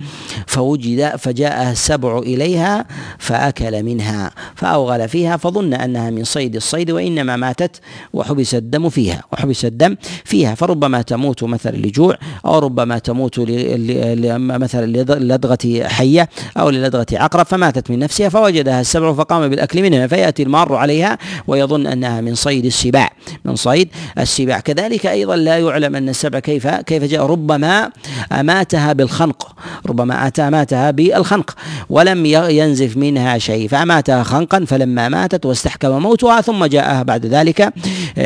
فوجد 0.46 1.16
فجاء 1.16 1.70
السبع 1.70 2.18
إليها 2.18 2.84
فأكل 3.18 3.82
منها 3.82 4.30
فأوغل 4.54 5.08
فيها 5.08 5.36
فظن 5.54 5.74
أنها 5.74 6.10
من 6.10 6.24
صيد 6.24 6.56
الصيد 6.56 6.90
وإنما 6.90 7.36
ماتت 7.36 7.80
وحبس 8.12 8.54
الدم 8.54 8.88
فيها 8.88 9.22
وحبس 9.32 9.64
الدم 9.64 9.96
فيها 10.24 10.54
فربما 10.54 11.02
تموت 11.02 11.44
مثلا 11.44 11.76
لجوع 11.76 12.16
أو 12.46 12.58
ربما 12.58 12.98
تموت 12.98 13.40
مثلا 13.40 14.86
للدغة 14.86 15.88
حية 15.88 16.28
أو 16.56 16.70
للدغة 16.70 17.06
عقرب 17.12 17.46
فماتت 17.46 17.90
من 17.90 17.98
نفسها 17.98 18.28
فوجدها 18.28 18.80
السبع 18.80 19.12
فقام 19.12 19.48
بالأكل 19.48 19.82
منها 19.82 20.06
فيأتي 20.06 20.42
المار 20.42 20.74
عليها 20.74 21.18
ويظن 21.46 21.86
أنها 21.86 22.20
من 22.20 22.34
صيد 22.34 22.64
السباع 22.64 23.10
من 23.44 23.56
صيد 23.56 23.88
السباع. 24.18 24.60
كذلك 24.60 25.06
أيضا 25.06 25.36
لا 25.36 25.58
يعلم 25.58 25.96
أن 25.96 26.08
السبع 26.08 26.38
كيف 26.38 26.66
كيف 26.66 27.04
جاء 27.04 27.26
ربما 27.26 27.90
أماتها 28.32 28.92
بالخنق 28.92 29.56
ربما 29.86 30.32
أماتها 30.38 30.90
بالخنق 30.90 31.54
ولم 31.90 32.26
ينزف 32.26 32.96
منها 32.96 33.38
شيء 33.38 33.68
فأماتها 33.68 34.22
خنقا 34.22 34.64
فلما 34.64 35.08
ماتت 35.08 35.43
واستحكم 35.44 36.02
موتها 36.02 36.40
ثم 36.40 36.64
جاءها 36.64 37.02
بعد 37.02 37.26
ذلك 37.26 37.72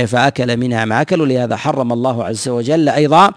فأكل 0.07 0.57
منها 0.57 0.85
ما 0.85 1.01
أكل 1.01 1.21
ولهذا 1.21 1.57
حرم 1.57 1.93
الله 1.93 2.25
عز 2.25 2.49
وجل 2.49 2.89
أيضا 2.89 3.33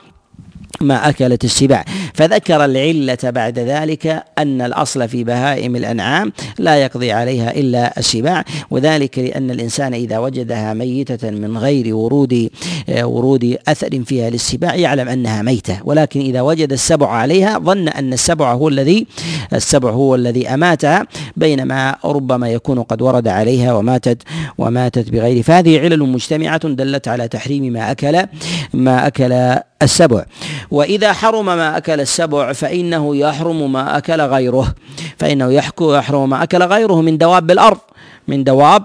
ما 0.81 1.09
أكلت 1.09 1.45
السباع 1.45 1.85
فذكر 2.13 2.65
العلة 2.65 3.17
بعد 3.23 3.59
ذلك 3.59 4.23
أن 4.37 4.61
الأصل 4.61 5.07
في 5.07 5.23
بهائم 5.23 5.75
الأنعام 5.75 6.31
لا 6.59 6.75
يقضي 6.75 7.11
عليها 7.11 7.51
إلا 7.51 7.99
السباع 7.99 8.43
وذلك 8.71 9.19
لأن 9.19 9.51
الإنسان 9.51 9.93
إذا 9.93 10.17
وجدها 10.17 10.73
ميتة 10.73 11.29
من 11.29 11.57
غير 11.57 11.95
ورود 11.95 12.49
ورود 12.89 13.57
أثر 13.67 14.03
فيها 14.03 14.29
للسباع 14.29 14.75
يعلم 14.75 15.07
أنها 15.07 15.41
ميتة. 15.41 15.79
ولكن 15.85 16.19
إذا 16.19 16.41
وجد 16.41 16.71
السبع 16.71 17.09
عليها 17.09 17.59
ظن 17.59 17.87
أن 17.87 18.13
السبع 18.13 18.53
هو 18.53 18.67
الذي 18.67 19.07
السبع 19.53 19.89
هو 19.89 20.15
الذي 20.15 20.47
أماتها 20.47 21.07
بينما 21.37 21.95
ربما 22.05 22.49
يكون 22.49 22.83
قد 22.83 23.01
ورد 23.01 23.27
عليها 23.27 23.73
وماتت 23.73 24.23
وماتت 24.57 25.09
بغير 25.09 25.43
فهذه 25.43 25.79
علل 25.79 25.99
مجتمعة 25.99 26.67
دلت 26.67 27.07
على 27.07 27.27
تحريم 27.27 27.73
ما 27.73 27.91
أكل 27.91 28.25
ما 28.73 29.07
أكل 29.07 29.59
السبع. 29.81 30.25
وإذا 30.71 31.13
حرم 31.13 31.45
ما 31.45 31.77
أكل 31.77 31.99
السبع 31.99 32.53
فإنه 32.53 33.15
يحرم 33.15 33.71
ما 33.71 33.97
أكل 33.97 34.21
غيره. 34.21 34.73
فإنه 35.17 35.53
يحرم 35.81 36.29
ما 36.29 36.43
أكل 36.43 36.63
غيره 36.63 37.01
من 37.01 37.17
دواب 37.17 37.51
الأرض 37.51 37.77
من 38.27 38.43
دواب 38.43 38.83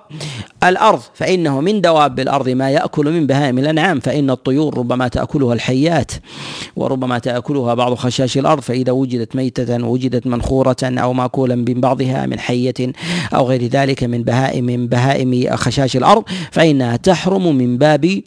الأرض 0.64 1.00
فإنه 1.14 1.60
من 1.60 1.80
دواب 1.80 2.20
الأرض 2.20 2.48
ما 2.48 2.70
يأكل 2.70 3.10
من 3.10 3.26
بهائم 3.26 3.58
الأنعام 3.58 4.00
فإن 4.00 4.30
الطيور 4.30 4.78
ربما 4.78 5.08
تأكلها 5.08 5.54
الحيات 5.54 6.12
وربما 6.76 7.18
تأكلها 7.18 7.74
بعض 7.74 7.94
خشاش 7.94 8.38
الأرض 8.38 8.62
فإذا 8.62 8.92
وجدت 8.92 9.36
ميتة 9.36 9.84
وجدت 9.84 10.26
منخورة 10.26 10.76
أو 10.82 11.12
مأكولا 11.12 11.54
من 11.54 11.80
بعضها 11.80 12.26
من 12.26 12.38
حية 12.38 12.74
أو 13.34 13.46
غير 13.48 13.66
ذلك 13.66 14.04
من 14.04 14.22
بهائم 14.22 14.64
من 14.64 14.86
بهائم 14.86 15.56
خشاش 15.56 15.96
الأرض 15.96 16.24
فإنها 16.50 16.96
تحرم 16.96 17.56
من 17.56 17.78
باب 17.78 18.20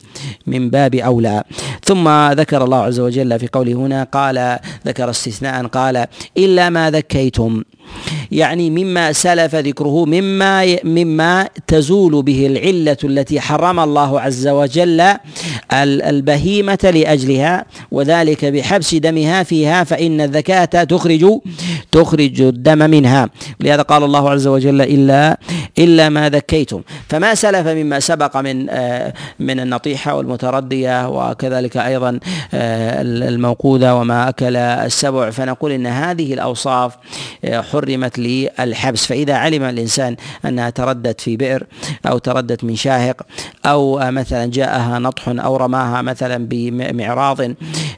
من 0.48 0.70
باب 0.70 0.96
أولى. 0.96 1.44
ثم 1.84 2.10
ذكر 2.32 2.64
الله 2.64 2.78
عز 2.78 3.00
وجل 3.00 3.40
في 3.40 3.48
قوله 3.48 3.74
هنا 3.74 4.04
قال 4.04 4.60
ذكر 4.88 5.10
استثناء 5.10 5.66
قال 5.66 6.06
إلا 6.38 6.70
ما 6.70 6.92
ذكيتم. 6.92 7.64
يعني 8.32 8.70
مما 8.70 9.12
سلف 9.14 9.56
ذكره 9.56 10.06
مما 10.06 10.84
مما 10.84 11.50
تزول 11.68 12.19
به 12.22 12.48
العلة 12.48 12.98
التي 13.04 13.40
حرم 13.40 13.80
الله 13.80 14.22
عز 14.22 14.48
وجل 14.48 15.14
البهيمة 15.74 16.92
لأجلها 16.94 17.66
وذلك 17.92 18.46
بحبس 18.46 18.96
دمها 18.96 19.44
فيها 19.44 19.84
فإن 19.84 20.22
الذكاة 20.22 20.84
تخرج 20.84 21.40
تخرج 21.92 22.42
الدم 22.42 22.90
منها. 22.90 23.30
لهذا 23.60 23.82
قال 23.82 24.04
الله 24.04 24.30
عز 24.30 24.48
وجل 24.48 24.82
إلا 24.82 25.38
إلا 25.80 26.10
ما 26.10 26.30
ذكيتم. 26.30 26.82
فما 27.08 27.36
سلف 27.36 27.68
مما 27.68 28.00
سبق 28.00 28.38
من 28.38 28.70
آه، 28.70 29.14
من 29.40 29.60
النطيحة 29.60 30.16
والمتردية 30.16 31.10
وكذلك 31.10 31.78
أيضا 31.78 32.20
آه، 32.54 33.02
الموقوذة 33.02 33.94
وما 33.94 34.30
أكل 34.30 34.56
السبع. 34.56 35.30
فنقول 35.30 35.72
إن 35.72 35.88
هذه 35.88 36.34
الأوصاف 36.34 36.96
آه، 37.46 37.62
حرمت 37.62 38.20
للحبس. 38.20 39.06
فإذا 39.06 39.34
علم 39.34 39.64
الإنسان 39.64 40.16
أنها 40.46 40.70
تردت 40.70 41.22
في 41.22 41.38
بئر 41.38 41.64
أو 42.10 42.18
تردت 42.18 42.64
من 42.64 42.76
شاهق 42.76 43.22
أو 43.66 44.00
مثلا 44.12 44.46
جاءها 44.46 45.00
نطح 45.00 45.28
أو 45.28 45.58
رماها 45.58 46.02
مثلا 46.02 46.48
بمعراض 46.50 47.38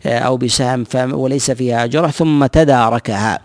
أو 0.06 0.38
بسهم 0.38 0.86
وليس 0.96 1.52
فيها 1.52 1.86
جرح 1.86 2.12
ثم 2.12 2.46
تداركها. 2.46 3.40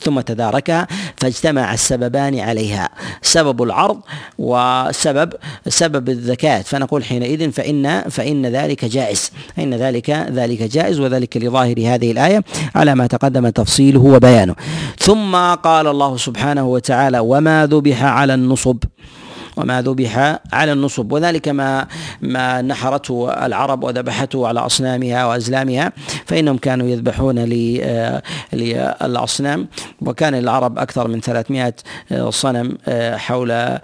ثم 0.00 0.20
تداركها 0.20 0.86
فاجتمع 1.16 1.74
السببان 1.74 2.38
عليها. 2.40 2.88
سبب 3.22 3.62
العرض 3.62 4.00
وسبب 4.38 5.32
سبب 5.68 6.08
الذكاة 6.08 6.62
فنقول 6.62 7.04
حينئذ 7.04 7.50
فإن 7.50 8.02
فإن 8.10 8.46
ذلك 8.46 8.84
جائز. 8.84 9.32
فإن 9.56 9.74
ذلك 9.74 10.10
ذلك 10.10 10.62
جائز 10.62 11.00
وذلك 11.00 11.36
لظاهر 11.36 11.76
هذه 11.78 12.10
الآية 12.12 12.44
على 12.74 12.94
ما 12.94 13.06
تقدم 13.06 13.48
تفصيله 13.48 14.00
وبيانه. 14.00 14.54
ثم 14.98 15.36
قال 15.54 15.86
الله 15.86 16.16
سبحانه 16.16 16.66
وتعالى 16.66 17.18
وما 17.18 17.66
ذبح 17.66 18.04
على 18.04 18.34
النصب 18.34 18.76
وما 19.58 19.82
ذبح 19.82 20.38
على 20.52 20.72
النصب. 20.72 21.12
وذلك 21.12 21.48
ما 21.48 21.86
ما 22.22 22.62
نحرته 22.62 23.30
العرب 23.46 23.84
وذبحته 23.84 24.48
على 24.48 24.60
أصنامها 24.60 25.26
وأزلامها 25.26 25.92
فإنهم 26.26 26.56
كانوا 26.56 26.88
يذبحون 26.88 27.38
للأصنام. 28.52 29.68
وكان 30.02 30.34
العرب 30.34 30.78
أكثر 30.78 31.08
من 31.08 31.20
300 31.20 31.74
صنم 32.28 32.78
حول 33.14 33.78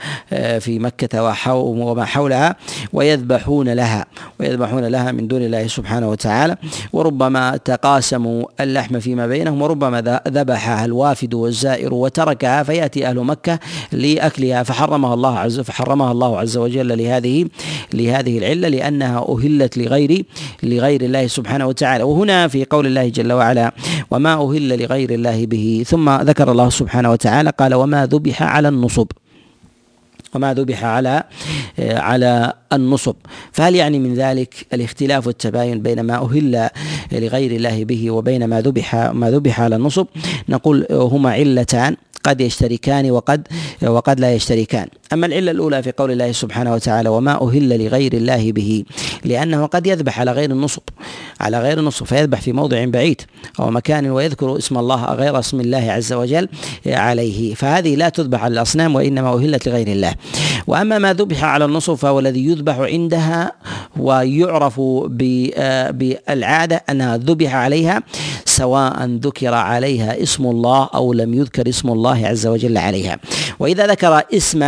في 0.61 0.79
مكة 0.79 1.35
وما 1.55 2.05
حولها 2.05 2.57
ويذبحون 2.93 3.68
لها 3.68 4.07
ويذبحون 4.41 4.85
لها 4.85 5.12
من 5.12 5.29
دون 5.29 5.43
الله 5.43 5.66
سبحانه 5.66 6.09
وتعالى. 6.09 6.57
وربما 6.93 7.57
تقاسموا 7.57 8.45
اللحم 8.61 9.01
فيما 9.01 9.27
بينهم 9.27 9.62
وربما 9.62 10.20
ذبحها 10.29 10.85
الوافد 10.85 11.35
والزائر 11.35 11.95
وتركها 11.95 12.62
فيأتي 12.62 13.07
أهل 13.07 13.18
مكة 13.18 13.59
لأكلها 13.93 14.62
فحرمها 14.62 15.14
الله 15.14 15.39
عز 15.39 15.64
فحرمها 15.65 16.12
الله 16.12 16.39
عز 16.39 16.57
وجل 16.57 16.99
لهذه 16.99 17.47
لهذه 17.95 18.39
العلة 18.39 18.69
لأنها 18.69 19.27
أهلت 19.29 19.79
لغير 19.79 20.25
لغير 20.62 21.01
الله 21.03 21.27
سبحانه 21.27 21.67
وتعالى. 21.67 22.05
وهنا 22.05 22.49
في 22.49 22.65
قول 22.65 22.87
الله 22.87 23.09
جل 23.09 23.33
وعلا 23.33 23.75
وما 24.11 24.35
أهل 24.35 24.83
لغير 24.83 25.11
الله 25.11 25.47
به. 25.47 25.85
ثم 25.87 26.11
ذكر 26.11 26.53
الله 26.53 26.69
سبحانه 26.71 27.11
وتعالى 27.11 27.53
قال 27.59 27.75
وما 27.75 28.07
ذبح 28.07 28.43
على 28.43 28.69
النصب. 28.69 29.07
وما 30.35 30.55
ذبح 30.55 30.85
على 30.85 31.23
على 31.79 32.53
النصب. 32.73 33.15
فهل 33.53 33.75
يعني 33.75 33.99
من 33.99 34.15
ذلك 34.15 34.55
الاختلاف 34.73 35.27
والتباين 35.27 35.83
بين 35.83 36.01
ما 36.01 36.17
أهل 36.25 36.69
لغير 37.12 37.51
الله 37.51 37.85
به 37.85 38.11
وبين 38.11 38.45
ما 38.45 38.61
ذبح 38.61 38.95
ما 38.95 39.31
ذبح 39.31 39.61
على 39.61 39.77
النصب؟ 39.77 40.07
نقول 40.49 40.87
هما 40.91 41.31
علتان. 41.31 41.97
قد 42.25 42.41
يشتركان 42.41 43.11
وقد 43.11 43.49
وقد 43.83 44.20
لا 44.20 44.35
يشتركان. 44.35 44.87
أما 45.12 45.27
العلة 45.27 45.51
الأولى 45.51 45.83
في 45.83 45.93
قول 45.93 46.11
الله 46.11 46.33
سبحانه 46.33 46.75
وتعالى 46.75 47.09
وما 47.09 47.49
أهل 47.49 47.85
لغير 47.85 48.12
الله 48.12 48.53
به 48.53 48.85
لأنه 49.25 49.66
قد 49.66 49.87
يذبح 49.87 50.20
على 50.20 50.33
غير 50.33 50.51
النصب 50.51 50.83
على 51.41 51.61
غير 51.61 51.79
النصب 51.79 52.07
فيذبح 52.07 52.41
في 52.41 52.53
موضع 52.53 52.85
بعيد 52.85 53.22
أو 53.61 53.70
مكان 53.70 54.11
ويذكر 54.11 54.59
اسم 54.59 54.79
الله 54.79 55.05
غير 55.05 55.39
اسم 55.39 55.61
الله 55.61 55.93
عز 55.93 56.12
وجل 56.12 56.49
عليه. 56.87 57.55
فهذه 57.55 57.95
لا 57.95 58.09
تذبح 58.09 58.43
على 58.45 58.53
الأصنام 58.53 58.95
وإنما 58.95 59.35
أهلت 59.35 59.68
لغير 59.68 59.89
الله. 59.89 60.14
وأما 60.66 60.99
ما 60.99 61.12
ذبح 61.12 61.45
على 61.45 61.64
النصب 61.64 61.95
فهو 61.95 62.18
الذي 62.18 62.45
يذبح 62.47 62.79
عندها 62.79 63.53
ويعرف 63.97 64.81
بالعادة 65.91 66.85
أنها 66.91 67.16
ذبح 67.16 67.55
عليها 67.55 68.03
سواء 68.45 69.07
ذكر 69.07 69.55
عليها 69.55 70.22
اسم 70.22 70.47
الله 70.47 70.89
أو 70.95 71.12
لم 71.12 71.35
يذكر 71.35 71.68
اسم 71.68 71.89
الله 71.89 72.14
عز 72.23 72.47
وجل 72.47 72.79
عليها. 72.79 73.19
وإذا 73.59 73.87
ذكر 73.87 74.23
اسم 74.35 74.62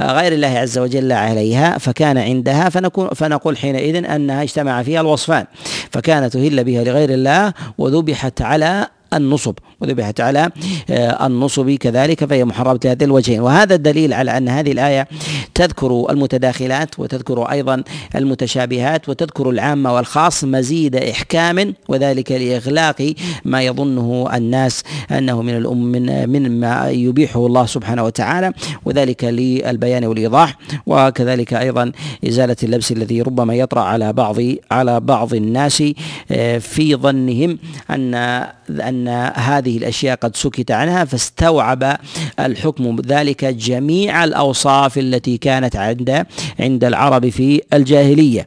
غير 0.00 0.32
الله 0.32 0.58
عز 0.58 0.78
وجل 0.78 1.12
عليها 1.12 1.78
فكان 1.78 2.18
عندها 2.18 2.68
فنكون 2.68 3.08
فنقول 3.08 3.58
حينئذ 3.58 4.04
أنها 4.04 4.42
اجتمع 4.42 4.82
فيها 4.82 5.00
الوصفان. 5.00 5.44
فكانت 5.90 6.32
تهل 6.32 6.64
بها 6.64 6.84
لغير 6.84 7.10
الله 7.10 7.52
وذبحت 7.78 8.42
على 8.42 8.86
النصب. 9.14 9.54
وذبحت 9.80 10.20
على 10.20 10.50
آه، 10.90 11.26
النصب 11.26 11.70
كذلك 11.70 12.24
فهي 12.24 12.44
محرمة 12.44 12.80
لهذين 12.84 13.08
الوجهين. 13.08 13.40
وهذا 13.40 13.74
الدليل 13.74 14.12
على 14.12 14.36
أن 14.36 14.48
هذه 14.48 14.72
الآية 14.72 15.08
تذكر 15.54 16.06
المتداخلات 16.10 16.98
وتذكر 16.98 17.42
أيضا 17.42 17.82
المتشابهات 18.14 19.08
وتذكر 19.08 19.50
العام 19.50 19.86
والخاص 19.86 20.44
مزيد 20.44 20.96
إحكام 20.96 21.74
وذلك 21.88 22.32
لإغلاق 22.32 23.14
ما 23.44 23.62
يظنه 23.62 24.28
الناس 24.34 24.82
أنه 25.10 25.42
من 25.42 25.56
الأم 25.56 25.82
من 25.82 26.28
من 26.28 26.60
ما 26.60 26.90
يبيحه 26.90 27.46
الله 27.46 27.66
سبحانه 27.66 28.04
وتعالى 28.04 28.52
وذلك 28.84 29.24
للبيان 29.24 30.04
والإيضاح 30.04 30.58
وكذلك 30.86 31.54
أيضا 31.54 31.92
إزالة 32.28 32.56
اللبس 32.62 32.92
الذي 32.92 33.22
ربما 33.22 33.54
يطرأ 33.54 33.80
على 33.80 34.12
بعض 34.12 34.36
على 34.70 35.00
بعض 35.00 35.34
الناس 35.34 35.82
آه، 36.30 36.58
في 36.58 36.94
ظنهم 36.96 37.58
أن 37.90 38.14
أن 38.70 39.08
هذه 39.66 39.76
الأشياء 39.78 40.16
قد 40.16 40.36
سكت 40.36 40.70
عنها 40.70 41.04
فاستوعب 41.04 41.96
الحكم. 42.40 42.96
ذلك 43.06 43.44
جميع 43.44 44.24
الأوصاف 44.24 44.98
التي 44.98 45.36
كانت 45.36 45.76
عند 45.76 46.26
عند 46.60 46.84
العرب 46.84 47.28
في 47.28 47.62
الجاهلية. 47.72 48.46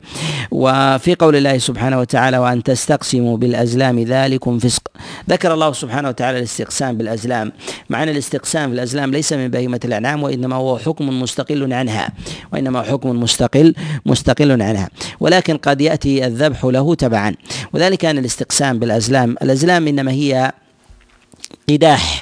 وفي 0.51 1.15
قول 1.15 1.35
الله 1.35 1.57
سبحانه 1.57 1.99
وتعالى 1.99 2.37
وأن 2.37 2.63
تستقسموا 2.63 3.37
بالأزلام 3.37 3.99
ذلكم 3.99 4.59
فسق. 4.59 4.81
ذكر 5.29 5.53
الله 5.53 5.73
سبحانه 5.73 6.09
وتعالى 6.09 6.37
الاستقسام 6.37 6.97
بالأزلام. 6.97 7.51
مع 7.89 8.03
أن 8.03 8.09
الاستقسام 8.09 8.69
في 8.69 8.75
الأزلام 8.75 9.11
ليس 9.11 9.33
من 9.33 9.47
بهيمة 9.47 9.79
الأنعام 9.85 10.23
وإنما 10.23 10.55
هو 10.55 10.77
حكم 10.77 11.21
مستقل 11.21 11.73
عنها. 11.73 12.09
وإنما 12.53 12.81
حكم 12.81 13.09
مستقل 13.09 13.75
مستقل 14.05 14.61
عنها. 14.61 14.89
ولكن 15.19 15.57
قد 15.57 15.81
يأتي 15.81 16.25
الذبح 16.25 16.65
له 16.65 16.95
تبعا. 16.95 17.35
وذلك 17.73 18.05
أن 18.05 18.17
الاستقسام 18.17 18.79
بالأزلام 18.79 19.35
الأزلام 19.41 19.87
إنما 19.87 20.11
هي 20.11 20.51
قداح 21.69 22.18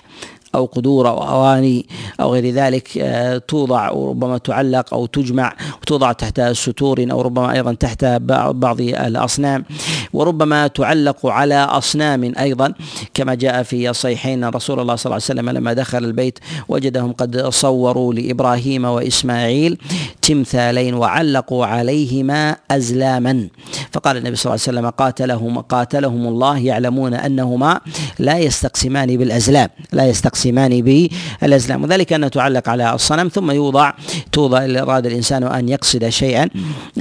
أو 0.58 0.66
قدور 0.66 1.10
أو 1.10 1.24
أواني 1.24 1.86
أو 2.20 2.34
غير 2.34 2.50
ذلك 2.54 2.98
آه، 2.98 3.38
توضع 3.38 3.92
وربما 3.92 4.38
تعلق 4.38 4.94
أو 4.94 5.06
تجمع 5.06 5.54
وتوضع 5.82 6.12
تحت 6.12 6.42
ستور 6.42 7.06
أو 7.12 7.22
ربما 7.22 7.54
أيضا 7.54 7.74
تحت 7.74 8.06
بعض 8.06 8.82
الأصنام. 8.82 9.66
وربما 10.14 10.68
تعلق 10.68 11.26
على 11.26 11.56
أصنام 11.56 12.34
أيضا 12.40 12.74
كما 13.14 13.34
جاء 13.36 13.64
في 13.64 13.90
الصحيحين 13.90 14.46
رسول 14.46 14.80
الله 14.80 14.96
صلى 14.96 15.06
الله 15.06 15.14
عليه 15.30 15.34
وسلم 15.34 15.50
لما 15.50 15.74
دخل 15.74 16.06
البيت 16.06 16.40
وجدهم 16.70 17.12
قد 17.12 17.50
صوروا 17.50 18.14
لإبراهيم 18.14 18.86
وإسماعيل 18.86 19.78
تمثالين 20.22 20.94
وعلقوا 20.94 21.66
عليهما 21.66 22.56
أزلاما. 22.72 23.48
فقال 23.92 24.18
النبي 24.18 24.36
صلى 24.36 24.54
الله 24.54 24.64
عليه 24.68 24.78
وسلم 24.80 24.90
قاتلهم 24.90 25.60
قاتلهم 25.60 26.28
الله 26.28 26.58
يعلمون 26.58 27.14
أنهما 27.14 27.82
لا 28.20 28.38
يستقسمان 28.38 29.18
بالأزلام 29.18 29.70
لا 29.92 30.06
يستقسمان 30.08 30.47
بالازلام 30.52 31.84
وذلك 31.84 32.14
انه 32.14 32.28
تعلق 32.28 32.70
على 32.70 32.94
الصنم 32.94 33.28
ثم 33.28 33.52
يوضع 33.52 33.94
توضع 34.32 34.66
اراد 34.66 35.06
الإنسان 35.06 35.44
أن 35.44 35.70
يقصد 35.70 36.10
شيئا 36.10 36.50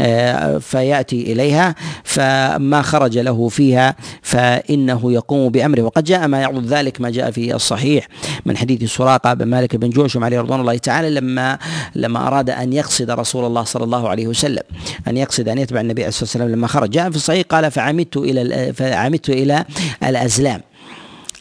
آه، 0.00 0.58
فيأتي 0.58 1.32
إليها 1.32 1.74
فما 2.04 2.82
خرج 2.82 3.18
له 3.18 3.48
فيها 3.48 3.96
فإنه 4.22 5.12
يقوم 5.12 5.48
بأمره. 5.48 5.82
وقد 5.82 6.04
جاء 6.04 6.28
ما 6.28 6.40
يعضد 6.40 6.66
ذلك 6.66 7.00
ما 7.00 7.10
جاء 7.10 7.30
في 7.30 7.54
الصحيح 7.54 8.08
من 8.46 8.56
حديث 8.56 8.92
سراقة 8.92 9.34
بن 9.34 9.46
مالك 9.46 9.76
بن 9.76 9.90
جوشم 9.90 10.24
عليه 10.24 10.40
رضوان 10.40 10.60
الله 10.60 10.78
تعالى 10.78 11.10
لما 11.10 11.58
لما 11.94 12.26
أراد 12.26 12.50
أن 12.50 12.72
يقصد 12.72 13.10
رسول 13.10 13.44
الله 13.44 13.64
صلى 13.64 13.84
الله 13.84 14.08
عليه 14.08 14.26
وسلم 14.26 14.62
أن 15.08 15.16
يقصد 15.16 15.48
أن 15.48 15.58
يتبع 15.58 15.80
النبي 15.80 16.02
عليه 16.02 16.08
الصلاه 16.08 16.24
والسلام 16.24 16.48
لما 16.48 16.66
خرج. 16.66 16.90
جاء 16.90 17.10
في 17.10 17.16
الصحيح 17.16 17.42
قال 17.48 17.70
فعمدت 17.70 18.16
إلى 18.16 18.72
فعمدت 18.72 19.30
إلى 19.30 19.64
الأزلام 20.02 20.60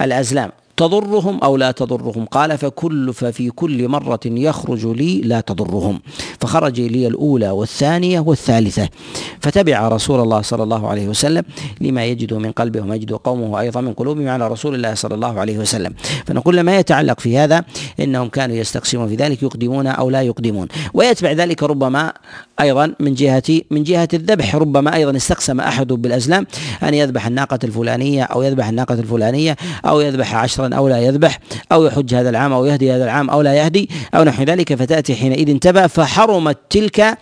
الأزلام. 0.01 0.64
تضرهم 0.77 1.39
أو 1.39 1.57
لا 1.57 1.71
تضرهم. 1.71 2.25
قال 2.25 2.57
فكل 2.57 3.13
ففي 3.13 3.49
كل 3.49 3.87
مرة 3.87 4.19
يخرج 4.25 4.85
لي 4.85 5.21
لا 5.21 5.41
تضرهم. 5.41 6.01
فخرج 6.39 6.81
لي 6.81 7.07
الأولى 7.07 7.49
والثانية 7.49 8.19
والثالثة. 8.19 8.89
فتبع 9.41 9.87
رسول 9.87 10.19
الله 10.19 10.41
صلى 10.41 10.63
الله 10.63 10.87
عليه 10.87 11.07
وسلم 11.07 11.43
لما 11.81 12.05
يجد 12.05 12.33
من 12.33 12.51
قلبه 12.51 12.81
وما 12.81 12.95
يجد 12.95 13.13
قومه 13.13 13.59
أيضا 13.59 13.81
من 13.81 13.93
قلوبهم 13.93 14.27
على 14.27 14.47
رسول 14.47 14.75
الله 14.75 14.93
صلى 14.93 15.15
الله 15.15 15.39
عليه 15.39 15.57
وسلم. 15.57 15.93
فنقول 16.25 16.61
ما 16.61 16.79
يتعلق 16.79 17.19
في 17.19 17.37
هذا؟ 17.37 17.63
إنهم 17.99 18.27
كانوا 18.27 18.55
يستقسمون 18.55 19.07
في 19.07 19.15
ذلك 19.15 19.43
يقدمون 19.43 19.87
أو 19.87 20.09
لا 20.09 20.21
يقدمون. 20.21 20.67
ويتبع 20.93 21.31
ذلك 21.31 21.63
ربما 21.63 22.13
أيضا 22.59 22.93
من 22.99 23.13
جهة 23.13 23.61
من 23.71 23.83
جهة 23.83 24.07
الذبح. 24.13 24.55
ربما 24.55 24.95
أيضا 24.95 25.15
استقسم 25.15 25.59
أحد 25.59 25.87
بالأزلام 25.87 26.47
أن 26.83 26.93
يذبح 26.93 27.27
الناقة 27.27 27.59
الفلانية 27.63 28.23
أو 28.23 28.43
يذبح 28.43 28.67
الناقة 28.67 28.93
الفلانية 28.93 29.55
أو 29.85 30.01
يذبح 30.01 30.35
عشرا 30.65 30.77
أو 30.77 30.87
لا 30.87 30.99
يذبح 30.99 31.39
أو 31.71 31.85
يحج 31.85 32.13
هذا 32.13 32.29
العام 32.29 32.53
أو 32.53 32.65
يهدي 32.65 32.91
هذا 32.91 33.03
العام 33.03 33.29
أو 33.29 33.41
لا 33.41 33.53
يهدي 33.53 33.89
أو 34.13 34.23
نحو 34.23 34.43
ذلك 34.43 34.75
فتأتي 34.75 35.15
حينئذ 35.15 35.57
تبع 35.59 35.87
فحرمت 35.87 36.57
تلك 36.69 37.17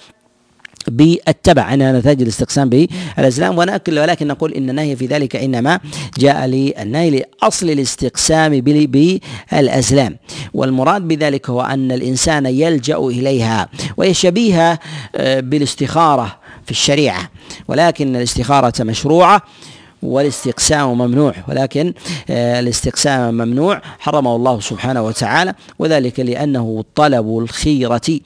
بالتبع. 0.87 1.73
إنها 1.73 1.99
نتاج 1.99 2.21
الاستقسام 2.21 2.69
بالازلام 2.69 3.57
ولكن 3.57 4.27
نقول 4.27 4.53
إن 4.53 4.69
النهي 4.69 4.95
في 4.95 5.05
ذلك 5.05 5.35
إنما 5.35 5.79
جاء 6.17 6.45
للنهي 6.45 7.09
لأصل 7.09 7.69
الاستقسام 7.69 8.61
بالازلام 8.61 10.17
والمراد 10.53 11.01
بذلك 11.07 11.49
هو 11.49 11.61
أن 11.61 11.91
الإنسان 11.91 12.45
يلجأ 12.45 12.97
إليها 12.97 13.69
وهي 13.97 14.13
شبيهة 14.13 14.79
آه، 15.15 15.39
بالاستخارة 15.39 16.39
في 16.65 16.71
الشريعة. 16.71 17.29
ولكن 17.67 18.15
الاستخارة 18.15 18.83
مشروعة. 18.83 19.41
والاستقسام 20.03 20.97
ممنوع 20.97 21.33
ولكن 21.47 21.93
آه، 22.29 22.59
الاستقسام 22.59 23.33
ممنوع 23.33 23.81
حرمه 23.99 24.35
الله 24.35 24.59
سبحانه 24.59 25.01
وتعالى 25.01 25.53
وذلك 25.79 26.19
لأنه 26.19 26.83
طلب 26.95 27.37
الخيرة 27.37 28.19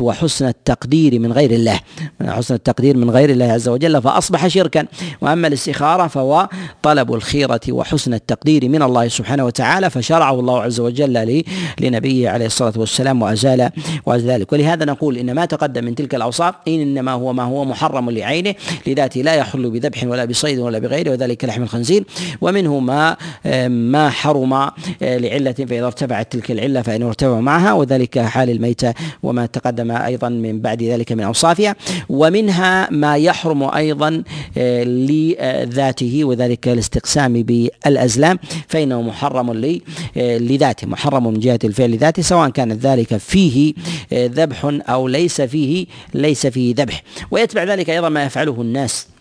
وحسن 0.00 0.46
التقدير 0.48 1.18
من 1.18 1.32
غير 1.32 1.50
الله. 1.50 1.80
حسن 2.26 2.54
التقدير 2.54 2.96
من 2.96 3.10
غير 3.10 3.30
الله 3.30 3.52
عز 3.52 3.68
وجل 3.68 4.02
فأصبح 4.02 4.46
شركا. 4.46 4.86
وأما 5.20 5.48
الاستخارة 5.48 6.06
فهو 6.06 6.48
طلب 6.82 7.14
الخيرة 7.14 7.60
وحسن 7.68 8.14
التقدير 8.14 8.68
من 8.68 8.82
الله 8.82 9.08
سبحانه 9.08 9.44
وتعالى 9.44 9.90
فشرعه 9.90 10.40
الله 10.40 10.62
عز 10.62 10.80
وجل 10.80 11.42
لنبيه 11.80 12.30
عليه 12.30 12.46
الصلاة 12.46 12.72
والسلام 12.76 13.22
وأزال 13.22 13.70
وأزال 14.06 14.30
ذلك. 14.30 14.52
ولهذا 14.52 14.84
نقول 14.84 15.16
إن 15.16 15.34
ما 15.34 15.44
تقدم 15.44 15.84
من 15.84 15.94
تلك 15.94 16.14
الأوصاف 16.14 16.54
إنما 16.68 17.12
هو 17.12 17.32
ما 17.32 17.42
هو 17.42 17.64
محرم 17.64 18.10
لعينه 18.10 18.54
لذاته 18.86 19.22
لا 19.22 19.34
يحل 19.34 19.70
بذبح 19.70 20.04
ولا 20.04 20.24
بصيد 20.24 20.58
ولا 20.58 20.78
بغيره. 20.78 21.05
غيره 21.06 21.16
وذلك 21.16 21.44
لحم 21.44 21.62
الخنزير. 21.62 22.04
ومنه 22.40 22.78
ما 22.78 23.16
ما 23.68 24.10
حرم 24.10 24.52
آه، 24.52 24.72
لعلة 25.02 25.52
فإذا 25.52 25.86
ارتفعت 25.86 26.32
تلك 26.32 26.50
العلة 26.50 26.82
فإنه 26.82 27.06
ارتفع 27.06 27.40
معها 27.40 27.72
وذلك 27.72 28.18
حال 28.18 28.50
الميتة 28.50 28.94
وما 29.22 29.46
تقدم 29.46 29.90
أيضا 29.90 30.28
من 30.28 30.60
بعد 30.60 30.82
ذلك 30.82 31.12
من 31.12 31.20
أوصافها. 31.20 31.76
ومنها 32.08 32.90
ما 32.90 33.16
يحرم 33.16 33.62
أيضا 33.62 34.22
آه، 34.58 34.84
لذاته 34.84 36.24
وذلك 36.24 36.68
الاستقسام 36.68 37.32
بالأزلام 37.42 38.38
فإنه 38.68 39.02
محرم 39.02 39.50
آه، 39.50 40.38
لذاته 40.38 40.86
محرم 40.86 41.26
من 41.26 41.40
جهة 41.40 41.58
الفعل 41.64 41.90
لذاته 41.90 42.22
سواء 42.22 42.48
كان 42.48 42.72
ذلك 42.72 43.16
فيه 43.16 43.74
ذبح 44.12 44.78
أو 44.88 45.08
ليس 45.08 45.40
فيه 45.40 45.86
ليس 46.14 46.46
فيه 46.46 46.74
ذبح. 46.74 47.02
ويتبع 47.30 47.64
ذلك 47.64 47.90
أيضا 47.90 48.08
ما 48.08 48.24
يفعله 48.24 48.60
الناس. 48.60 49.15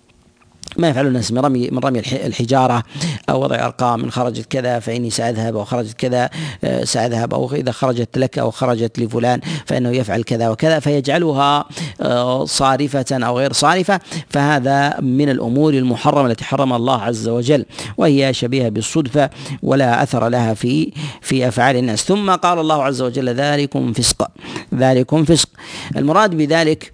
ما 0.78 0.89
يفعل 0.89 1.07
الناس 1.07 1.32
من 1.32 1.39
رمي 1.39 1.70
من 1.72 1.80
رمي 1.80 1.99
الحجارة 1.99 2.84
أو 3.30 3.43
وضع 3.43 3.66
أرقام 3.66 4.03
إن 4.03 4.11
خرجت 4.11 4.45
كذا 4.45 4.80
فإني 4.80 5.09
سأذهب 5.09 5.55
أو 5.55 5.66
خرجت 5.66 5.93
كذا 5.93 6.30
آه، 6.63 6.84
سأذهب 6.84 7.34
أو 7.34 7.53
إذا 7.53 7.72
خرجت 7.72 8.18
لك 8.18 8.39
أو 8.39 8.51
خرجت 8.51 8.99
لفلان 8.99 9.39
فإنه 9.66 9.89
يفعل 9.89 10.24
كذا 10.24 10.49
وكذا 10.49 10.80
فيجعلها 10.80 11.66
آه، 12.01 12.45
صارفة 12.45 13.05
أو 13.11 13.38
غير 13.38 13.53
صارفة. 13.53 13.99
فهذا 14.30 14.99
من 15.01 15.30
الأمور 15.30 15.74
المحرمة 15.74 16.32
التي 16.32 16.43
حرم 16.43 16.74
الله 16.74 17.01
عز 17.01 17.28
وجل 17.28 17.66
وهي 17.97 18.34
شبيهة 18.34 18.70
بالصدفة 18.70 19.30
ولا 19.63 20.03
أثر 20.03 20.30
لها 20.30 20.53
في 20.53 20.91
في 21.22 21.47
أفعال 21.47 21.76
الناس. 21.76 22.03
ثم 22.03 22.32
قال 22.32 22.59
الله 22.59 22.84
عز 22.84 23.01
وجل 23.01 23.30
ذلكم 23.30 23.93
فسق 23.93 24.28
ذلكم 24.76 25.26
فسق. 25.26 25.49
المراد 25.95 26.36
بذلك 26.36 26.93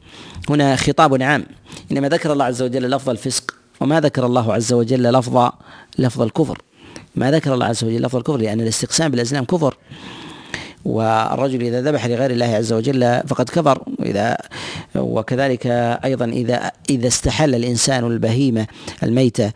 هنا 0.49 0.75
خطاب 0.75 1.21
عام. 1.23 1.45
إنما 1.91 2.09
ذكر 2.09 2.33
الله 2.33 2.45
عز 2.45 2.61
وجل 2.61 2.89
لفظ 2.89 3.09
الفسق 3.09 3.60
وما 3.81 3.99
ذكر 3.99 4.25
الله 4.25 4.53
عز 4.53 4.73
وجل 4.73 5.03
لفظ 5.03 5.49
لفظ 5.99 6.21
الكفر. 6.21 6.61
ما 7.15 7.31
ذكر 7.31 7.53
الله 7.53 7.65
عز 7.65 7.83
وجل 7.83 8.01
لفظ 8.01 8.15
الكفر 8.15 8.37
لأن 8.37 8.61
الاستقسام 8.61 9.11
بالأزلام 9.11 9.45
كفر. 9.45 9.77
والرجل 10.85 11.61
إذا 11.61 11.81
ذبح 11.81 12.05
لغير 12.05 12.31
الله 12.31 12.45
عز 12.45 12.73
وجل 12.73 13.21
فقد 13.27 13.49
كفر. 13.49 13.83
إذا 14.03 14.37
وكذلك 14.95 15.67
أيضا 16.05 16.25
إذا 16.25 16.71
إذا 16.89 17.07
استحل 17.07 17.55
الإنسان 17.55 18.07
البهيمة 18.07 18.67
الميتة 19.03 19.51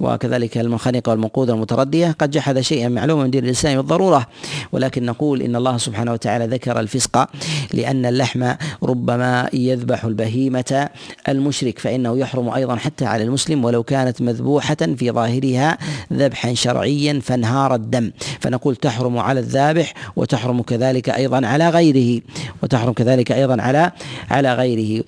وكذلك 0.00 0.58
المنخنقة 0.58 1.10
والمنقوذة 1.10 1.52
والمتردية. 1.52 2.16
قد 2.18 2.30
جحد 2.30 2.60
شيئا 2.60 2.88
معلوما 2.88 3.24
من 3.24 3.30
دين 3.30 3.44
الإسلام 3.44 3.76
بالضرورة 3.76 4.26
ولكن 4.72 5.04
نقول 5.06 5.42
إن 5.42 5.56
الله 5.56 5.76
سبحانه 5.76 6.12
وتعالى 6.12 6.46
ذكر 6.46 6.80
الفسق 6.80 7.28
لأن 7.74 8.06
اللحم 8.06 8.52
ربما 8.82 9.48
يذبح 9.52 10.04
البهيمة 10.04 10.88
المشرك 11.28 11.78
فإنه 11.78 12.18
يحرم 12.18 12.48
أيضا 12.48 12.76
حتى 12.76 13.04
على 13.04 13.24
المسلم 13.24 13.64
ولو 13.64 13.82
كانت 13.82 14.22
مذبوحة 14.22 14.74
في 14.74 15.10
ظاهرها 15.10 15.78
ذبحا 16.12 16.54
شرعيا 16.54 17.20
فانهار 17.20 17.74
الدم. 17.74 18.10
فنقول 18.40 18.76
تحرم 18.76 19.18
على 19.18 19.40
الذابح 19.40 19.94
وتحرم 20.16 20.62
كذلك 20.62 21.10
أيضا 21.10 21.46
على 21.46 21.68
غيره 21.68 22.20
وتحرم 22.62 22.92
كذلك 22.92 23.32
أيضا 23.32 23.62
على 23.62 23.92
على 24.30 24.54
غيره. 24.54 25.04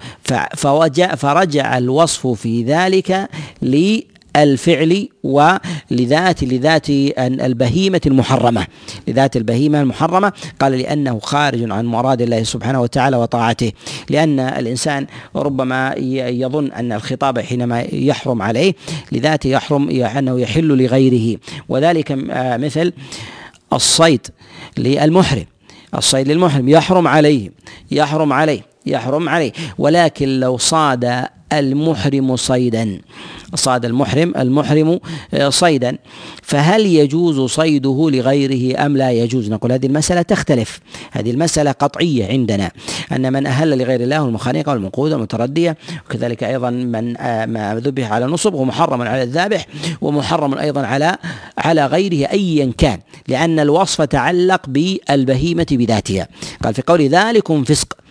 فرجع 1.17 1.79
الوصف 1.79 2.27
في 2.27 2.65
ذلك 2.65 3.29
الفعل 4.37 5.09
ولذات 5.23 6.45
لذات 6.45 6.87
البهيمة 7.19 8.01
المحرمة. 8.07 8.67
لذات 9.09 9.37
البهيمة 9.37 9.81
المحرمة. 9.81 10.33
قال 10.61 10.73
لأنه 10.73 11.21
خارج 11.21 11.71
عن 11.71 11.87
مراد 11.87 12.23
الله 12.23 12.43
سبحانه 12.43 12.81
وتعالى 12.81 13.17
وطاعته. 13.17 13.73
لأن 14.11 14.41
الإنسان 14.41 15.07
ربما 15.37 15.95
يظن 16.29 16.73
أن 16.73 16.93
الخطاب 16.93 17.41
حينما 17.41 17.81
يحرم 17.93 18.43
عليه 18.43 18.75
لذاته 19.13 19.49
يحرم 19.49 19.91
أنه 19.91 20.41
يحل 20.41 20.69
لغيره. 20.69 21.39
وذلك 21.69 22.15
مثل 22.61 22.93
الصيد 23.73 24.27
للمحرم. 24.79 25.45
الصيد 25.95 26.29
للمحرم. 26.29 26.69
يحرم 26.69 27.09
عليه. 27.09 27.51
يحرم 27.91 28.33
عليه. 28.33 28.61
يحرم 28.87 29.29
عليه. 29.29 29.53
ولكن 29.79 30.41
لو 30.41 30.57
صاد 30.59 31.27
المحرم 31.53 32.37
صيدا. 32.37 33.01
صاد 33.55 33.85
المحرم 33.85 34.33
المحرم 34.37 35.01
آه، 35.35 35.49
صيدا. 35.49 35.99
فهل 36.43 36.87
يجوز 36.87 37.41
صيده 37.51 38.11
لغيره 38.11 38.87
أم 38.87 38.97
لا 38.97 39.11
يجوز؟ 39.11 39.51
نقول 39.51 39.73
هذه 39.73 39.87
المسألة 39.87 40.23
تختلف. 40.23 40.81
هذه 41.11 41.31
المسألة 41.31 41.73
قطعية 41.73 42.27
عندنا. 42.27 42.71
أن 43.13 43.33
من 43.33 43.47
أهل 43.47 43.79
لغير 43.79 44.01
الله 44.01 44.25
المخانقة 44.25 44.73
والمنقوذه 44.73 45.13
والمتردية 45.13 45.77
وكذلك 46.07 46.45
أيضا 46.45 46.71
من 46.71 47.17
آه، 47.17 47.47
ما 47.47 47.75
ذبح 47.75 48.13
على 48.13 48.27
نصب 48.27 48.55
هو 48.55 48.65
محرم 48.65 49.03
على 49.03 49.23
الذابح 49.23 49.67
ومحرم 50.01 50.55
أيضا 50.55 50.87
على 50.87 51.17
على 51.59 51.87
غيره 51.87 52.31
ايا 52.31 52.73
كان 52.79 52.99
لأن 53.29 53.61
الوصف 53.61 54.03
تعلق 54.03 54.61
بالبهيمة 54.69 55.67
بذاتها. 55.71 56.29
قال 56.63 56.75
في 56.75 56.83
قول 56.83 57.03
ذلكم 57.09 57.65
فسق. 57.65 58.02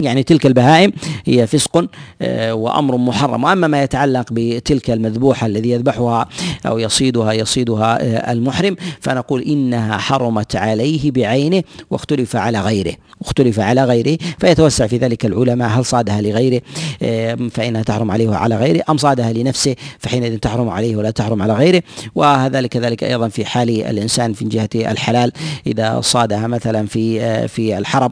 يعني 0.00 0.22
تلك 0.22 0.46
البهائم 0.46 0.92
هي 1.26 1.46
فسق 1.46 1.86
آه، 2.22 2.54
وأمر 2.54 2.96
محرم. 2.96 3.44
وأما 3.44 3.66
ما 3.66 3.82
يتعلق 3.82 4.26
بتلك 4.32 4.90
المذبوحة 4.90 5.46
الذي 5.46 5.70
يذبحها 5.70 6.28
أو 6.66 6.78
يصيدها 6.78 7.32
يصيدها 7.32 8.02
آه، 8.02 8.32
المحرم 8.32 8.76
فنقول 9.00 9.42
إنها 9.42 9.98
حرمت 9.98 10.56
عليه 10.56 11.10
بعينه 11.10 11.62
واختلف 11.90 12.36
على 12.36 12.60
غيره 12.60 12.92
اختلف 13.20 13.60
على 13.60 13.84
غيره. 13.84 14.18
فيتوسع 14.38 14.86
في 14.86 14.96
ذلك 14.96 15.26
العلماء 15.26 15.68
هل 15.68 15.84
صادها 15.84 16.20
لغيره 16.20 16.60
آه، 17.02 17.38
فإنها 17.50 17.82
تحرم 17.82 18.10
عليه 18.10 18.28
وعلى 18.28 18.56
غيره 18.56 18.82
أم 18.90 18.96
صادها 18.96 19.32
لنفسه 19.32 19.76
فحينئذ 19.98 20.38
تحرم 20.38 20.68
عليه 20.68 20.96
ولا 20.96 21.10
تحرم 21.10 21.42
على 21.42 21.52
غيره. 21.52 21.82
وهذا 22.14 22.66
كذلك 22.66 23.04
أيضا 23.04 23.28
في 23.28 23.44
حال 23.44 23.70
الإنسان 23.70 24.32
في 24.32 24.44
جهة 24.44 24.68
الحلال 24.74 25.32
إذا 25.66 26.00
صادها 26.00 26.46
مثلا 26.46 26.86
في 26.86 27.48
في 27.48 27.78
الحرم 27.78 28.10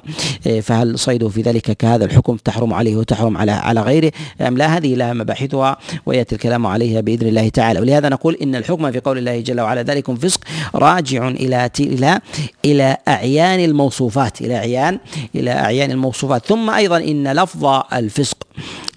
فهل 0.62 0.98
صيده 0.98 1.28
في 1.28 1.42
ذلك 1.42 1.73
كهذا 1.74 2.04
الحكم 2.04 2.36
تحرم 2.36 2.74
عليه 2.74 2.96
وتحرم 2.96 3.36
على 3.36 3.52
على 3.52 3.80
غيره. 3.80 4.12
أم 4.40 4.58
لا؟ 4.58 4.66
هذه 4.76 4.94
لها 4.94 5.12
مباحثها 5.12 5.76
ويأتي 6.06 6.34
الكلام 6.34 6.66
عليها 6.66 7.00
بإذن 7.00 7.28
الله 7.28 7.48
تعالى. 7.48 7.80
ولهذا 7.80 8.08
نقول 8.08 8.36
إن 8.42 8.54
الحكم 8.54 8.92
في 8.92 9.00
قول 9.00 9.18
الله 9.18 9.40
جل 9.40 9.60
وعلا 9.60 9.82
ذلكم 9.82 10.16
فسق 10.16 10.40
راجع 10.74 11.28
إلى 11.28 11.70
إلى 11.80 12.20
إلى 12.64 12.96
أعيان 13.08 13.60
الموصوفات 13.60 14.40
إلى 14.40 14.56
أعيان 14.56 14.98
إلى 15.34 15.50
أعيان 15.50 15.90
الموصوفات. 15.90 16.46
ثم 16.46 16.70
أيضا 16.70 16.96
إن 16.96 17.32
لفظ 17.32 17.82
الفسق 17.92 18.43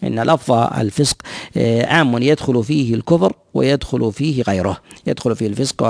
إن 0.08 0.20
لفظ 0.20 0.52
الفسق 0.78 1.18
آه، 1.58 1.86
عام 1.86 2.24
يدخل 2.24 2.64
فيه 2.64 2.96
الكفر 2.96 3.34
ويدخل 3.54 4.12
فيه 4.12 4.42
غيره. 4.42 4.78
يدخل 5.08 5.36
فيه 5.36 5.48
الفسق 5.48 5.84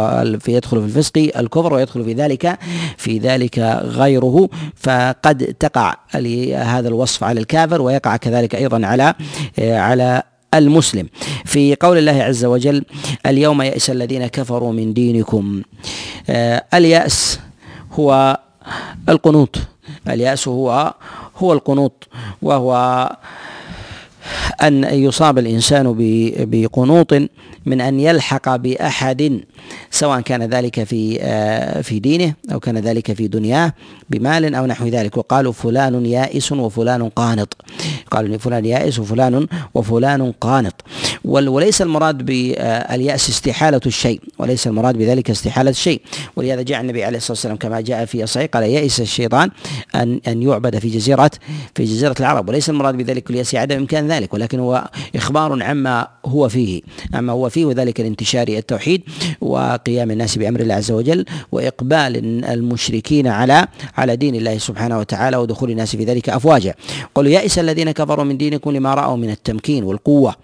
يدخل 0.47 0.82
في 0.82 0.86
الفسق 0.86 1.32
الكفر 1.39 1.74
ويدخل 1.74 2.03
في 2.03 2.13
ذلك 2.13 2.59
في 2.97 3.18
ذلك 3.20 3.59
غيره. 3.84 4.49
فقد 4.76 5.55
تقع 5.59 5.95
هذا 6.55 6.88
الوصف 6.88 7.24
على 7.24 7.39
الكافر 7.39 7.82
ويقع 7.82 8.18
كذلك 8.18 8.55
أيضا 8.55 8.86
على 8.86 9.13
آه، 9.59 9.80
على 9.80 10.24
المسلم. 10.53 11.09
في 11.45 11.76
قول 11.76 11.97
الله 11.97 12.24
عز 12.24 12.45
وجل 12.45 12.86
اليوم 13.26 13.61
يئس 13.61 13.89
الذين 13.89 14.28
كفروا 14.28 14.74
من 14.74 14.93
دينكم. 14.93 15.61
آه، 16.30 16.63
اليأس 16.74 17.39
هو 17.91 18.39
القنوط. 19.09 19.57
اليأس 20.09 20.47
هو 20.47 20.93
هو 21.38 21.53
القنوط 21.53 22.07
وهو 22.41 23.09
أن 24.61 24.84
يصاب 24.84 25.38
الإنسان 25.38 25.95
بقنوط 26.39 27.13
من 27.68 27.82
أن 27.82 27.99
يلحق 27.99 28.55
بأحد 28.55 29.41
سواء 29.91 30.22
كان 30.22 30.43
ذلك 30.43 30.84
في 30.84 31.18
آه، 31.22 31.82
في 31.82 31.99
دينه 31.99 32.34
أو 32.53 32.59
كان 32.59 32.78
ذلك 32.78 33.13
في 33.13 33.28
دنياه 33.28 33.74
بمال 34.09 34.55
أو 34.55 34.65
نحو 34.65 34.88
ذلك. 34.88 35.18
وقالوا 35.18 35.51
فلان 35.51 36.05
يائس 36.05 36.51
وفلان 36.51 37.09
قانط. 37.09 37.57
قالوا 38.11 38.38
فلان 38.38 38.65
يائس 38.65 38.99
وفلان 38.99 39.47
وفلان 39.74 40.32
قانط. 40.32 40.74
وليس 41.26 41.82
المراد 41.82 42.26
باليأس 42.26 43.30
استحالة 43.30 43.82
الشيء. 43.86 44.22
وليس 44.39 44.68
المراد 44.68 44.97
بذلك 44.97 45.30
استحالة 45.30 45.70
الشيء. 45.70 46.01
ولهذا 46.36 46.61
جاء 46.61 46.82
النبي 46.82 47.03
عليه 47.03 47.18
الصلاة 47.18 47.32
والسلام 47.32 47.57
كما 47.57 47.82
جاء 47.82 48.05
في 48.05 48.24
الصحيح 48.24 48.49
قال 48.53 48.63
يئس 48.63 49.01
الشيطان 49.01 49.49
أن 49.95 50.20
أن 50.28 50.41
يعبد 50.41 50.80
في 50.80 50.89
جزيرة 50.89 51.32
في 51.76 51.84
جزيرة 51.84 52.15
العرب. 52.20 52.49
وليس 52.49 52.70
المراد 52.70 52.95
بذلك 52.97 53.30
اليأس 53.30 53.55
عدم 53.55 53.78
إمكان 53.78 54.07
ذلك 54.07 54.34
ولكن 54.34 54.59
هو 54.59 54.89
إخبار 55.15 55.63
عما 55.63 56.07
هو 56.26 56.49
فيه 56.49 56.82
عما 57.13 57.34
هو 57.34 57.49
فيه 57.49 57.56
وذلك 57.65 58.01
الانتشار 58.01 58.47
التوحيد 58.47 59.01
وقيام 59.41 60.11
الناس 60.11 60.37
بأمر 60.37 60.59
الله 60.59 60.75
عز 60.75 60.91
وجل 60.91 61.25
وإقبال 61.51 62.43
المشركين 62.45 63.27
على 63.27 63.67
على 63.97 64.15
دين 64.15 64.35
الله 64.35 64.57
سبحانه 64.57 64.99
وتعالى 64.99 65.37
ودخول 65.37 65.71
الناس 65.71 65.95
في 65.95 66.03
ذلك 66.03 66.29
أفواجا. 66.29 66.73
قالوا 67.15 67.31
يئس 67.31 67.59
الذين 67.59 67.91
كفروا 67.91 68.23
من 68.23 68.37
دينكم 68.37 68.71
لما 68.71 68.93
رأوا 68.93 69.17
من 69.17 69.29
التمكين 69.29 69.83
والقوة. 69.83 70.35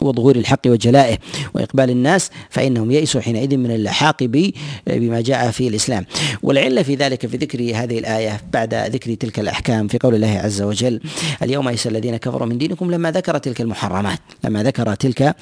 وظهور 0.00 0.36
الحق 0.36 0.60
وجلائه 0.66 1.18
وإقبال 1.54 1.90
الناس 1.90 2.30
فإنهم 2.50 2.90
يئسوا 2.90 3.20
حينئذ 3.20 3.56
من 3.56 3.70
اللحاق 3.70 4.16
بما 4.86 5.20
جاء 5.20 5.50
في 5.50 5.68
الإسلام. 5.68 6.06
والعلة 6.42 6.82
في 6.82 6.94
ذلك 6.94 7.26
في 7.26 7.36
ذكر 7.36 7.60
هذه 7.74 7.98
الآية 7.98 8.40
بعد 8.52 8.74
ذكر 8.74 9.14
تلك 9.14 9.40
الأحكام 9.40 9.88
في 9.88 9.98
قول 9.98 10.14
الله 10.14 10.38
عز 10.38 10.62
وجل 10.62 11.00
اليوم 11.42 11.68
يئس 11.68 11.86
الذين 11.86 12.16
كفروا 12.16 12.46
من 12.46 12.58
دينكم 12.58 12.90
لما 12.90 13.10
ذكر 13.10 13.38
تلك 13.38 13.60
المحرمات. 13.60 14.18
لما 14.44 14.62
ذكر 14.62 14.94
تلك 14.94 15.36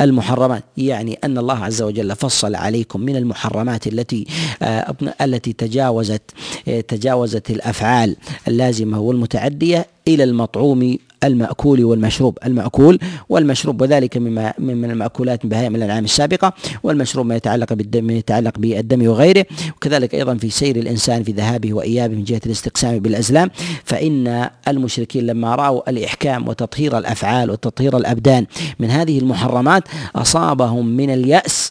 المحرمات 0.00 0.64
يعني 0.76 1.18
أن 1.24 1.38
الله 1.38 1.64
عز 1.64 1.82
وجل 1.82 2.16
فصل 2.16 2.54
عليكم 2.54 3.00
من 3.00 3.16
المحرمات 3.16 3.86
التي 3.86 4.26
آه، 4.62 4.94
التي 5.20 5.52
تجاوزت 5.52 6.22
آه، 6.68 6.80
تجاوزت 6.80 7.50
الأفعال 7.50 8.16
اللازمة 8.48 9.00
والمتعدية 9.00 9.86
إلى 10.08 10.24
المطعوم 10.24 10.98
المأكول 11.24 11.84
والمشروب. 11.84 12.38
المأكول 12.46 12.98
والمشروب 13.28 13.82
وذلك 13.82 14.16
مما 14.16 14.54
من 14.58 14.90
المأكولات 14.90 15.44
من 15.44 15.50
بهائم 15.50 15.76
الأنعام 15.76 16.04
السابقة 16.04 16.52
والمشروب 16.82 17.26
ما 17.26 17.36
يتعلق 17.36 17.72
بالدم 17.72 18.10
يتعلق 18.10 18.58
بالدم 18.58 19.06
وغيره 19.08 19.46
وكذلك 19.76 20.14
أيضا 20.14 20.34
في 20.34 20.50
سير 20.50 20.76
الإنسان 20.76 21.22
في 21.22 21.32
ذهابه 21.32 21.74
وإيابه 21.74 22.14
من 22.14 22.24
جهة 22.24 22.40
الاستقسام 22.46 22.98
بالأزلام. 22.98 23.50
فإن 23.84 24.50
المشركين 24.68 25.26
لما 25.26 25.54
رأوا 25.54 25.90
الإحكام 25.90 26.48
وتطهير 26.48 26.98
الأفعال 26.98 27.50
وتطهير 27.50 27.96
الأبدان 27.96 28.46
من 28.78 28.90
هذه 28.90 29.18
المحرمات 29.18 29.82
أصابهم 30.16 30.86
من 30.86 31.10
اليأس 31.10 31.70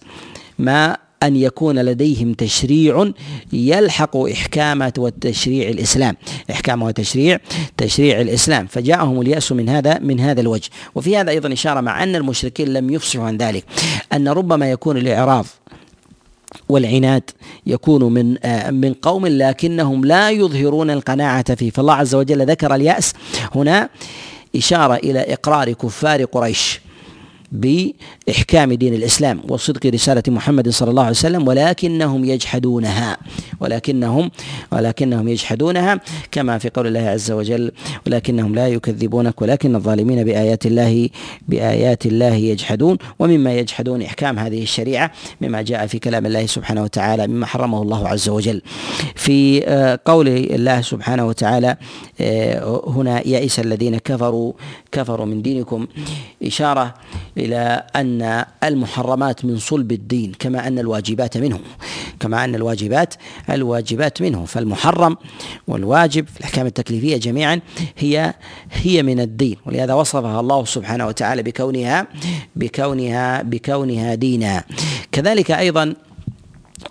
ما 0.60 0.98
أن 1.28 1.36
يكون 1.36 1.80
لديهم 1.80 2.34
تشريع 2.34 3.12
يلحق 3.54 4.18
إحكام 4.18 4.92
والتشريع 4.98 5.70
الإسلام. 5.70 6.16
إحكام 6.52 6.82
وتشريع 6.82 7.40
تشريع 7.78 8.22
الإسلام. 8.22 8.68
فجاءهم 8.68 9.22
اليأس 9.22 9.52
من 9.52 9.70
هذا 9.70 10.00
من 10.00 10.20
هذا 10.20 10.42
الوجه. 10.42 10.70
وفي 10.96 11.18
هذا 11.18 11.32
أيضا 11.32 11.54
إشارة 11.54 11.82
مع 11.82 12.04
أن 12.04 12.16
المشركين 12.16 12.74
لم 12.74 12.90
يفصحوا 12.90 13.26
عن 13.26 13.38
ذلك. 13.38 13.64
أن 14.14 14.28
ربما 14.28 14.72
يكون 14.72 14.98
الإعراض 14.98 15.46
والعناد 16.70 17.24
يكون 17.66 18.14
من 18.14 18.38
من 18.82 18.94
قوم 18.94 19.28
لكنهم 19.28 20.06
لا 20.06 20.32
يظهرون 20.32 20.90
القناعة 20.90 21.56
فيه. 21.56 21.70
فالله 21.70 21.94
عز 21.94 22.16
وجل 22.16 22.46
ذكر 22.46 22.76
اليأس 22.76 23.14
هنا 23.56 23.90
إشارة 24.56 24.96
إلى 24.96 25.20
إقرار 25.20 25.74
كفار 25.74 26.24
قريش. 26.24 26.85
بإحكام 27.52 28.74
دين 28.74 28.94
الإسلام 28.94 29.42
وصدق 29.50 29.86
رسالة 29.86 30.24
محمد 30.28 30.70
صلى 30.70 30.90
الله 30.90 31.02
عليه 31.02 31.12
وسلم 31.12 31.48
ولكنهم 31.48 32.26
يجحدونها 32.26 33.18
ولكنهم 33.60 34.32
ولكنهم 34.72 35.28
يجحدونها 35.28 36.02
كما 36.32 36.58
في 36.58 36.70
قول 36.70 36.88
الله 36.88 37.00
عز 37.00 37.32
وجل 37.32 37.72
ولكنهم 38.08 38.56
لا 38.56 38.68
يكذبونك 38.68 39.42
ولكن 39.42 39.76
الظالمين 39.76 40.24
بآيات 40.24 40.66
الله 40.66 41.10
بآيات 41.48 42.06
الله 42.06 42.34
يجحدون 42.34 42.98
ومما 43.20 43.54
يجحدون 43.54 44.02
إحكام 44.02 44.40
هذه 44.40 44.64
الشريعة 44.64 45.12
مما 45.42 45.62
جاء 45.62 45.88
في 45.88 46.00
كلام 46.00 46.26
الله 46.26 46.46
سبحانه 46.46 46.84
وتعالى 46.84 47.28
مما 47.28 47.46
حرمه 47.46 47.82
الله 47.82 48.08
عز 48.08 48.30
وجل. 48.30 48.62
في 49.16 49.68
آه، 49.68 50.00
قول 50.06 50.28
الله 50.28 50.82
سبحانه 50.82 51.28
وتعالى 51.28 51.78
آه، 52.22 52.84
هنا 52.88 53.28
يئس 53.28 53.60
الذين 53.60 53.98
كفروا 53.98 54.54
كفروا 54.92 55.26
من 55.26 55.42
دينكم. 55.42 55.88
إشارة 56.44 56.94
إلى 57.38 57.84
أن 57.96 58.46
المحرمات 58.64 59.46
من 59.46 59.58
صلب 59.58 59.92
الدين 59.92 60.32
كما 60.40 60.68
أن 60.68 60.80
الواجبات 60.80 61.38
منه. 61.38 61.60
كما 62.20 62.44
أن 62.46 62.56
الواجبات 62.56 63.14
الواجبات 63.50 64.22
منه. 64.22 64.46
فالمحرم 64.46 65.18
والواجب 65.68 66.28
في 66.28 66.40
الأحكام 66.40 66.66
التكليفية 66.66 67.18
جميعا 67.18 67.60
هي 67.98 68.34
هي 68.72 69.04
من 69.04 69.20
الدين. 69.20 69.58
ولهذا 69.66 69.94
وصفها 69.94 70.40
الله 70.40 70.66
سبحانه 70.66 71.08
وتعالى 71.08 71.44
بكونها 71.44 72.08
بكونها 72.56 73.42
بكونها 73.42 74.16
دينا. 74.16 74.64
كذلك 75.12 75.52
أيضا 75.52 75.94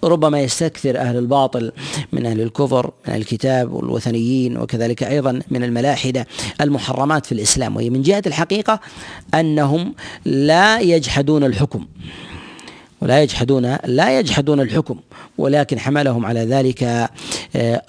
ربما 0.05 0.41
يستكثر 0.41 0.99
أهل 0.99 1.17
الباطل 1.17 1.73
من 2.13 2.27
أهل 2.27 2.41
الكفر 2.41 2.91
من 3.09 3.15
الكتاب 3.15 3.73
والوثنيين 3.73 4.59
وكذلك 4.59 5.03
أيضا 5.03 5.41
من 5.51 5.65
الملاحدة 5.65 6.27
المحرمات 6.61 7.27
في 7.27 7.33
الإسلام. 7.33 7.77
وهي 7.77 7.91
من 7.91 8.03
جهة 8.03 8.23
الحقيقة 8.27 8.81
أنهم 9.35 9.95
لا 10.25 10.81
يجحدون 10.81 11.45
الحكم. 11.45 11.87
ولا 13.01 13.23
يجحدون 13.23 13.77
لا 13.85 14.19
يجحدون 14.19 14.61
الحكم. 14.61 15.01
ولكن 15.39 15.79
حملهم 15.79 16.27
على 16.27 16.41
ذلك 16.41 17.11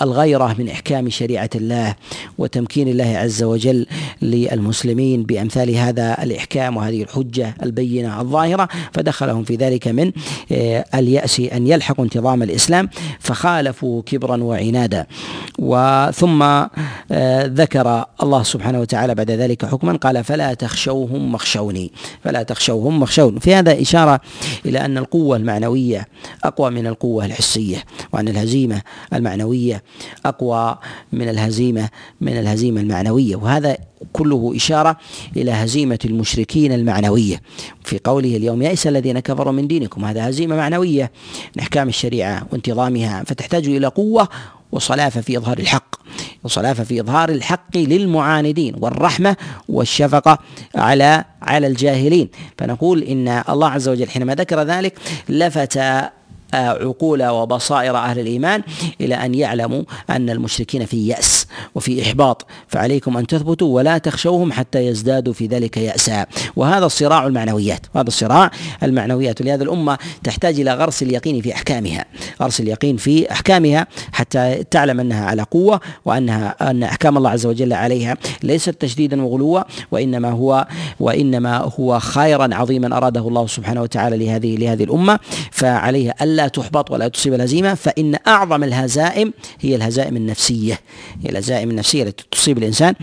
الغيرة 0.01 0.55
من 0.59 0.70
إحكام 0.70 1.09
شريعة 1.09 1.49
الله 1.55 1.95
وتمكين 2.38 2.88
الله 2.88 3.18
عز 3.18 3.43
وجل 3.43 3.86
للمسلمين 4.22 5.24
بأمثال 5.24 5.76
هذا 5.76 6.24
الإحكام 6.24 6.78
وهذه 6.78 7.03
الحجة 7.03 7.55
البينة 7.63 8.22
الظاهرة 8.22 8.68
فدخلهم 8.93 9.43
في 9.43 9.55
ذلك 9.55 9.88
من 9.88 10.11
آه، 10.51 10.86
اليأس 10.95 11.39
أن 11.39 11.68
يلحقوا 11.68 12.05
انتظام 12.05 12.43
الإسلام 12.43 12.89
فخالفوا 13.20 14.01
كبرا 14.05 14.43
وعنادا. 14.43 15.05
وثم 15.59 16.41
آه، 16.41 17.45
ذكر 17.45 18.05
الله 18.24 18.43
سبحانه 18.43 18.80
وتعالى 18.80 19.16
بعد 19.16 19.32
ذلك 19.32 19.66
حكما 19.66 19.97
قال 19.97 20.24
فلا 20.24 20.53
تخشوهم 20.53 21.32
مخشوني 21.32 21.91
فلا 22.24 22.43
تخشوهم 22.43 22.99
مخشون 22.99 23.39
في 23.39 23.55
هذا 23.55 23.82
إشارة 23.82 24.22
إلى 24.66 24.86
أن 24.86 24.97
القوة 24.97 25.38
المعنوية 25.38 26.07
أقوى 26.43 26.72
من 26.72 26.88
القوة 26.88 27.26
الحسية 27.26 27.84
وأن 28.13 28.28
الهزيمة 28.28 28.82
المعنوية 29.13 29.55
المعنوية 29.56 29.84
أقوى 30.26 30.78
من 31.12 31.30
الهزيمة 31.30 31.89
من 32.22 32.39
الهزيمة 32.39 32.82
المعنوية. 32.82 33.36
وهذا 33.36 33.78
كله 34.14 34.53
إشارة 34.56 34.97
إلى 35.38 35.51
هزيمة 35.51 35.99
المشركين 36.06 36.74
المعنوية. 36.74 37.41
في 37.84 37.99
قوله 38.03 38.38
اليوم 38.38 38.62
يئس 38.62 38.88
الذين 38.88 39.20
كفروا 39.20 39.53
من 39.53 39.68
دينكم 39.68 40.06
هذا 40.06 40.30
هزيمة 40.30 40.56
معنوية 40.56 41.12
من 41.56 41.62
أحكام 41.62 41.89
الشريعة 41.89 42.47
وانتظامها. 42.51 43.24
فتحتاج 43.24 43.68
إلى 43.68 43.88
قوة 43.88 44.30
وصلافة 44.72 45.22
في 45.22 45.38
إظهار 45.38 45.58
الحق. 45.58 45.95
وصلافة 46.43 46.84
في 46.84 47.01
إظهار 47.01 47.30
الحق 47.30 47.78
للمعاندين 47.78 48.76
والرحمة 48.80 49.36
والشفقة 49.70 50.39
على 50.76 51.26
على 51.41 51.68
الجاهلين. 51.68 52.30
فنقول 52.58 53.03
إن 53.03 53.43
الله 53.49 53.70
عز 53.70 53.89
وجل 53.89 54.10
حينما 54.10 54.36
ذكر 54.36 54.62
ذلك 54.64 54.99
لفت 55.30 55.80
عقول 56.53 57.27
وبصائر 57.27 57.97
أهل 57.97 58.19
الإيمان 58.19 58.63
إلى 59.01 59.15
أن 59.15 59.35
يعلموا 59.35 59.83
أن 60.09 60.29
المشركين 60.29 60.85
في 60.85 61.07
يأس 61.07 61.47
وفي 61.75 62.01
إحباط. 62.01 62.45
فعليكم 62.67 63.17
أن 63.17 63.27
تثبتوا 63.27 63.75
ولا 63.75 63.97
تخشوهم 63.97 64.51
حتى 64.51 64.79
يزدادوا 64.87 65.33
في 65.33 65.47
ذلك 65.47 65.77
يأسا. 65.77 66.25
وهذا 66.55 66.85
الصراع 66.85 67.27
المعنويات 67.27 67.85
هذا 67.95 68.07
الصراع 68.07 68.51
المعنويات. 68.83 69.41
لهذا 69.41 69.63
الأمة 69.63 69.97
تحتاج 70.23 70.59
إلى 70.59 70.73
غرس 70.73 71.03
اليقين 71.03 71.41
في 71.41 71.53
أحكامها 71.53 72.05
غرس 72.41 72.59
اليقين 72.59 72.97
في 72.97 73.31
أحكامها 73.31 73.87
حتى 74.11 74.63
تعلم 74.71 74.99
أنها 74.99 75.25
على 75.25 75.41
قوة 75.41 75.79
وأنها 76.05 76.71
أن 76.71 76.83
أحكام 76.83 77.17
الله 77.17 77.29
عز 77.29 77.45
وجل 77.45 77.73
عليها 77.73 78.17
ليست 78.43 78.69
تشديدا 78.69 79.21
وغلوا 79.21 79.61
وإنما 79.91 80.31
هو 80.31 80.67
وإنما 80.99 81.57
هو 81.79 81.99
خيرا 81.99 82.55
عظيما 82.55 82.97
أراده 82.97 83.27
الله 83.27 83.47
سبحانه 83.47 83.81
وتعالى 83.81 84.25
لهذه 84.25 84.57
لهذه 84.57 84.83
الأمة. 84.83 85.19
فعليها 85.51 86.13
ألا 86.21 86.44
تحبط 86.47 86.91
ولا 86.91 87.07
تصيب 87.07 87.33
الهزيمة 87.33 87.73
فإن 87.73 88.17
أعظم 88.27 88.63
الهزائم 88.63 89.33
هي 89.59 89.75
الهزائم 89.75 90.17
النفسية. 90.17 90.79
هي 91.23 91.29
الهزائم 91.29 91.69
النفسية 91.69 92.03
التي 92.03 92.25
تصيب 92.31 92.57
الإنسان 92.57 92.93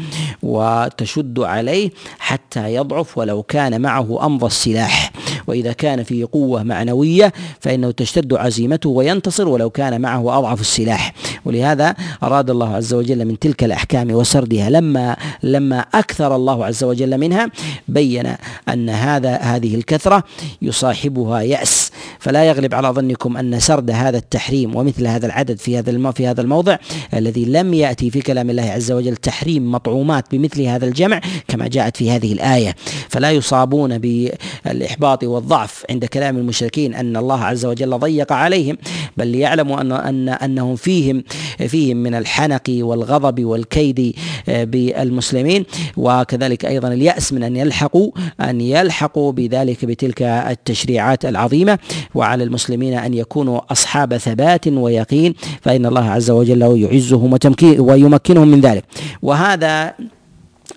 وتشد 0.43 1.41
عليه 1.41 1.91
حتى 2.19 2.75
يضعف 2.75 3.19
ولو 3.19 3.43
كان 3.43 3.81
معه 3.81 4.27
أمضى 4.27 4.47
السلاح. 4.47 5.13
وإذا 5.47 5.73
كان 5.73 6.03
في 6.03 6.25
قوة 6.25 6.63
معنوية 6.63 7.33
فإنه 7.61 7.91
تشتد 7.91 8.35
عزيمته 8.35 8.89
وينتصر 8.89 9.49
ولو 9.49 9.71
كان 9.71 10.01
معه 10.01 10.39
أضعف 10.39 10.61
السلاح. 10.61 11.13
ولهذا 11.45 11.95
أراد 12.23 12.51
الله 12.51 12.75
عز 12.75 12.95
وجل 12.95 13.25
من 13.25 13.39
تلك 13.39 13.65
الأحكام 13.65 14.11
وسردها. 14.11 14.71
لما 14.71 15.17
لما 15.43 15.81
أكثر 15.95 16.37
الله 16.37 16.65
عز 16.65 16.85
وجل 16.85 17.19
منها 17.19 17.51
بين 17.89 18.35
أن 18.69 18.91
هذا 18.91 19.37
هذه 19.37 19.75
الكثرة 19.75 20.25
يصاحبها 20.63 21.41
يأس. 21.41 21.91
فلا 22.19 22.45
يغلب 22.45 22.75
على 22.75 22.89
ظنكم 22.89 23.37
أن 23.37 23.61
سرد 23.61 23.91
هذا 23.91 24.19
التحريم 24.19 24.77
ومثل 24.77 25.07
هذا 25.07 25.27
العدد 25.27 25.59
في 25.59 25.79
هذا 25.79 26.11
في 26.11 26.27
هذا 26.27 26.41
الموضع 26.41 26.77
الذي 27.15 27.45
لم 27.45 27.75
يأتي 27.75 28.11
في 28.11 28.21
كلام 28.21 28.51
الله 28.51 28.71
عز 28.71 28.93
وجل 28.93 29.17
تحريم 29.17 29.73
مطعومات 29.73 30.25
بمثل 30.33 30.63
هذا 30.63 30.87
الجمع 30.87 31.21
كما 31.49 31.69
جاءت 31.69 31.97
في 31.97 32.11
هذه 32.11 32.33
الآية. 32.33 32.77
فلا 33.09 33.31
يصابون 33.31 33.99
بالإحباط 33.99 35.25
والضعف 35.25 35.85
عند 35.91 36.05
كلام 36.05 36.37
المشركين 36.37 36.95
أن 36.95 37.17
الله 37.17 37.45
عز 37.45 37.65
وجل 37.67 37.99
ضيق 37.99 38.33
عليهم 38.33 38.79
بل 39.17 39.27
ليعلموا 39.27 39.81
أن 39.81 39.93
أن 39.93 40.29
أنهم 40.29 40.77
فيهم 40.77 41.25
فيهم 41.69 41.97
من 41.97 42.15
الحنق 42.15 42.63
والغضب 42.69 43.45
والكيد 43.45 44.15
آه، 44.49 44.65
بالمسلمين. 44.65 45.65
وكذلك 45.97 46.65
أيضا 46.65 46.89
اليأس 46.89 47.33
من 47.33 47.43
أن 47.43 47.57
يلحقوا 47.57 48.11
أن 48.41 48.61
يلحقوا 48.61 49.33
بذلك 49.33 49.85
بتلك 49.85 50.23
التشريعات 50.23 51.25
العظيمة. 51.25 51.79
وعلى 52.15 52.45
المسلمين 52.45 52.95
أن 52.95 53.15
يكونوا 53.15 53.61
أصحاب 53.73 54.17
ثبات 54.17 54.69
ويقين 54.69 55.35
فإن 55.61 55.87
الله 55.87 56.11
عز 56.11 56.31
وجل 56.31 56.63
يعزهم 56.63 57.39
ويمكنهم 57.79 58.49
من 58.49 58.61
ذلك. 58.61 58.85
وهذا 59.23 59.95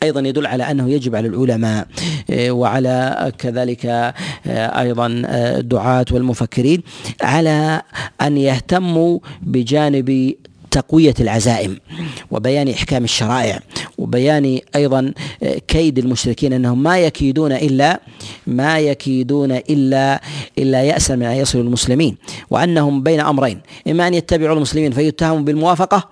أيضا 0.05 0.21
يدل 0.21 0.47
على 0.47 0.71
أنه 0.71 0.89
يجب 0.89 1.15
على 1.15 1.27
العلماء 1.27 1.87
آه، 2.29 2.51
وعلى 2.51 3.31
كذلك 3.37 3.85
آه، 3.85 4.81
أيضا 4.81 5.07
الدعاة 5.25 6.05
والمفكرين 6.11 6.83
على 7.21 7.81
أن 8.21 8.37
يهتموا 8.37 9.19
بجانب 9.41 10.35
تقوية 10.71 11.13
العزائم 11.19 11.79
وبيان 12.31 12.69
إحكام 12.69 13.03
الشرائع 13.03 13.59
وبيان 13.97 14.59
أيضا 14.75 15.13
كيد 15.67 15.99
المشركين 15.99 16.53
أنهم 16.53 16.83
ما 16.83 16.99
يكيدون 16.99 17.51
إلا 17.51 18.01
ما 18.47 18.79
يكيدون 18.79 19.51
إلا 19.51 20.21
إلا 20.57 20.83
يأسا 20.83 21.15
من 21.15 21.25
أن 21.25 21.35
يصلوا 21.37 21.63
المسلمين 21.63 22.17
وأنهم 22.49 23.03
بين 23.03 23.19
أمرين 23.19 23.59
إما 23.87 24.07
أن 24.07 24.13
يتبعوا 24.13 24.55
المسلمين 24.55 24.91
فيتهموا 24.91 25.39
بالموافقة 25.39 26.09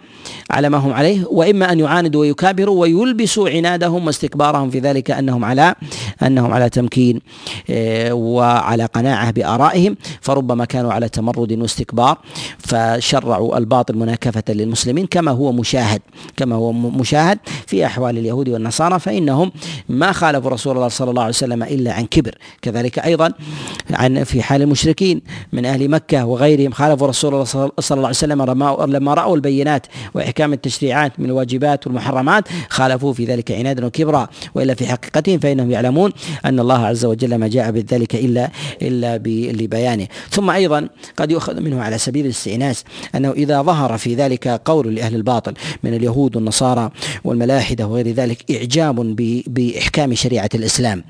على 0.52 0.70
ما 0.70 0.78
هم 0.78 0.94
عليه 0.94 1.26
وإما 1.32 1.72
أن 1.72 1.80
يعاندوا 1.80 2.22
ويكابروا 2.22 2.82
ويلبسوا 2.82 3.50
عنادهم 3.50 4.06
واستكبارهم 4.08 4.70
في 4.70 4.80
ذلك 4.80 5.12
أنهم 5.12 5.46
على 5.46 5.76
أنهم 6.24 6.54
على 6.54 6.70
تمكين 6.70 7.22
آه، 7.70 8.14
وعلى 8.14 8.86
قناعة 8.86 9.32
بآرائهم 9.32 9.98
فربما 10.22 10.66
كانوا 10.66 10.94
على 10.94 11.10
تمرد 11.10 11.52
واستكبار 11.52 12.18
فشرعوا 12.58 13.58
الباطل 13.58 13.98
مناكفة 13.98 14.44
للمسلمين 14.50 15.08
كما 15.08 15.32
هو 15.32 15.52
مشاهد 15.52 16.02
كما 16.38 16.56
هو 16.56 16.72
مشاهد 16.72 17.40
في 17.68 17.86
أحوال 17.86 18.18
اليهود 18.18 18.50
والنصارى 18.50 19.00
فإنهم 19.00 19.52
ما 19.90 20.12
خالفوا 20.12 20.50
رسول 20.52 20.76
الله 20.76 20.88
صلى 20.88 21.10
الله 21.10 21.22
عليه 21.22 21.30
وسلم 21.34 21.64
إلا 21.64 21.94
عن 21.94 22.06
كبر. 22.06 22.36
كذلك 22.62 23.00
أيضا 23.00 23.34
عن 23.92 24.24
في 24.24 24.42
حال 24.42 24.62
المشركين 24.62 25.22
من 25.54 25.66
أهل 25.66 25.90
مكة 25.90 26.26
وغيرهم 26.26 26.72
خالفوا 26.72 27.08
رسول 27.08 27.34
الله 27.34 27.44
صلى 27.44 27.72
الله 27.92 28.08
عليه 28.08 28.10
وسلم 28.10 28.42
لما 28.96 29.14
رأوا 29.14 29.36
البينات 29.36 29.88
وإحكام 30.14 30.54
التشريعات 30.54 31.20
من 31.20 31.26
الواجبات 31.26 31.88
والمحرمات 31.88 32.44
خالفوا 32.70 33.14
في 33.14 33.26
ذلك 33.26 33.52
عنادا 33.52 33.86
وكبرا. 33.86 34.28
وإلا 34.56 34.74
في 34.74 34.88
حقيقتهم 34.88 35.40
فإنهم 35.40 35.72
يعلمون 35.72 36.12
أن 36.46 36.60
الله 36.60 36.86
عز 36.86 37.06
وجل 37.06 37.36
ما 37.36 37.48
جاء 37.48 37.72
بذلك 37.72 38.16
إلا 38.16 38.52
إلا 38.82 39.18
لبيانه. 39.52 40.08
ثم 40.30 40.50
أيضا 40.50 40.90
قد 41.18 41.32
يؤخذ 41.32 41.60
منه 41.60 41.82
على 41.82 41.98
سبيل 41.98 42.26
الاستئناس 42.26 42.84
أنه 43.16 43.32
إذا 43.32 43.62
ظهر 43.62 43.98
في 43.98 44.16
ذلك 44.16 44.48
قول 44.48 44.96
لأهل 44.96 45.16
الباطل 45.16 45.54
من 45.84 45.94
اليهود 45.94 46.36
والنصارى 46.36 46.92
والملاحدة 47.24 47.88
وغير 47.88 48.12
ذلك 48.12 48.52
إعجاب 48.52 49.16
بإحكام 49.48 50.16
شريعة 50.16 50.50
الإسلام 50.56 51.04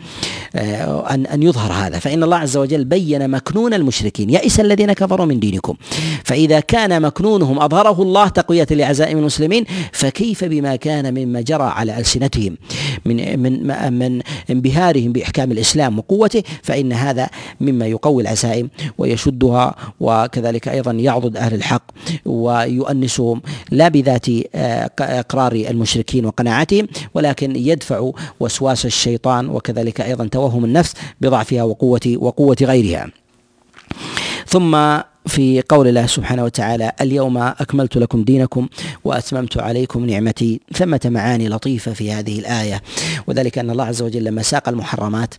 آه، 0.56 1.10
أن 1.10 1.26
أن 1.26 1.43
يظهر 1.43 1.72
هذا. 1.74 1.99
فإن 1.99 2.24
الله 2.24 2.38
عز 2.38 2.58
وجل 2.58 2.86
بين 2.86 3.30
مكنون 3.30 3.74
المشركين 3.74 4.30
يئس 4.30 4.60
الذين 4.60 4.93
كفروا 4.93 5.26
من 5.26 5.39
دينكم. 5.39 5.76
فإذا 6.24 6.60
كان 6.60 7.01
مكنونهم 7.01 7.60
أظهره 7.60 8.01
الله 8.01 8.28
تقوية 8.28 8.68
لعزائم 8.93 9.17
المسلمين 9.17 9.65
فكيف 9.91 10.43
بما 10.43 10.75
كان 10.75 11.13
مما 11.13 11.41
جرى 11.41 11.63
على 11.63 11.97
ألسنتهم؟ 11.99 12.57
من 13.05 13.39
من 13.39 13.93
من 13.93 14.21
انبهارهم 14.49 15.11
بإحكام 15.13 15.51
الإسلام 15.51 15.97
وقوته 15.99 16.43
فإن 16.63 16.93
هذا 16.93 17.29
مما 17.61 17.85
يقوي 17.87 18.23
العزائم 18.23 18.69
ويشدها 18.97 19.75
وكذلك 19.99 20.67
أيضا 20.67 20.91
يعضد 20.91 21.37
أهل 21.37 21.53
الحق 21.53 21.83
ويؤنسهم 22.25 23.41
لا 23.71 23.87
بذات 23.87 24.25
آه، 24.55 24.89
إقرار 24.99 25.51
المشركين 25.51 26.25
وقناعتهم 26.25 26.87
ولكن 27.13 27.55
يدفع 27.55 28.11
وسواس 28.39 28.85
الشيطان 28.85 29.49
وكذلك 29.49 30.01
أيضا 30.01 30.27
توهم 30.27 30.65
النفس 30.65 30.93
بضعفها 31.21 31.63
وقوة 31.63 32.17
وقوة 32.17 32.57
غيرها. 32.61 33.07
ثم 34.47 34.75
في 35.26 35.63
قول 35.69 35.88
الله 35.88 36.05
سبحانه 36.05 36.43
وتعالى 36.43 36.91
اليوم 37.01 37.38
أكملت 37.38 37.97
لكم 37.97 38.24
دينكم 38.24 38.67
وأتممت 39.03 39.57
عليكم 39.57 40.05
نعمتي 40.05 40.61
ثمة 40.74 41.01
معاني 41.05 41.49
لطيفة 41.49 41.93
في 41.93 42.11
هذه 42.11 42.39
الآية. 42.39 42.82
وذلك 43.28 43.57
أن 43.57 43.69
الله 43.69 43.86
عز 43.86 44.01
وجل 44.01 44.24
لما 44.24 44.41
ساق 44.41 44.69
المحرمات 44.69 45.34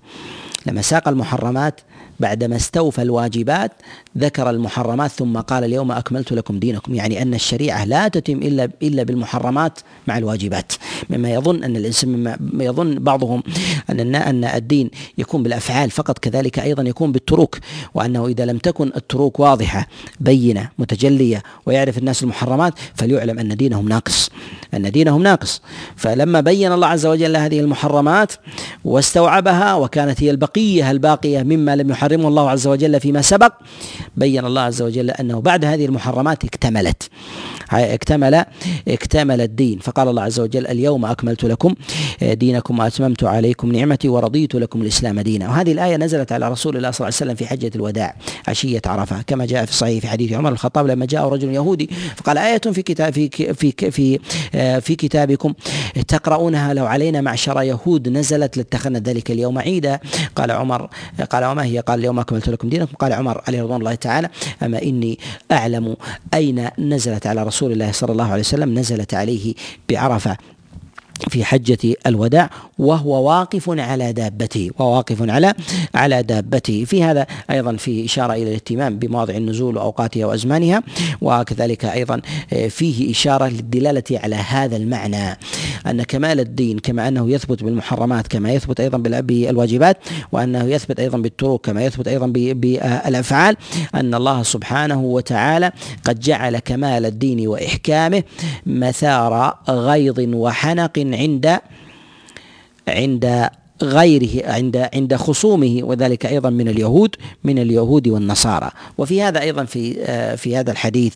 لما 0.67 0.83
ساق 0.83 1.09
المحرمات 1.09 1.81
بعدما 2.21 2.57
استوفى 2.57 3.03
الواجبات 3.03 3.73
ذكر 4.19 4.51
المحرمات 4.51 5.11
ثم 5.11 5.39
قال 5.39 5.65
اليوم 5.65 5.93
أكملت 5.93 6.33
لكم 6.33 6.59
دينكم. 6.59 6.95
يعني 6.95 7.23
أن 7.23 7.35
الشريعة 7.35 7.85
لا 7.85 8.09
تتم 8.09 8.37
إلا 8.39 8.71
إلا 8.83 9.03
بالمحرمات 9.03 9.79
مع 10.07 10.19
الواجبات. 10.19 10.73
مما 11.11 11.31
يظن 11.33 11.65
أن 11.65 11.77
الإنسان 11.77 12.11
مما 12.11 12.65
يظن 12.65 12.95
بعضهم 12.95 13.43
أن 13.91 14.15
أن 14.15 14.45
الدين 14.45 14.91
يكون 15.19 15.43
بالأفعال 15.43 15.91
فقط 15.91 16.19
كذلك 16.19 16.59
أيضا 16.59 16.83
يكون 16.83 17.13
بالتروك 17.13 17.59
وأنه 17.95 18.27
إذا 18.27 18.45
لم 18.45 18.59
تكن 18.59 18.93
التروك 18.97 19.41
واضحه 19.41 19.74
بينة 20.21 20.69
متجلية 20.79 21.43
ويعرف 21.67 21.99
الناس 21.99 22.23
المحرمات 22.23 22.75
فليعلم 22.95 23.39
أن 23.39 23.57
دينهم 23.57 23.89
ناقص 23.89 24.31
أن 24.75 24.91
دينهم 24.91 25.23
ناقص. 25.23 25.63
فلما 25.97 26.41
بين 26.41 26.73
الله 26.73 26.87
عز 26.87 27.07
وجل 27.07 27.37
هذه 27.37 27.61
المحرمات 27.61 28.33
واستوعبها 28.85 29.75
وكانت 29.75 30.23
هي 30.23 30.31
البقية 30.31 30.91
الباقية 30.91 31.43
مما 31.43 31.77
لم 31.77 31.91
يحرم 31.91 32.05
يحرمه 32.05 32.29
الله 32.29 32.51
عز 32.51 32.67
وجل 32.67 33.01
فيما 33.01 33.23
سبق 33.23 33.53
بين 34.17 34.45
الله 34.45 34.61
عز 34.61 34.83
وجل 34.83 35.11
أنه 35.11 35.41
بعد 35.41 35.65
هذه 35.65 35.87
المحرمات 35.87 36.45
اكتملت. 36.45 37.11
اكتمل 37.73 38.45
اكتمل 38.89 39.41
الدين. 39.41 39.79
فقال 39.79 40.09
الله 40.09 40.23
عز 40.23 40.41
وجل 40.41 40.67
اليوم 40.67 41.05
أكملت 41.05 41.45
لكم 41.45 41.75
دينكم 42.23 42.79
وأتممت 42.79 43.25
عليكم 43.25 43.73
نعمتي 43.73 44.09
ورضيت 44.09 44.55
لكم 44.55 44.83
الإسلام 44.83 45.21
دينا. 45.21 45.49
وهذه 45.49 45.73
الآية 45.73 45.97
نزلت 45.97 46.33
على 46.33 46.49
رسول 46.49 46.77
الله 46.77 46.91
صلى 46.91 47.09
الله 47.09 47.17
عليه 47.21 47.33
وسلم 47.33 47.35
في 47.35 47.47
حجة 47.47 47.71
الوداع 47.77 48.17
عشية 48.49 48.83
عرفة 48.87 49.23
كما 49.23 49.47
جاء 49.47 49.64
في 49.65 49.71
الصحيح 49.71 50.01
في 50.01 50.09
حديث 50.09 50.33
عمر 50.33 50.53
الخطاب 50.53 50.87
لما 50.87 51.07
جاء 51.07 51.29
رجل 51.29 51.55
يهودي 51.55 51.91
فقال 52.17 52.39
آية 52.39 52.59
في 52.59 52.83
كتاب 52.83 53.13
في 53.13 53.29
في 53.55 53.91
في 53.91 54.19
في 54.81 54.97
كتابكم 54.97 55.55
تقرؤونها 56.09 56.75
لو 56.75 56.87
علينا 56.87 57.21
معشر 57.21 57.63
يهود 57.63 58.09
نزلت 58.09 58.57
لاتخذنا 58.57 58.99
ذلك 58.99 59.31
اليوم 59.31 59.59
عيدا. 59.59 60.01
قال 60.37 60.51
عمر 60.51 60.89
قال 61.31 61.45
وما 61.45 61.65
هي 61.65 61.79
قال 61.79 61.99
اليوم 61.99 62.19
اكملت 62.19 62.49
لكم 62.49 62.69
دينكم. 62.69 62.97
قال 62.97 63.13
عمر 63.13 63.43
عليه 63.49 63.63
رضوان 63.63 63.81
الله 63.81 63.95
تعالى 63.95 64.29
أما 64.63 64.83
إني 64.83 65.19
أعلم 65.53 65.97
أين 66.35 66.69
نزلت 66.79 67.27
على 67.27 67.43
رسول 67.43 67.73
الله 67.73 67.93
صلى 67.93 68.13
الله 68.13 68.33
عليه 68.33 68.41
وسلم 68.41 68.79
نزلت 68.79 69.15
عليه 69.15 69.55
بعرفة. 69.91 70.37
في 71.29 71.45
حجة 71.45 71.79
الوداع 72.07 72.51
وهو 72.79 73.29
واقف 73.29 73.71
على 73.71 74.13
دابته 74.13 74.71
وهو 74.79 74.97
واقف 74.97 75.31
على 75.31 75.55
على 75.95 76.23
دابته. 76.23 76.85
في 76.85 77.03
هذا 77.05 77.27
أيضا 77.51 77.77
في 77.77 78.05
إشارة 78.05 78.33
إلى 78.33 78.43
الاهتمام 78.43 78.99
بمواضع 78.99 79.35
النزول 79.35 79.77
وأوقاتها 79.77 80.27
وأزمانها 80.27 80.83
وكذلك 81.21 81.85
أيضا 81.85 82.21
فيه 82.69 83.11
إشارة 83.11 83.47
للدلالة 83.47 84.03
على 84.11 84.37
هذا 84.37 84.77
المعنى. 84.77 85.39
أن 85.87 86.03
كمال 86.03 86.41
الدين 86.41 86.79
كما 86.79 87.09
أنه 87.09 87.31
يثبت 87.31 87.65
بالمحرمات 87.65 88.27
كما 88.27 88.53
يثبت 88.53 88.81
أيضا 88.81 88.99
بالواجبات 88.99 89.97
وأنه 90.33 90.65
يثبت 90.65 91.01
أيضا 91.01 91.19
بالتروك 91.19 91.67
كما 91.67 91.85
يثبت 91.85 92.09
أيضا 92.09 92.27
بالأفعال 92.27 93.57
أن 93.95 94.15
الله 94.15 94.43
سبحانه 94.43 95.01
وتعالى 95.01 95.73
قد 96.05 96.21
جعل 96.21 96.59
كمال 96.59 97.07
الدين 97.07 97.49
وإحكامه 97.49 98.23
مثار 98.67 99.59
غيظ 99.69 100.21
وحنق 100.35 100.99
عند 101.15 101.61
عند 102.89 103.51
غيره 103.83 104.47
عند 104.47 104.89
عند 104.95 105.17
خصومه 105.17 105.81
وذلك 105.83 106.27
أيضا 106.27 106.51
من 106.51 106.69
اليهود 106.69 107.17
من 107.45 107.59
اليهود 107.59 108.09
والنصارى. 108.09 108.71
وفي 108.99 109.23
هذا 109.23 109.41
أيضا 109.41 109.65
في 109.65 109.97
آه، 110.01 110.35
في 110.35 110.57
هذا 110.57 110.73
الحديث 110.73 111.15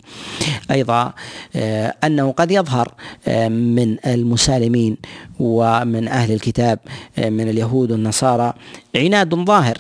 أيضا 0.71 1.13
آه، 1.57 1.95
أنه 2.05 2.33
قد 2.33 2.51
يظهر 2.51 2.95
آه، 3.29 3.49
من 3.49 3.97
المسالمين 4.07 4.97
ومن 5.41 6.09
أهل 6.09 6.33
الكتاب 6.33 6.79
من 7.19 7.49
اليهود 7.49 7.93
والنصارى 7.93 8.53
عناد 8.97 9.35
ظاهر. 9.35 9.79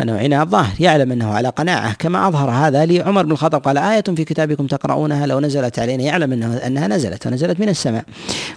أنه 0.00 0.18
عناد 0.18 0.48
ظاهر 0.48 0.74
يعلم 0.80 1.12
أنه 1.12 1.34
على 1.34 1.48
قناعة 1.48 1.94
كما 1.94 2.28
أظهر 2.28 2.50
هذا 2.50 2.86
لعمر 2.86 3.22
بن 3.22 3.32
الخطاب 3.32 3.62
قال 3.62 3.78
آية 3.78 4.02
في 4.02 4.24
كتابكم 4.24 4.66
تقرؤونها 4.66 5.26
لو 5.26 5.40
نزلت 5.40 5.78
علينا. 5.78 6.02
يعلم 6.02 6.32
أنه 6.32 6.56
أنها 6.56 6.88
نزلت 6.88 7.26
ونزلت 7.26 7.60
من 7.60 7.68
السماء 7.68 8.04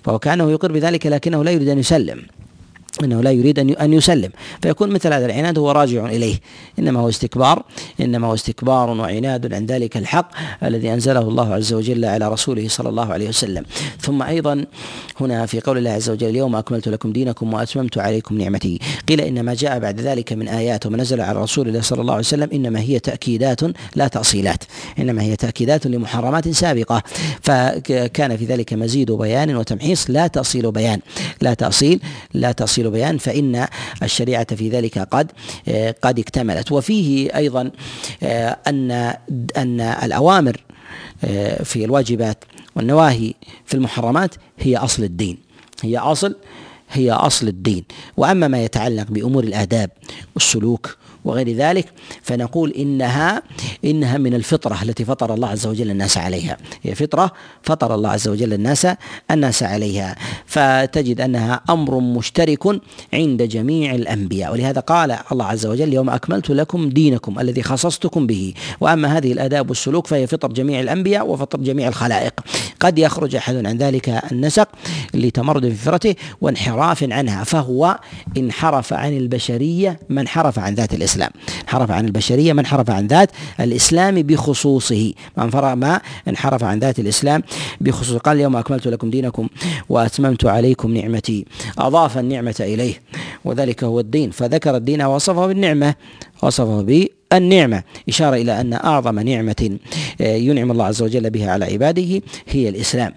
فهو 0.03 0.19
كأنه 0.19 0.51
يقر 0.51 0.71
بذلك 0.71 1.05
لكنه 1.07 1.43
لا 1.43 1.51
يريد 1.51 1.69
أن 1.69 1.79
يسلم. 1.79 2.21
انه 3.03 3.21
لا 3.21 3.31
يريد 3.31 3.59
أن 3.59 3.69
أن 3.69 3.93
يسلم. 3.93 4.31
فيكون 4.61 4.89
مثل 4.89 5.13
هذا 5.13 5.25
العناد 5.25 5.57
هو 5.57 5.71
راجع 5.71 6.05
إليه. 6.05 6.35
إنما 6.79 6.99
هو 6.99 7.09
استكبار. 7.09 7.63
إنما 8.01 8.27
هو 8.27 8.33
استكبار 8.33 8.89
وعناد 8.89 9.53
عن 9.53 9.65
ذلك 9.65 9.97
الحق 9.97 10.31
الذي 10.63 10.93
أنزله 10.93 11.19
الله 11.19 11.53
عز 11.53 11.73
وجل 11.73 12.05
على 12.05 12.29
رسوله 12.29 12.67
صلى 12.67 12.89
الله 12.89 13.13
عليه 13.13 13.29
وسلم. 13.29 13.65
ثم 14.01 14.21
أيضا 14.21 14.65
هنا 15.21 15.45
في 15.45 15.59
قول 15.59 15.77
الله 15.77 15.91
عز 15.91 16.09
وجل 16.09 16.29
اليوم 16.29 16.55
أكملت 16.55 16.87
لكم 16.87 17.11
دينكم 17.11 17.53
وأتممت 17.53 17.97
عليكم 17.97 18.37
نعمتي. 18.37 18.79
قيل 19.07 19.21
ان 19.21 19.43
ما 19.43 19.53
جاء 19.53 19.79
بعد 19.79 20.01
ذلك 20.01 20.33
من 20.33 20.47
آيات 20.47 20.85
وما 20.85 20.97
نزل 20.97 21.21
على 21.21 21.41
رسول 21.41 21.67
الله 21.67 21.81
صلى 21.81 22.01
الله 22.01 22.13
عليه 22.13 22.25
وسلم 22.25 22.49
إنما 22.53 22.79
هي 22.79 22.99
تأكيدات 22.99 23.61
لا 23.95 24.07
تأصيلات. 24.07 24.63
إنما 24.99 25.21
هي 25.21 25.35
تأكيدات 25.35 25.87
لمحرمات 25.87 26.49
سابقة. 26.49 27.03
فكان 27.41 28.37
في 28.37 28.45
ذلك 28.45 28.73
مزيد 28.73 29.11
بيان 29.11 29.55
وتمحيص 29.55 30.09
لا 30.09 30.27
تأصيل 30.27 30.71
بيان. 30.71 30.99
لا 31.41 31.53
تأصيل 31.53 31.99
لا 32.33 32.51
تأصيل 32.51 32.86
بيان 32.89 33.17
فإن 33.17 33.67
الشريعة 34.03 34.55
في 34.55 34.69
ذلك 34.69 34.99
قد 34.99 35.31
قد 36.01 36.19
اكتملت. 36.19 36.71
وفيه 36.71 37.35
أيضا 37.35 37.71
أن 38.67 38.91
أن 39.57 39.81
الأوامر 39.81 40.63
في 41.63 41.85
الواجبات 41.85 42.43
والنواهي 42.75 43.33
في 43.65 43.73
المحرمات 43.73 44.35
هي 44.59 44.77
أصل 44.77 45.03
الدين. 45.03 45.37
هي 45.81 45.97
أصل 45.97 46.35
هي 46.91 47.11
أصل 47.11 47.47
الدين. 47.47 47.83
وأما 48.17 48.47
ما 48.47 48.63
يتعلق 48.63 49.05
بأمور 49.09 49.43
الآداب 49.43 49.89
والسلوك 50.35 50.97
وغير 51.27 51.55
ذلك 51.55 51.85
فنقول 52.21 52.71
إنها 52.71 53.41
إنها 53.85 54.17
من 54.17 54.33
الفطرة 54.33 54.83
التي 54.83 55.05
فطر 55.05 55.33
الله 55.33 55.47
عز 55.47 55.67
وجل 55.67 55.91
الناس 55.91 56.17
عليها. 56.17 56.57
هي 56.83 56.95
فطرة 56.95 57.31
فطر 57.63 57.95
الله 57.95 58.09
عز 58.09 58.27
وجل 58.27 58.53
الناس 58.53 58.87
الناس 59.31 59.63
عليها. 59.63 60.15
فتجد 60.45 61.21
أنها 61.21 61.61
أمر 61.69 61.99
مشترك 61.99 62.63
عند 63.13 63.43
جميع 63.43 63.95
الأنبياء. 63.95 64.53
ولهذا 64.53 64.79
قال 64.79 65.17
الله 65.31 65.45
عز 65.45 65.65
وجل 65.65 65.93
يوم 65.93 66.09
أكملت 66.09 66.49
لكم 66.49 66.89
دينكم 66.89 67.39
الذي 67.39 67.63
خصصتكم 67.63 68.27
به. 68.27 68.53
وأما 68.81 69.17
هذه 69.17 69.31
الآداب 69.31 69.69
والسلوك 69.69 70.07
فهي 70.07 70.27
فطر 70.27 70.47
جميع 70.47 70.79
الأنبياء 70.79 71.27
وفطر 71.27 71.59
جميع 71.59 71.87
الخلائق. 71.87 72.33
قد 72.79 72.99
يخرج 72.99 73.35
أحد 73.35 73.65
عن 73.65 73.77
ذلك 73.77 74.09
النسق 74.31 74.69
لتمرد 75.13 75.69
في 75.69 75.75
فطرته 75.75 76.15
وانحراف 76.41 77.03
عنها 77.03 77.43
فهو 77.43 77.99
انحرف 78.37 78.93
عن 78.93 79.17
البشرية 79.17 79.99
من 80.09 80.17
انحرف 80.17 80.59
عن 80.59 80.73
ذات 80.73 80.93
الاسلام 80.93 81.16
الإسلام. 81.17 81.31
انحرف 81.63 81.91
عن 81.91 82.05
البشرية 82.05 82.53
من 82.53 82.59
انحرف 82.59 82.89
عن 82.89 83.07
ذات 83.07 83.31
الإسلام 83.59 84.21
بخصوصه. 84.21 85.13
فرع 85.51 85.75
ما 85.75 86.01
انحرف 86.27 86.63
عن 86.63 86.79
ذات 86.79 86.99
الإسلام 86.99 87.43
بخصوص 87.81 88.17
قال 88.17 88.37
اليوم 88.37 88.55
أكملت 88.55 88.87
لكم 88.87 89.09
دينكم 89.09 89.47
وأتممت 89.89 90.45
عليكم 90.45 90.93
نعمتي. 90.93 91.45
أضاف 91.77 92.17
النعمة 92.17 92.55
إليه. 92.59 93.01
وذلك 93.45 93.83
هو 93.83 93.99
الدين. 93.99 94.31
فذكر 94.31 94.75
الدين 94.75 95.01
وصفه 95.01 95.47
بالنعمة. 95.47 95.95
وصفه 96.43 96.81
بالنعمة. 96.81 97.83
إشارة 98.09 98.35
إلى 98.35 98.61
أن 98.61 98.73
أعظم 98.73 99.19
نعمة 99.19 99.77
آه، 100.21 100.35
ينعم 100.35 100.71
الله 100.71 100.85
عز 100.85 101.01
وجل 101.01 101.29
بها 101.29 101.51
على 101.51 101.65
عباده 101.65 102.21
هي 102.47 102.69
الإسلام. 102.69 103.13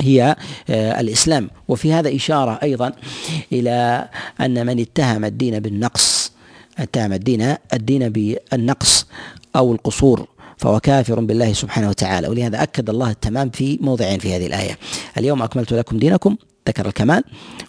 هي 0.00 0.36
آه، 0.70 1.00
الإسلام. 1.00 1.50
وفي 1.68 1.92
هذا 1.92 2.16
إشارة 2.16 2.58
أيضا 2.62 2.92
إلى 3.52 4.08
أن 4.40 4.66
من 4.66 4.80
اتهم 4.80 5.24
الدين 5.24 5.60
بالنقص. 5.60 6.19
اتهم 6.78 7.12
الدين 7.12 7.54
الدين 7.72 8.08
بالنقص 8.08 9.06
أو 9.56 9.72
القصور 9.72 10.26
فهو 10.56 10.80
كافر 10.80 11.20
بالله 11.20 11.52
سبحانه 11.52 11.88
وتعالى. 11.88 12.28
ولهذا 12.28 12.62
أكد 12.62 12.90
الله 12.90 13.10
التمام 13.10 13.50
في 13.50 13.78
موضعين 13.80 14.18
في 14.18 14.36
هذه 14.36 14.46
الآية. 14.46 14.78
اليوم 15.18 15.42
أكملت 15.42 15.72
لكم 15.72 15.98
دينكم 15.98 16.36
ذكر 16.68 16.86
الكمال 16.86 17.24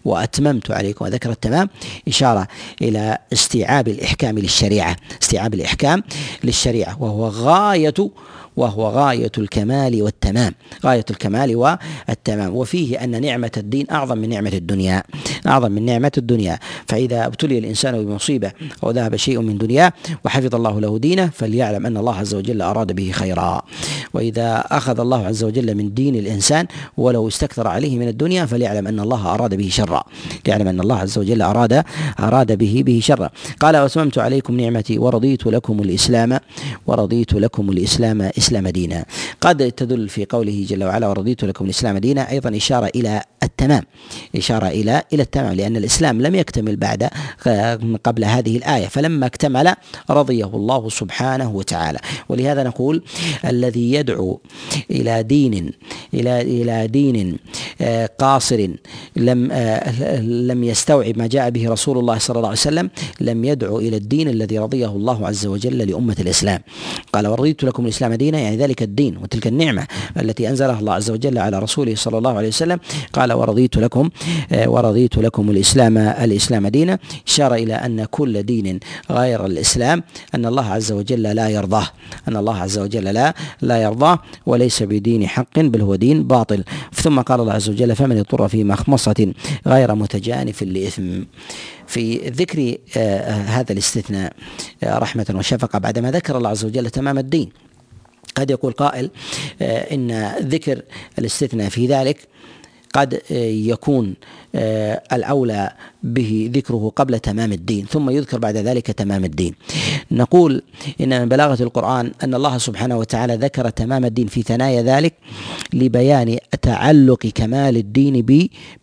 وأتممت 0.05 0.71
عليكم 0.71 1.05
وذكر 1.05 1.31
التمام. 1.31 1.69
اشاره 2.07 2.47
إلى 2.81 3.17
استيعاب 3.33 3.87
الإحكام 3.87 4.39
للشريعة. 4.39 4.95
استيعاب 5.21 5.53
الإحكام 5.53 6.03
للشريعة 6.43 7.01
وهو 7.03 7.27
غاية 7.27 8.09
وهو 8.57 8.87
غاية 8.87 9.31
الكمال 9.37 10.03
والتمام. 10.03 10.53
غاية 10.85 11.05
الكمال 11.09 11.55
والتمام. 11.55 12.55
وفيه 12.55 13.03
أن 13.03 13.21
نعمة 13.21 13.51
الدين 13.57 13.85
أعظم 13.91 14.17
من 14.17 14.29
نعمة 14.29 14.53
الدنيا. 14.53 15.03
أعظم 15.47 15.71
من 15.71 15.85
نعمة 15.85 16.11
الدنيا. 16.17 16.59
فإذا 16.87 17.25
ابتلي 17.25 17.57
الإنسان 17.57 18.05
بمصيبة 18.05 18.51
أو 18.83 18.91
ذهب 18.91 19.15
شيء 19.15 19.39
من 19.39 19.57
دنياه 19.57 19.93
وحفظ 20.25 20.55
الله 20.55 20.79
له 20.79 20.99
دينه 20.99 21.29
فليعلم 21.33 21.85
أن 21.85 21.97
الله 21.97 22.15
عز 22.15 22.35
وجل 22.35 22.61
أراد 22.61 22.91
به 22.91 23.11
خيرا. 23.11 23.61
وإذا 24.13 24.63
أخذ 24.71 24.99
الله 24.99 25.25
عز 25.25 25.43
وجل 25.43 25.75
من 25.75 25.93
دين 25.93 26.15
الإنسان 26.15 26.65
ولو 26.97 27.27
استكثر 27.27 27.67
عليه 27.67 27.97
من 27.97 28.07
الدنيا 28.07 28.45
فليعلم 28.45 28.87
أن 28.87 28.99
الله 28.99 29.33
أراد 29.33 29.55
به 29.55 29.69
شرا. 29.71 30.03
ليعلم 30.47 30.67
أن 30.67 30.79
الله 30.79 30.97
عز 30.97 31.17
وجل 31.17 31.41
أراد 31.41 31.83
أراد 32.19 32.57
به 32.57 32.83
به 32.85 32.99
شرا. 33.03 33.29
قال 33.59 33.77
وأتممت 33.77 34.17
عليكم 34.17 34.59
نعمتي 34.59 34.99
ورضيت 34.99 35.45
لكم 35.47 35.79
الإسلام 35.79 36.39
ورضيت 36.87 37.33
لكم 37.33 37.69
الإسلام 37.69 38.31
إسلام 38.41 38.65
دينا. 38.79 38.99
قد 39.45 39.59
تدل 39.71 40.09
في 40.15 40.21
قوله 40.33 40.57
جل 40.69 40.83
وعلا 40.83 41.07
ورضيت 41.07 41.41
لكم 41.49 41.65
الإسلام 41.65 41.95
دينا. 41.97 42.21
أيضا 42.33 42.49
إشارة 42.61 42.89
إلى 42.95 43.13
التمام. 43.43 43.83
إشارة 44.35 44.67
إلى 44.67 45.03
إلى 45.13 45.23
التمام 45.27 45.53
لأن 45.59 45.75
الإسلام 45.81 46.21
لم 46.25 46.33
يكتمل 46.35 46.75
بعد 46.75 47.01
قبل 48.07 48.21
هذه 48.35 48.57
الآية 48.57 48.87
فلما 48.87 49.25
اكتمل 49.25 49.67
رضيه 50.09 50.49
الله 50.59 50.89
سبحانه 50.89 51.49
وتعالى. 51.59 51.99
ولهذا 52.29 52.63
نقول 52.63 53.03
الذي 53.45 53.93
يدعو 53.93 54.39
إلى 54.91 55.23
دين 55.23 55.71
إلى 56.13 56.41
إلى 56.41 56.87
دين 56.87 57.37
آه، 57.81 58.09
قاصر 58.19 58.67
لم 59.15 59.49
آه، 59.51 60.21
لم 60.21 60.63
يستوعب 60.63 61.17
ما 61.17 61.27
جاء 61.27 61.49
به 61.49 61.69
رسول 61.69 61.97
الله 61.97 62.17
صلى 62.17 62.37
الله 62.37 62.49
عليه 62.49 62.59
وسلم 62.59 62.89
لم 63.21 63.45
يدعو 63.45 63.79
إلى 63.79 63.97
الدين 63.97 64.27
الذي 64.29 64.57
رضيه 64.59 64.91
الله 64.99 65.27
عز 65.27 65.45
وجل 65.45 65.77
لأمة 65.77 66.15
الإسلام. 66.19 66.59
قال 67.13 67.27
ورضيت 67.27 67.63
لكم 67.63 67.83
الإسلام 67.85 68.13
دينا. 68.13 68.30
دينا 68.31 68.43
يعني 68.43 68.57
ذلك 68.57 68.83
الدين 68.83 69.17
وتلك 69.17 69.47
النعمة 69.47 69.87
التي 70.19 70.49
أنزلها 70.49 70.79
الله 70.79 70.93
عز 70.93 71.11
وجل 71.11 71.37
على 71.37 71.59
رسوله 71.59 71.95
صلى 71.95 72.17
الله 72.17 72.37
عليه 72.37 72.47
وسلم. 72.47 72.79
قال 73.13 73.33
ورضيت 73.33 73.77
لكم 73.77 74.09
آه، 74.51 74.69
ورضيت 74.69 75.17
لكم 75.17 75.49
الإسلام 75.49 75.97
الإسلام 75.97 76.67
دينا. 76.67 76.99
إشارة 77.27 77.55
إلى 77.55 77.73
أن 77.73 78.05
كل 78.05 78.43
دين 78.43 78.79
غير 79.11 79.45
الإسلام 79.45 80.03
أن 80.35 80.45
الله 80.45 80.65
عز 80.65 80.91
وجل 80.91 81.21
لا 81.21 81.49
يرضاه 81.49 81.87
أن 82.27 82.37
الله 82.37 82.57
عز 82.57 82.79
وجل 82.79 83.03
لا 83.03 83.33
لا 83.61 83.81
يرضاه 83.81 84.19
وليس 84.45 84.83
بدين 84.83 85.27
حق 85.27 85.59
بل 85.59 85.81
هو 85.81 85.95
دين 85.95 86.23
باطل. 86.23 86.63
ثم 86.93 87.21
قال 87.21 87.39
الله 87.39 87.53
عز 87.53 87.69
وجل 87.69 87.95
فمن 87.95 88.17
اضطر 88.17 88.47
في 88.47 88.63
مخمصة 88.63 89.33
غير 89.67 89.95
متجانف 89.95 90.63
لإثم. 90.63 91.23
في 91.87 92.17
ذكر 92.17 92.77
آه، 92.97 93.31
هذا 93.31 93.71
الاستثناء 93.71 94.33
آه، 94.83 94.97
رحمة 94.97 95.25
وشفقة 95.35 95.79
بعدما 95.79 96.11
ذكر 96.11 96.37
الله 96.37 96.49
عز 96.49 96.65
وجل 96.65 96.89
تمام 96.89 97.17
الدين 97.17 97.49
قد 98.35 98.51
يقول 98.51 98.71
قائل 98.71 99.09
آه، 99.61 99.93
إن 99.93 100.31
ذكر 100.41 100.81
الاستثناء 101.19 101.69
في 101.69 101.87
ذلك 101.87 102.27
قد 102.93 103.21
يكون 103.31 104.15
آه، 104.55 105.01
الأولى 105.13 105.71
به 106.03 106.51
ذكره 106.53 106.93
قبل 106.95 107.19
تمام 107.19 107.51
الدين 107.51 107.85
ثم 107.85 108.09
يذكر 108.09 108.39
بعد 108.39 108.57
ذلك 108.57 108.87
تمام 108.87 109.25
الدين. 109.25 109.55
نقول 110.11 110.63
إن 111.01 111.21
من 111.21 111.29
بلاغة 111.29 111.63
القرآن 111.63 112.11
أن 112.23 112.35
الله 112.35 112.57
سبحانه 112.57 112.97
وتعالى 112.97 113.35
ذكر 113.35 113.69
تمام 113.69 114.05
الدين 114.05 114.27
في 114.27 114.41
ثنايا 114.41 114.81
ذلك 114.81 115.13
لبيان 115.73 116.37
تعلق 116.61 117.27
كمال 117.35 117.77
الدين 117.77 118.25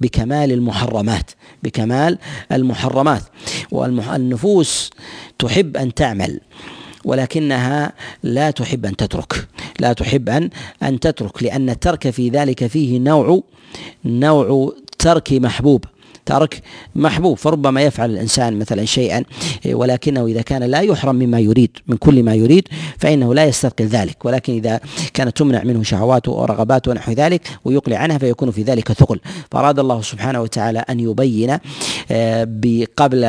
بكمال 0.00 0.52
المحرمات 0.52 1.30
بكمال 1.62 2.18
المحرمات. 2.52 3.22
والنفوس 3.70 4.90
تحب 5.38 5.76
أن 5.76 5.94
تعمل. 5.94 6.40
ولكنها 7.04 7.92
لا 8.22 8.50
تحب 8.50 8.86
أن 8.86 8.96
تترك 8.96 9.48
لا 9.80 9.92
تحب 9.92 10.28
أن 10.28 10.50
أن 10.82 11.00
تترك 11.00 11.42
لأن 11.42 11.70
الترك 11.70 12.10
في 12.10 12.28
ذلك 12.28 12.66
فيه 12.66 12.98
نوع 12.98 13.40
نوع 14.04 14.72
ترك 14.98 15.32
محبوب. 15.32 15.84
ترك 16.28 16.62
محبوب 16.94 17.36
فربما 17.36 17.82
يفعل 17.82 18.10
الإنسان 18.10 18.58
مثلا 18.58 18.84
شيئا 18.84 19.24
ولكنه 19.66 20.26
إذا 20.26 20.42
كان 20.42 20.62
لا 20.62 20.80
يحرم 20.80 21.16
مما 21.16 21.40
يريد 21.40 21.70
من 21.86 21.96
كل 21.96 22.22
ما 22.22 22.34
يريد 22.34 22.68
فإنه 22.98 23.34
لا 23.34 23.44
يستثقل 23.44 23.84
ذلك. 23.84 24.24
ولكن 24.24 24.52
إذا 24.52 24.80
كانت 25.14 25.36
تمنع 25.36 25.64
منه 25.64 25.82
شهواته 25.82 26.32
ورغباته 26.32 26.90
ونحو 26.90 27.12
ذلك 27.12 27.48
ويقلع 27.64 27.96
عنها 27.96 28.18
فيكون 28.18 28.50
في 28.50 28.62
ذلك 28.62 28.92
ثقل. 28.92 29.20
فأراد 29.50 29.78
الله 29.78 30.02
سبحانه 30.02 30.42
وتعالى 30.42 30.78
أن 30.78 31.00
يبين 31.00 31.58
آه، 32.10 32.48
قبل 32.96 33.24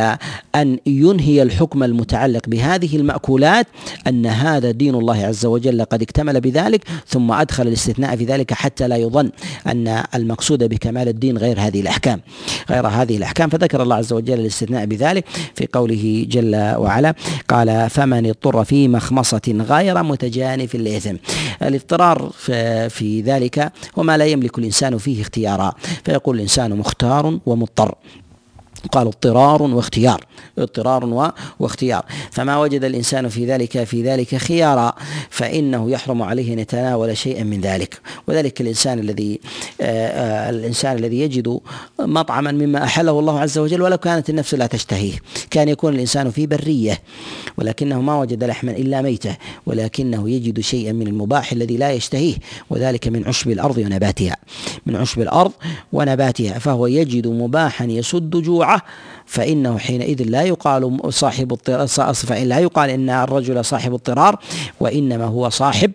أن 0.56 0.80
ينهي 0.86 1.42
الحكم 1.42 1.84
المتعلق 1.84 2.50
بهذه 2.50 2.96
المأكولات 2.96 3.68
أن 4.08 4.26
هذا 4.26 4.72
دين 4.72 4.96
الله 4.96 5.26
عز 5.26 5.46
وجل 5.46 5.84
قد 5.84 6.02
اكتمل 6.02 6.42
بذلك 6.42 6.82
ثم 7.08 7.32
أدخل 7.32 7.68
الاستثناء 7.68 8.16
في 8.16 8.26
ذلك 8.26 8.54
حتى 8.54 8.88
لا 8.88 8.96
يظن 8.96 9.30
أن 9.68 10.04
المقصود 10.16 10.64
بكمال 10.64 11.08
الدين 11.08 11.38
غير 11.38 11.60
هذه 11.60 11.82
الأحكام. 11.82 12.22
غير 12.70 12.89
هذه 12.90 13.18
الأحكام 13.18 13.50
فذكر 13.50 13.82
الله 13.82 13.96
عز 13.96 14.14
وجل 14.14 14.40
الاستثناء 14.40 14.86
بذلك 14.86 15.26
في 15.56 15.68
قوله 15.74 16.26
جل 16.30 16.56
وعلا 16.56 17.14
قال 17.48 17.90
فمن 17.90 18.26
اضطر 18.26 18.64
في 18.64 18.88
مخمصة 18.88 19.66
غير 19.70 20.04
متجانف 20.04 20.76
الإثم 20.76 21.16
الاضطرار 21.62 22.30
في 22.90 23.24
ذلك 23.26 23.72
وما 23.96 24.18
لا 24.18 24.26
يملك 24.26 24.60
الإنسان 24.60 24.98
فيه 24.98 25.22
اختيارا 25.22 25.74
فيقول 26.04 26.36
الإنسان 26.36 26.78
مختار 26.78 27.40
ومضطر. 27.46 27.96
قال 28.92 29.08
اضطرار 29.08 29.62
واختيار 29.62 30.26
اضطرار 30.58 31.34
واختيار. 31.60 32.06
فما 32.32 32.58
وجد 32.58 32.84
الإنسان 32.84 33.30
في 33.30 33.46
ذلك 33.46 33.84
في 33.84 34.04
ذلك 34.04 34.36
خيارا 34.36 34.94
فإنه 35.30 35.92
يحرم 35.92 36.22
عليه 36.22 36.54
أن 36.54 36.60
يتناول 36.60 37.18
شيئا 37.18 37.44
من 37.44 37.62
ذلك. 37.62 38.02
وذلك 38.28 38.62
الإنسان 38.62 39.00
الذي 39.00 39.40
آه، 39.82 40.08
آه، 40.08 40.50
الإنسان 40.50 40.98
الذي 40.98 41.20
يجد 41.20 41.60
مطعما 42.00 42.52
مما 42.52 42.84
أحله 42.84 43.20
الله 43.20 43.40
عز 43.40 43.58
وجل 43.58 43.82
ولو 43.82 43.98
كانت 43.98 44.30
النفس 44.30 44.54
لا 44.54 44.68
تشتهيه. 44.68 45.14
كان 45.50 45.70
يكون 45.70 45.96
الإنسان 45.96 46.32
في 46.32 46.48
برية 46.48 47.00
ولكنه 47.58 48.02
ما 48.02 48.20
وجد 48.20 48.44
لحما 48.44 48.72
إلا 48.72 49.02
ميته 49.02 49.38
ولكنه 49.66 50.30
يجد 50.30 50.60
شيئا 50.60 50.92
من 50.92 51.08
المباح 51.08 51.52
الذي 51.52 51.78
لا 51.78 51.92
يشتهيه 51.92 52.36
وذلك 52.70 53.08
من 53.08 53.28
عشب 53.28 53.52
الأرض 53.52 53.78
ونباتها. 53.78 54.38
من 54.86 54.96
عشب 54.96 55.22
الأرض 55.22 55.52
ونباتها 55.94 56.60
فهو 56.60 56.88
يجد 56.88 57.28
مباحا 57.28 57.86
يسد 57.86 58.36
فإنه 59.26 59.78
حينئذ 59.78 60.24
لا 60.24 60.42
يقال 60.42 61.00
صاحب 61.10 61.54
اضطرار 61.54 61.88
فإن 62.14 62.48
لا 62.48 62.60
يقال 62.60 62.90
إن 62.90 63.10
الرجل 63.10 63.66
صاحب 63.66 63.94
اضطرار 63.94 64.40
وإنما 64.80 65.26
هو 65.26 65.50
صاحب 65.50 65.92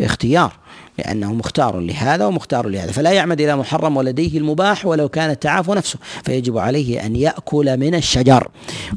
اختيار 0.00 0.52
لأنه 0.98 1.32
مختار 1.32 1.78
لهذا 1.78 2.26
ومختار 2.26 2.68
لهذا. 2.68 2.92
فلا 2.92 3.10
يعمد 3.10 3.40
إلى 3.40 3.56
محرم 3.56 3.96
ولديه 3.96 4.38
المباح 4.38 4.86
ولو 4.86 5.08
كان 5.08 5.30
التعافي 5.30 5.70
نفسه. 5.70 5.98
فيجب 6.24 6.58
عليه 6.58 7.06
أن 7.06 7.16
يأكل 7.16 7.76
من 7.76 7.94
الشجر 7.94 8.48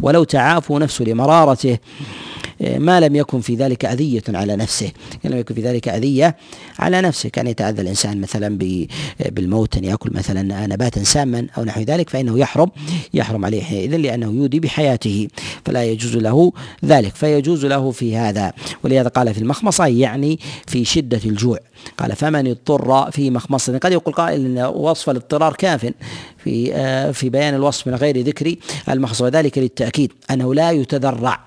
ولو 0.02 0.24
تعافوا 0.24 0.80
نفسه 0.80 1.06
لمرارته 1.06 1.78
ما 2.62 3.00
لم 3.00 3.16
يكن 3.16 3.42
في 3.42 3.56
ذلك 3.56 3.86
أذية 3.86 4.24
على 4.30 4.56
نفسه. 4.56 4.92
لم 5.24 5.38
يكن 5.38 5.56
في 5.56 5.62
ذلك 5.62 5.88
أذية 5.88 6.36
على 6.80 7.02
نفسه. 7.02 7.30
كان 7.30 7.48
يتأذى 7.48 7.82
الإنسان 7.82 8.22
مثلا 8.22 8.58
بالموت 9.30 9.78
أن 9.78 9.84
يأكل 9.84 10.10
مثلا 10.14 10.68
نباتا 10.68 11.04
ساما 11.04 11.48
أو 11.58 11.64
نحو 11.64 11.82
ذلك 11.82 12.10
فإنه 12.10 12.40
يحرم 12.40 12.72
يحرم 13.14 13.46
عليه. 13.46 13.62
حينئذ 13.62 13.96
لأنه 13.98 14.32
يودي 14.32 14.60
بحياته 14.60 15.28
فلا 15.66 15.84
يجوز 15.84 16.18
له 16.18 16.54
ذلك 16.86 17.16
فيجوز 17.16 17.66
له 17.66 17.92
في 17.92 18.18
هذا. 18.18 18.54
ولهذا 18.84 19.08
قال 19.08 19.34
في 19.34 19.40
المخمصة 19.40 19.86
يعني 19.86 20.40
في 20.68 20.86
شدة 20.86 21.22
الجوع. 21.26 21.60
قال 21.98 22.16
فمن 22.16 22.48
اضطر 22.48 23.12
في 23.12 23.30
مخمصة. 23.30 23.78
قد 23.78 23.92
يقول 23.92 24.14
قائل 24.14 24.46
أن 24.46 24.66
وصف 24.66 25.10
الاضطرار 25.10 25.54
كاف 25.54 25.92
في 26.44 26.74
آه، 26.74 27.12
في 27.12 27.30
بيان 27.30 27.54
الوصف 27.54 27.88
من 27.88 27.96
غير 27.96 28.22
ذكر 28.22 28.56
المخصوص 28.90 29.22
وذلك 29.22 29.58
للتأكيد 29.58 30.14
أنه 30.32 30.54
لا 30.54 30.72
يتذرع 30.72 31.40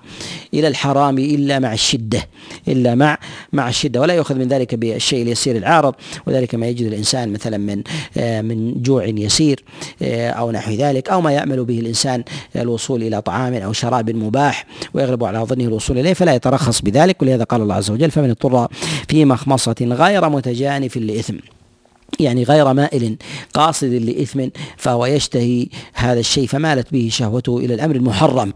إلى 0.53 0.67
الحرام 0.67 1.04
إلا 1.09 1.59
مع 1.59 1.73
الشدة 1.73 2.27
إلا 2.67 2.95
مع 2.95 3.17
مع 3.53 3.69
الشدة. 3.69 4.01
ولا 4.01 4.13
يؤخذ 4.13 4.35
من 4.35 4.47
ذلك 4.47 4.75
بالشيء 4.75 5.21
اليسير 5.21 5.57
العارض 5.57 5.95
وذلك 6.27 6.55
ما 6.55 6.67
يجد 6.67 6.85
الإنسان 6.85 7.33
مثلا 7.33 7.57
من 7.57 7.83
آه، 8.17 8.41
من 8.41 8.81
جوع 8.81 9.05
يسير 9.05 9.63
آه، 10.01 10.29
أو 10.29 10.51
نحو 10.51 10.71
ذلك 10.71 11.09
أو 11.09 11.21
ما 11.21 11.31
يأمل 11.31 11.65
به 11.65 11.79
الإنسان 11.79 12.23
الوصول 12.55 13.03
إلى 13.03 13.21
طعام 13.21 13.53
أو 13.53 13.73
شراب 13.73 14.09
مباح 14.09 14.65
ويغلب 14.93 15.23
على 15.23 15.39
ظنه 15.39 15.63
الوصول 15.63 15.99
إليه 15.99 16.13
فلا 16.13 16.35
يترخص 16.35 16.81
بذلك. 16.81 17.21
ولهذا 17.21 17.43
قال 17.43 17.61
الله 17.61 17.75
عز 17.75 17.91
وجل 17.91 18.11
فمن 18.11 18.29
اضطر 18.29 18.67
في 19.07 19.25
مخمصة 19.25 19.75
غير 19.81 20.29
متجانف 20.29 20.97
لإثم 20.97 21.35
يعني 22.19 22.43
غير 22.43 22.73
مائل 22.73 23.17
قاصد 23.53 23.87
لإثم 23.87 24.47
فهو 24.77 25.05
يشتهي 25.05 25.67
هذا 25.93 26.19
الشيء 26.19 26.47
فمالت 26.47 26.93
به 26.93 27.09
شهوته 27.11 27.57
إلى 27.57 27.73
الأمر 27.73 27.95
المحرم. 27.95 28.53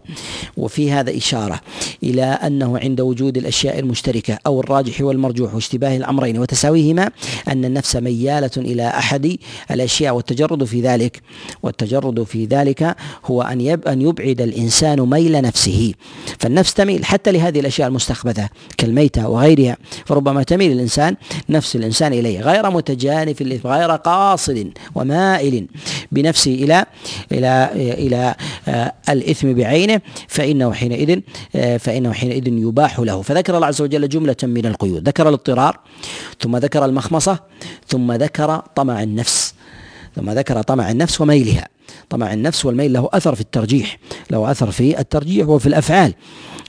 وفي 0.56 0.92
هذا 0.92 1.16
إشارة 1.16 1.60
إلى 2.02 2.22
أنه 2.22 2.78
عند 2.78 3.00
وجود 3.00 3.36
الأشياء 3.36 3.78
المشتركة 3.78 4.38
أو 4.46 4.60
الراجح 4.60 5.00
والمرجوح 5.00 5.54
واشتباه 5.54 5.96
الأمرين 5.96 6.38
وتساويهما 6.38 7.10
أن 7.48 7.64
النفس 7.64 7.96
ميالة 7.96 8.50
إلى 8.56 8.88
أحد 8.88 9.36
الأشياء 9.70 10.14
والتجرد 10.14 10.64
في 10.64 10.80
ذلك. 10.80 11.22
والتجرد 11.62 12.22
في 12.22 12.44
ذلك 12.44 12.96
هو 13.24 13.42
أن 13.42 13.60
أن 13.86 14.02
يبعد 14.02 14.40
الإنسان 14.40 15.00
ميل 15.00 15.42
نفسه. 15.42 15.94
فالنفس 16.38 16.74
تميل 16.74 17.04
حتى 17.04 17.32
لهذه 17.32 17.60
الأشياء 17.60 17.88
المستخبثة 17.88 18.48
كالميتة 18.78 19.28
وغيرها 19.28 19.76
فربما 20.06 20.42
تميل 20.42 20.72
الإنسان 20.72 21.16
نفس 21.48 21.76
الإنسان 21.76 22.12
إليه 22.12 22.40
غير 22.40 22.70
متجانف 22.70 23.39
في 23.40 23.46
الإثم 23.46 23.68
غير 23.68 23.90
قاصد 23.90 24.72
ومائل 24.94 25.66
بنفسه 26.12 26.54
إلى 26.54 26.86
إلى 27.32 27.70
إلى 27.74 28.34
آه، 28.68 28.92
الإثم 29.08 29.52
بعينه 29.52 30.00
فإنه 30.28 30.72
حينئذ 30.72 31.20
آه، 31.56 31.76
فإنه 31.76 32.12
حينئذ 32.12 32.48
يباح 32.48 33.00
له. 33.00 33.22
فذكر 33.22 33.56
الله 33.56 33.66
عز 33.66 33.82
وجل 33.82 34.08
جملة 34.08 34.36
من 34.42 34.66
القيود. 34.66 35.08
ذكر 35.08 35.28
الاضطرار 35.28 35.78
ثم 36.40 36.56
ذكر 36.56 36.84
المخمصة 36.84 37.38
ثم 37.88 38.12
ذكر 38.12 38.62
طمع 38.74 39.02
النفس 39.02 39.54
ثم 40.16 40.30
ذكر 40.30 40.62
طمع 40.62 40.90
النفس 40.90 41.20
وميلها. 41.20 41.68
طمع 42.10 42.32
النفس 42.32 42.64
والميل 42.64 42.92
له 42.92 43.08
أثر 43.12 43.34
في 43.34 43.40
الترجيح 43.40 43.98
له 44.30 44.50
أثر 44.50 44.70
في 44.70 45.00
الترجيح 45.00 45.48
وفي 45.48 45.66
الأفعال. 45.66 46.14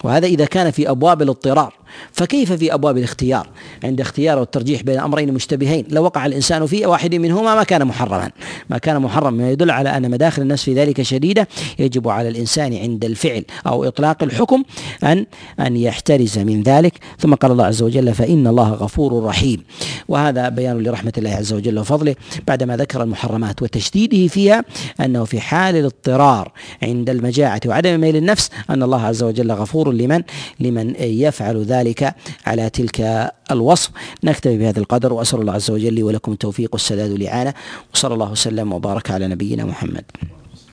وهذا 0.04 0.28
إذا 0.28 0.46
كان 0.46 0.72
في 0.72 0.90
أبواب 0.90 1.22
الاضطرار. 1.22 1.81
فكيف 2.12 2.54
في 2.54 2.74
أبواب 2.74 2.98
الاختيار؟ 2.98 3.50
عند 3.84 4.02
اختيار 4.02 4.40
والترجيح 4.40 4.82
بين 4.82 5.00
أمرين 5.00 5.34
مشتبهين 5.34 5.86
لو 5.90 6.04
وقع 6.04 6.26
الإنسان 6.26 6.66
في 6.66 6.86
واحد 6.86 7.16
منهما 7.16 7.56
ما 7.56 7.64
كان 7.64 7.86
محرما. 7.86 8.32
ما 8.70 8.78
كان 8.78 9.02
محرما 9.02 9.38
ما 9.38 9.52
يدل 9.52 9.72
على 9.72 9.98
أن 9.98 10.12
مداخل 10.12 10.42
النفس 10.42 10.64
في 10.64 10.74
ذلك 10.74 11.02
شديدة. 11.02 11.48
يجب 11.80 12.10
على 12.10 12.30
الإنسان 12.30 12.74
عند 12.74 13.06
الفعل 13.06 13.46
أو 13.68 13.84
إطلاق 13.84 14.24
الحكم 14.24 14.64
أن 15.04 15.26
أن 15.60 15.78
يحترز 15.78 16.40
من 16.40 16.64
ذلك. 16.64 16.94
ثم 17.20 17.34
قال 17.34 17.52
الله 17.52 17.66
عز 17.66 17.82
وجل 17.82 18.14
فإن 18.14 18.48
الله 18.48 18.70
غفور 18.70 19.24
رحيم 19.24 19.64
وهذا 20.08 20.50
بيان 20.50 20.84
لرحمة 20.84 21.14
الله 21.18 21.32
عز 21.32 21.54
وجل 21.54 21.80
وفضله 21.80 22.16
بعدما 22.48 22.78
ذكر 22.78 23.04
المحرمات 23.04 23.62
وتشديده 23.62 24.28
فيها 24.28 24.64
أنه 25.00 25.24
في 25.24 25.40
حال 25.40 25.76
الاضطرار 25.76 26.52
عند 26.84 27.10
المجاعة 27.10 27.52
الطاعة 27.56 27.62
وعدم 27.68 28.00
ميل 28.00 28.16
النفس 28.16 28.50
أن 28.70 28.84
الله 28.84 29.02
عز 29.02 29.24
وجل 29.24 29.52
غفور 29.52 29.92
لمن 29.92 30.22
لمن 30.60 30.96
يفعل 31.00 31.56
ذلك 31.82 32.16
على 32.46 32.70
تلك 32.70 33.32
الوصف. 33.52 33.90
نكتفي 34.24 34.58
بهذا 34.58 34.80
القدر 34.80 35.14
وأسأل 35.14 35.42
الله 35.42 35.54
عز 35.54 35.72
وجل 35.72 35.94
لي 35.94 36.04
ولكم 36.04 36.32
التوفيق 36.32 36.70
والسداد 36.74 37.12
والإعانة 37.12 37.54
وصلى 37.94 38.14
الله 38.14 38.32
وسلم 38.32 38.74
وبارك 38.74 39.12
على 39.12 39.28
نبينا 39.28 39.66
محمد. 39.66 40.06